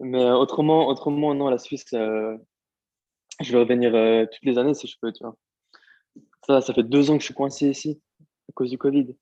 Mais 0.00 0.22
euh, 0.22 0.36
autrement, 0.36 0.88
autrement, 0.88 1.34
non, 1.34 1.48
la 1.48 1.58
Suisse, 1.58 1.86
je 1.92 2.38
vais 3.40 3.58
revenir 3.58 3.90
toutes 4.30 4.44
les 4.44 4.58
années 4.58 4.74
si 4.74 4.86
je 4.86 4.96
peux, 5.00 5.12
tu 5.12 5.24
vois. 5.24 5.36
Ça, 6.46 6.60
ça 6.60 6.72
fait 6.72 6.84
deux 6.84 7.10
ans 7.10 7.14
que 7.14 7.22
je 7.22 7.26
suis 7.26 7.34
coincé 7.34 7.68
ici 7.68 8.00
à 8.48 8.52
cause 8.54 8.70
du 8.70 8.78
Covid. 8.78 9.16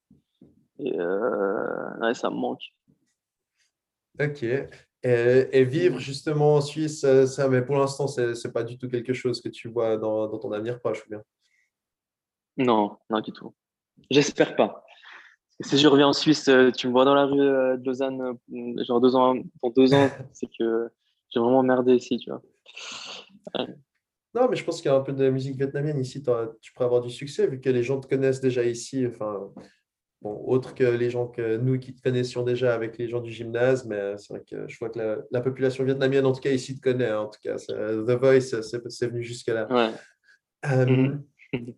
Et 0.81 0.93
ouais, 0.93 2.15
ça 2.15 2.29
me 2.31 2.37
manque. 2.37 2.63
Ok. 4.21 4.45
Et, 5.07 5.65
vivre 5.65 5.99
justement 5.99 6.55
en 6.55 6.61
Suisse, 6.63 7.05
euh, 7.05 7.27
ça, 7.27 7.47
mais 7.49 7.61
pour 7.61 7.77
l'instant, 7.77 8.09
ce 8.09 8.23
n'est 8.23 8.53
pas 8.53 8.63
du 8.65 8.79
tout 8.79 8.89
quelque 8.89 9.13
chose 9.13 9.43
que 9.43 9.51
tu 9.51 9.69
vois 9.69 9.99
dans, 9.99 10.39
ton 10.39 10.51
avenir 10.51 10.81
proche 10.81 11.05
ou 11.05 11.11
bien 11.11 11.23
Non, 12.57 12.97
non 13.11 13.21
du 13.21 13.31
tout. 13.31 13.55
J'espère 14.11 14.57
pas. 14.57 14.83
Si 15.61 15.77
je 15.77 15.87
reviens 15.89 16.09
en 16.09 16.15
Suisse, 16.15 16.49
euh, 16.49 16.71
tu 16.71 16.89
me 16.89 16.93
vois 16.93 17.05
dans 17.05 17.15
la 17.15 17.27
rue 17.27 17.39
euh, 17.39 17.77
de 17.77 17.85
Lausanne, 17.85 18.39
genre 18.89 19.01
deux 19.03 19.15
ans, 19.15 19.35
dans 19.63 19.71
deux 19.71 19.93
ans, 19.93 20.09
c'est 20.33 20.49
que 20.59 20.89
j'ai 21.29 21.39
vraiment 21.39 21.63
merdé 21.63 21.95
ici, 21.95 22.17
tu 22.17 22.31
vois. 22.31 22.43
Non, 24.35 24.49
mais 24.49 24.57
je 24.57 24.65
pense 24.65 24.81
qu'il 24.81 24.91
y 24.91 24.95
a 24.95 24.97
un 24.97 25.03
peu 25.03 25.13
de 25.13 25.29
musique 25.29 25.57
vietnamienne 25.57 26.01
ici. 26.01 26.23
Tu 26.63 26.73
pourrais 26.73 26.87
avoir 26.87 27.03
du 27.03 27.11
succès 27.11 27.47
vu 27.47 27.61
que 27.61 27.69
les 27.69 27.83
gens 27.83 28.01
te 28.01 28.09
connaissent 28.09 28.41
déjà 28.41 28.65
ici. 28.65 29.07
Enfin, 29.07 29.53
Bon, 30.25 30.43
autre 30.47 30.75
que 30.75 30.85
les 30.85 31.11
gens 31.11 31.27
que 31.27 31.59
nous 31.59 31.79
qui 31.79 31.95
te 31.95 32.01
connaissions 32.01 32.45
déjà 32.45 32.75
avec 32.75 32.97
les 32.97 33.11
gens 33.11 33.21
du 33.21 33.31
gymnase, 33.31 33.85
mais 33.85 34.17
c'est 34.17 34.33
vrai 34.33 34.43
que 34.51 34.67
je 34.67 34.79
vois 34.79 34.89
que 34.89 35.23
la, 35.31 35.41
population 35.43 35.85
vietnamienne, 35.85 36.25
en 36.25 36.33
tout 36.33 36.41
cas 36.41 36.51
ici, 36.51 36.75
te 36.75 36.81
connaît. 36.81 37.11
Hein, 37.11 37.19
en 37.19 37.27
tout 37.27 37.41
cas, 37.43 37.57
The 37.57 38.19
Voice, 38.19 38.63
c'est 38.63 39.07
venu 39.07 39.23
jusque-là. 39.23 39.69
Euh, 40.65 40.87
mhm. 40.87 41.25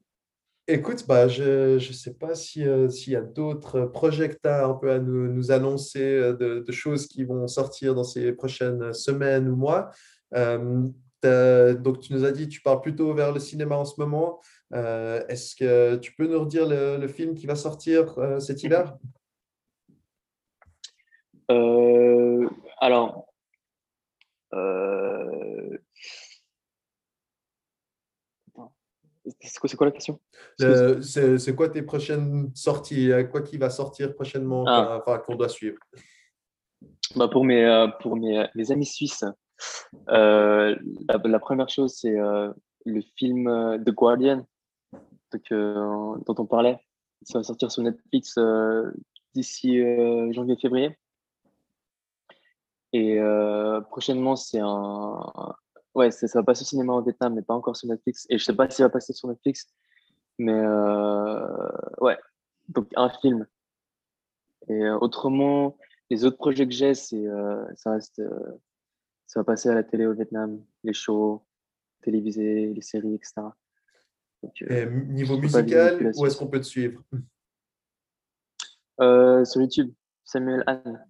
écoute, 0.69 1.07
bah, 1.09 1.27
je 1.27 1.75
ne 1.75 1.93
sais 1.93 2.15
pas 2.15 2.35
euh, 2.59 2.89
s'il 2.89 3.13
y 3.13 3.17
a 3.17 3.21
d'autres 3.21 3.81
projets 3.87 4.29
que 4.29 4.39
tu 4.41 4.49
as 4.49 4.65
un 4.65 4.75
peu 4.75 4.93
à 4.93 5.01
nous, 5.01 5.27
nous 5.27 5.51
annoncer, 5.51 6.05
euh, 6.05 6.33
de, 6.33 6.61
de, 6.61 6.73
choses 6.73 7.09
qui 7.09 7.25
vont 7.25 7.49
sortir 7.49 7.97
dans 7.97 8.05
ces 8.05 8.31
prochaines 8.31 8.93
semaines 8.93 9.49
ou 9.49 9.57
mois. 9.57 9.91
donc, 10.33 11.99
tu 11.99 12.13
nous 12.13 12.25
as 12.25 12.31
dit, 12.31 12.49
tu 12.49 12.61
pars 12.61 12.81
plutôt 12.81 13.13
vers 13.13 13.33
le 13.33 13.41
cinéma 13.41 13.77
en 13.77 13.85
ce 13.85 14.01
moment. 14.01 14.41
Euh, 14.73 15.25
est-ce 15.29 15.55
que 15.55 15.97
tu 15.97 16.13
peux 16.13 16.27
nous 16.27 16.41
redire 16.41 16.67
le, 16.69 17.07
film 17.09 17.35
qui 17.35 17.47
va 17.47 17.55
sortir 17.55 18.19
euh, 18.19 18.41
cet 18.41 18.63
hiver? 18.63 18.97
Euh, 21.51 22.49
Alors, 22.79 23.27
c'est 29.41 29.77
quoi, 29.77 29.87
la 29.87 29.93
question? 29.93 30.21
C'est 30.59 31.55
quoi 31.55 31.69
tes 31.69 31.83
prochaines 31.83 32.51
sorties 32.55 33.11
Quoi 33.31 33.43
qui 33.43 33.59
va 33.59 33.71
sortir 33.71 34.15
prochainement 34.15 34.65
ah. 34.67 35.01
enfin, 35.01 35.19
qu'on 35.19 35.37
doit 35.37 35.49
suivre? 35.49 35.79
Bah 37.15 37.29
pour 37.29 37.45
mes, 37.45 37.89
pour 38.01 38.17
mes, 38.17 38.47
mes 38.55 38.73
amis 38.73 38.87
suisses, 38.87 39.25
la, 40.09 40.75
la, 41.09 41.39
première 41.39 41.69
chose, 41.69 41.97
c'est 42.01 42.15
le 42.15 43.03
film 43.17 43.83
The 43.85 43.91
Guardian 43.91 44.47
euh, 45.53 46.17
dont 46.27 46.35
on 46.39 46.47
parlait. 46.47 46.79
Ça 47.23 47.39
va 47.39 47.43
sortir 47.43 47.71
sur 47.71 47.83
Netflix 47.83 48.35
euh, 48.39 48.91
d'ici 49.35 49.81
euh, 49.81 50.33
janvier-février. 50.33 50.97
Et 52.93 53.19
prochainement, 53.91 54.37
c'est 54.37 54.61
un. 54.63 55.55
Ouais, 55.95 56.11
ça, 56.11 56.27
va 56.35 56.43
passer 56.43 56.63
au 56.63 56.67
cinéma 56.67 56.95
en 56.95 57.03
Vietnam, 57.03 57.35
mais 57.35 57.43
pas 57.43 57.53
encore 57.53 57.77
sur 57.77 57.89
Netflix. 57.89 58.27
Et 58.31 58.39
je 58.39 58.45
sais 58.45 58.55
pas 58.55 58.71
s'il 58.71 58.85
va 58.85 58.89
passer 58.89 59.13
sur 59.13 59.29
Netflix, 59.29 59.67
mais 60.39 60.59
ouais, 62.01 62.17
donc 62.69 62.89
un 62.97 63.11
film. 63.11 63.47
Et 64.69 64.89
autrement, 64.89 65.77
les 66.09 66.25
autres 66.25 66.39
projets 66.39 66.67
que 66.67 66.73
j'ai, 66.73 66.95
c'est 66.95 67.27
ça 67.75 67.91
reste, 67.91 68.23
ça 69.27 69.41
va 69.41 69.45
passer 69.45 69.69
à 69.69 69.75
la 69.75 69.83
télé 69.83 70.07
au 70.07 70.15
Vietnam, 70.15 70.65
les 70.83 70.95
shows 70.95 71.45
télévisés, 72.03 72.73
les 72.73 72.83
séries, 72.83 73.15
etc. 73.15 73.43
Euh, 74.71 74.91
niveau 75.09 75.39
musical, 75.39 76.13
où 76.17 76.27
est-ce 76.27 76.37
qu'on 76.37 76.49
peut 76.49 76.61
te 76.61 76.67
suivre? 76.67 77.03
Euh, 79.01 79.45
Sur 79.45 79.61
YouTube, 79.61 79.93
Samuel 80.25 80.63
Anne. 80.67 81.05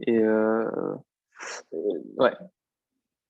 Et 0.00 0.18
euh, 0.18 0.94
ouais. 2.16 2.32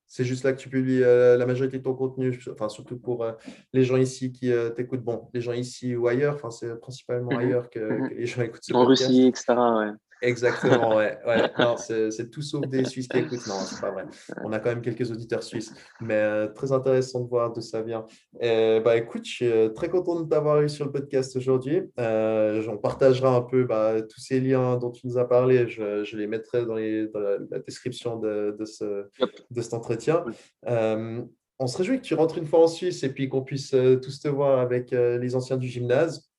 C'est 0.07 0.25
juste 0.25 0.45
là 0.45 0.53
que 0.53 0.59
tu 0.59 0.71
publies 0.71 1.01
la 1.01 1.45
majorité 1.45 1.79
de 1.79 1.83
ton 1.83 1.95
contenu, 1.95 2.39
enfin, 2.51 2.69
surtout 2.69 2.99
pour 2.99 3.27
les 3.73 3.85
gens 3.85 3.97
ici 3.97 4.33
qui 4.33 4.51
t'écoutent. 4.75 5.05
Bon, 5.05 5.29
les 5.35 5.41
gens 5.41 5.53
ici 5.53 5.95
ou 5.97 6.09
ailleurs, 6.09 6.35
enfin, 6.35 6.51
c'est 6.51 6.75
principalement 6.81 7.33
mhm. 7.33 7.39
ailleurs 7.39 7.71
que, 7.71 7.79
mhm. 7.79 8.09
les 8.17 8.27
gens 8.27 8.43
écoutent 8.43 8.65
ce 8.65 8.73
En 8.73 8.87
Russie, 8.87 9.27
etc. 9.27 9.45
Ouais. 9.49 9.93
Exactement, 10.23 10.97
ouais. 10.97 11.19
ouais. 11.27 11.51
Non, 11.59 11.77
c'est 11.77 12.31
tout 12.31 12.43
sauf 12.43 12.67
des 12.67 12.85
Suisses 12.85 13.09
qui 13.09 13.19
écoutent. 13.19 13.47
Non, 13.47 13.61
c'est 13.61 13.81
pas 13.81 13.91
vrai. 13.91 14.05
On 14.43 14.53
a 14.53 14.59
quand 14.59 14.71
même 14.71 14.81
quelques 14.81 15.11
auditeurs 15.11 15.43
suisses. 15.43 15.73
Mais 16.01 16.15
euh, 16.15 16.49
très 16.49 16.73
intéressant 16.73 17.21
de 17.21 17.29
voir 17.29 17.53
d'où 17.53 17.61
ça 17.61 17.83
vient. 17.83 18.05
Et, 18.41 18.81
bah, 18.85 18.97
écoute, 18.97 19.25
je 19.25 19.31
suis 19.31 19.47
euh, 19.47 19.69
très 19.69 19.89
content 19.89 20.21
de 20.21 20.29
t'avoir 20.29 20.61
eu 20.63 20.69
sur 20.69 20.85
le 20.85 20.93
podcast 20.93 21.37
aujourd'hui. 21.37 21.83
Euh, 22.01 22.67
on 22.69 22.79
partagera 22.79 23.35
un 23.35 23.43
peu 23.43 23.65
bah, 23.65 24.03
tous 24.03 24.21
ces 24.21 24.41
liens 24.41 24.77
dont 24.77 24.91
tu 24.91 25.07
nous 25.07 25.19
as 25.19 25.29
parlé. 25.29 25.69
Je, 25.69 26.05
je 26.05 26.17
les 26.17 26.27
mettrai 26.27 26.65
dans, 26.65 26.75
les, 26.75 27.09
dans 27.09 27.21
la, 27.21 27.39
description 27.61 28.19
de, 28.19 28.57
de, 28.59 28.65
ce, 28.65 29.07
de 29.51 29.61
cet 29.61 29.75
entretien. 29.75 30.25
on 30.67 31.67
se 31.67 31.77
réjouit 31.77 31.99
que 31.99 32.05
tu 32.05 32.15
rentres 32.15 32.39
une 32.39 32.47
fois 32.47 32.61
en 32.63 32.69
Suisse 32.69 33.03
et 33.03 33.13
puis 33.13 33.29
qu'on 33.29 33.43
puisse 33.43 33.71
tous 33.71 34.21
te 34.21 34.29
voir 34.29 34.59
avec 34.59 34.91
les 34.91 35.35
anciens 35.35 35.57
du 35.57 35.69
gymnase 35.69 36.31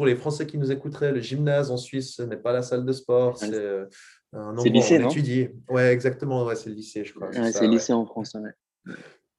pour 0.00 0.06
les 0.06 0.16
Français 0.16 0.46
qui 0.46 0.56
nous 0.56 0.72
écouteraient, 0.72 1.12
le 1.12 1.20
gymnase 1.20 1.70
en 1.70 1.76
Suisse 1.76 2.14
ce 2.16 2.22
n'est 2.22 2.38
pas 2.38 2.54
la 2.54 2.62
salle 2.62 2.86
de 2.86 2.92
sport, 2.92 3.36
c'est 3.36 3.52
euh, 3.52 3.84
un 4.32 4.56
endroit 4.56 4.64
lycée, 4.64 4.98
où 4.98 5.04
on 5.04 5.10
étudie. 5.10 5.48
Ouais, 5.68 5.92
exactement, 5.92 6.46
ouais, 6.46 6.56
c'est 6.56 6.70
le 6.70 6.76
lycée, 6.76 7.04
je 7.04 7.12
crois. 7.12 7.28
Ouais, 7.28 7.52
c'est 7.52 7.66
le 7.66 7.72
lycée 7.72 7.92
ouais. 7.92 7.98
en 7.98 8.06
France. 8.06 8.34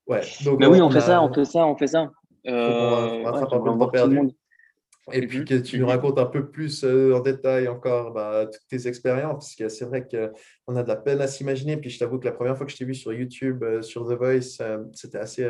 Ouais. 0.05 0.21
Donc, 0.45 0.59
Mais 0.59 0.67
oui, 0.67 0.79
on, 0.79 0.91
fait 0.91 0.99
a- 0.99 1.01
ça, 1.01 1.23
on 1.23 1.33
fait 1.33 1.45
ça, 1.45 1.65
on 1.65 1.75
fait 1.75 1.87
ça. 1.87 2.11
qu'on 2.45 2.51
Euh, 2.51 3.23
rattrape 3.23 3.53
ouais, 3.63 3.69
un 3.71 3.77
peu 3.79 3.89
perdu. 3.89 4.19
Et 5.11 5.25
puis 5.25 5.39
Mhm, 5.39 5.45
que 5.45 5.55
tu 5.55 5.79
nous 5.79 5.85
mhm. 5.85 5.91
racontes 5.93 6.19
un 6.19 6.27
peu 6.27 6.51
plus 6.51 6.83
euh, 6.83 7.15
en 7.15 7.21
détail 7.21 7.67
encore 7.67 8.13
bah, 8.13 8.45
toutes 8.45 8.67
tes 8.69 8.87
expériences, 8.87 9.45
parce 9.45 9.55
que 9.55 9.67
c'est 9.67 9.85
vrai 9.85 10.07
qu'on 10.07 10.75
a 10.75 10.83
de 10.83 10.87
la 10.87 10.95
peine 10.95 11.21
à 11.21 11.27
s'imaginer. 11.27 11.75
Puis 11.77 11.89
je 11.89 11.97
t'avoue 11.97 12.19
que 12.19 12.25
la 12.25 12.33
première 12.33 12.55
fois 12.55 12.67
que 12.67 12.71
je 12.71 12.77
t'ai 12.77 12.85
vu 12.85 12.93
sur 12.93 13.11
YouTube, 13.11 13.63
euh, 13.63 13.81
sur 13.81 14.07
The 14.07 14.13
Voice, 14.13 14.57
euh, 14.61 14.83
c'était 14.93 15.17
assez, 15.17 15.49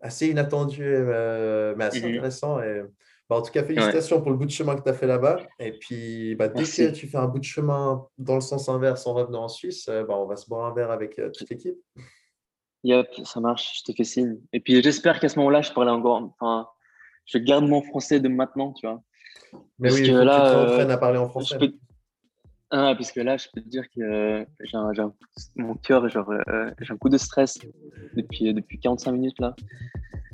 assez 0.00 0.26
inattendu, 0.26 0.82
mais 0.82 1.84
assez 1.84 2.00
Mhm. 2.02 2.08
intéressant. 2.14 2.60
Et, 2.60 2.82
bah, 3.28 3.36
en 3.36 3.42
tout 3.42 3.50
cas, 3.52 3.64
félicitations 3.64 4.20
pour 4.20 4.30
le 4.30 4.36
bout 4.36 4.44
de 4.44 4.50
chemin 4.50 4.76
que 4.76 4.82
tu 4.82 4.88
as 4.88 4.94
fait 4.94 5.06
là-bas. 5.06 5.38
Et 5.58 5.72
puis, 5.72 6.34
bah, 6.34 6.48
dès 6.48 6.54
Merci. 6.60 6.86
que 6.86 6.92
tu 6.92 7.06
fais 7.08 7.16
un 7.18 7.26
bout 7.26 7.38
de 7.38 7.44
chemin 7.44 8.06
dans 8.18 8.34
le 8.34 8.40
sens 8.40 8.68
inverse 8.68 9.06
en 9.06 9.14
revenant 9.14 9.44
en 9.44 9.48
Suisse, 9.48 9.88
euh, 9.88 10.04
bah, 10.04 10.14
on 10.16 10.26
va 10.26 10.36
se 10.36 10.46
boire 10.48 10.66
un 10.70 10.74
verre 10.74 10.90
avec 10.90 11.18
euh, 11.18 11.30
toute 11.30 11.48
l'équipe. 11.48 11.76
Yep, 12.84 13.06
ça 13.24 13.40
marche, 13.40 13.78
je 13.80 13.90
te 13.92 13.96
fais 13.96 14.04
signe. 14.04 14.38
Et 14.52 14.60
puis 14.60 14.82
j'espère 14.82 15.18
qu'à 15.18 15.30
ce 15.30 15.38
moment-là, 15.38 15.62
je 15.62 15.72
parlais 15.72 15.90
encore. 15.90 16.34
Enfin, 16.38 16.68
je 17.24 17.38
garde 17.38 17.64
mon 17.66 17.80
français 17.82 18.20
de 18.20 18.28
maintenant, 18.28 18.72
tu 18.74 18.86
vois. 18.86 19.02
Mais 19.78 19.88
Parce 19.88 20.00
oui, 20.00 20.06
que 20.06 20.12
faut 20.18 20.24
là, 20.24 20.66
que 20.66 20.74
tu 20.74 20.84
te 20.84 20.90
euh, 20.90 20.94
à 20.94 20.98
parler 20.98 21.18
en 21.18 21.28
français. 21.30 21.58
peux- 21.58 21.74
Ah, 22.70 22.94
parce 22.94 23.10
que 23.10 23.20
là, 23.20 23.38
je 23.38 23.48
peux 23.54 23.62
te 23.62 23.68
dire 23.68 23.84
que 23.88 24.02
euh, 24.02 24.44
j'ai 24.60 24.76
un, 24.76 24.92
mon 25.56 25.74
cœur, 25.76 26.06
genre, 26.10 26.30
j'ai 26.78 26.92
un 26.92 26.96
coup 26.98 27.08
de 27.08 27.16
stress 27.16 27.58
depuis, 28.16 28.52
depuis 28.52 28.78
45 28.78 29.12
minutes 29.12 29.38
là. 29.40 29.56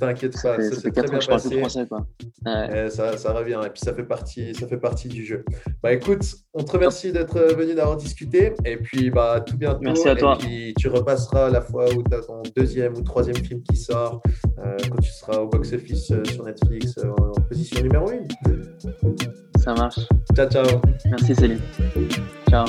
T'inquiète 0.01 0.33
pas, 0.41 0.59
ça 0.59 0.75
s'est 0.75 0.89
très 0.89 0.91
4 0.91 1.13
ans 1.13 1.17
bien 1.19 1.27
passé. 1.27 1.59
français, 1.59 1.85
quoi. 1.87 2.07
Ouais. 2.43 2.85
Eh, 2.87 2.89
ça, 2.89 3.15
ça 3.17 3.33
revient 3.33 3.59
et 3.63 3.69
puis 3.69 3.81
ça 3.81 3.93
fait 3.93 4.01
partie, 4.01 4.55
ça 4.55 4.65
fait 4.65 4.79
partie 4.79 5.07
du 5.07 5.23
jeu. 5.23 5.45
Bah 5.83 5.93
écoute, 5.93 6.25
on 6.55 6.63
te 6.63 6.71
remercie 6.71 7.11
d'être 7.11 7.37
venu 7.55 7.75
d'avoir 7.75 7.97
discuté 7.97 8.53
et 8.65 8.77
puis 8.77 9.11
bah 9.11 9.41
tout 9.45 9.57
bientôt. 9.57 9.81
Merci 9.83 10.09
à 10.09 10.15
toi. 10.15 10.39
Et 10.39 10.43
puis 10.43 10.73
tu 10.79 10.87
repasseras 10.87 11.51
la 11.51 11.61
fois 11.61 11.85
où 11.93 12.01
tu 12.01 12.15
as 12.15 12.21
ton 12.21 12.41
deuxième 12.55 12.97
ou 12.97 13.03
troisième 13.03 13.35
film 13.35 13.61
qui 13.61 13.77
sort 13.77 14.23
euh, 14.57 14.75
quand 14.89 15.01
tu 15.01 15.11
seras 15.11 15.37
au 15.37 15.47
box-office 15.47 16.09
euh, 16.09 16.23
sur 16.25 16.45
Netflix 16.45 16.97
euh, 16.97 17.11
en 17.11 17.41
position 17.41 17.83
numéro 17.83 18.09
1. 18.09 19.59
Ça 19.59 19.75
marche. 19.75 19.99
Ciao 20.35 20.49
ciao. 20.49 20.65
Merci 21.11 21.35
Céline. 21.35 21.59
Ciao. 22.49 22.65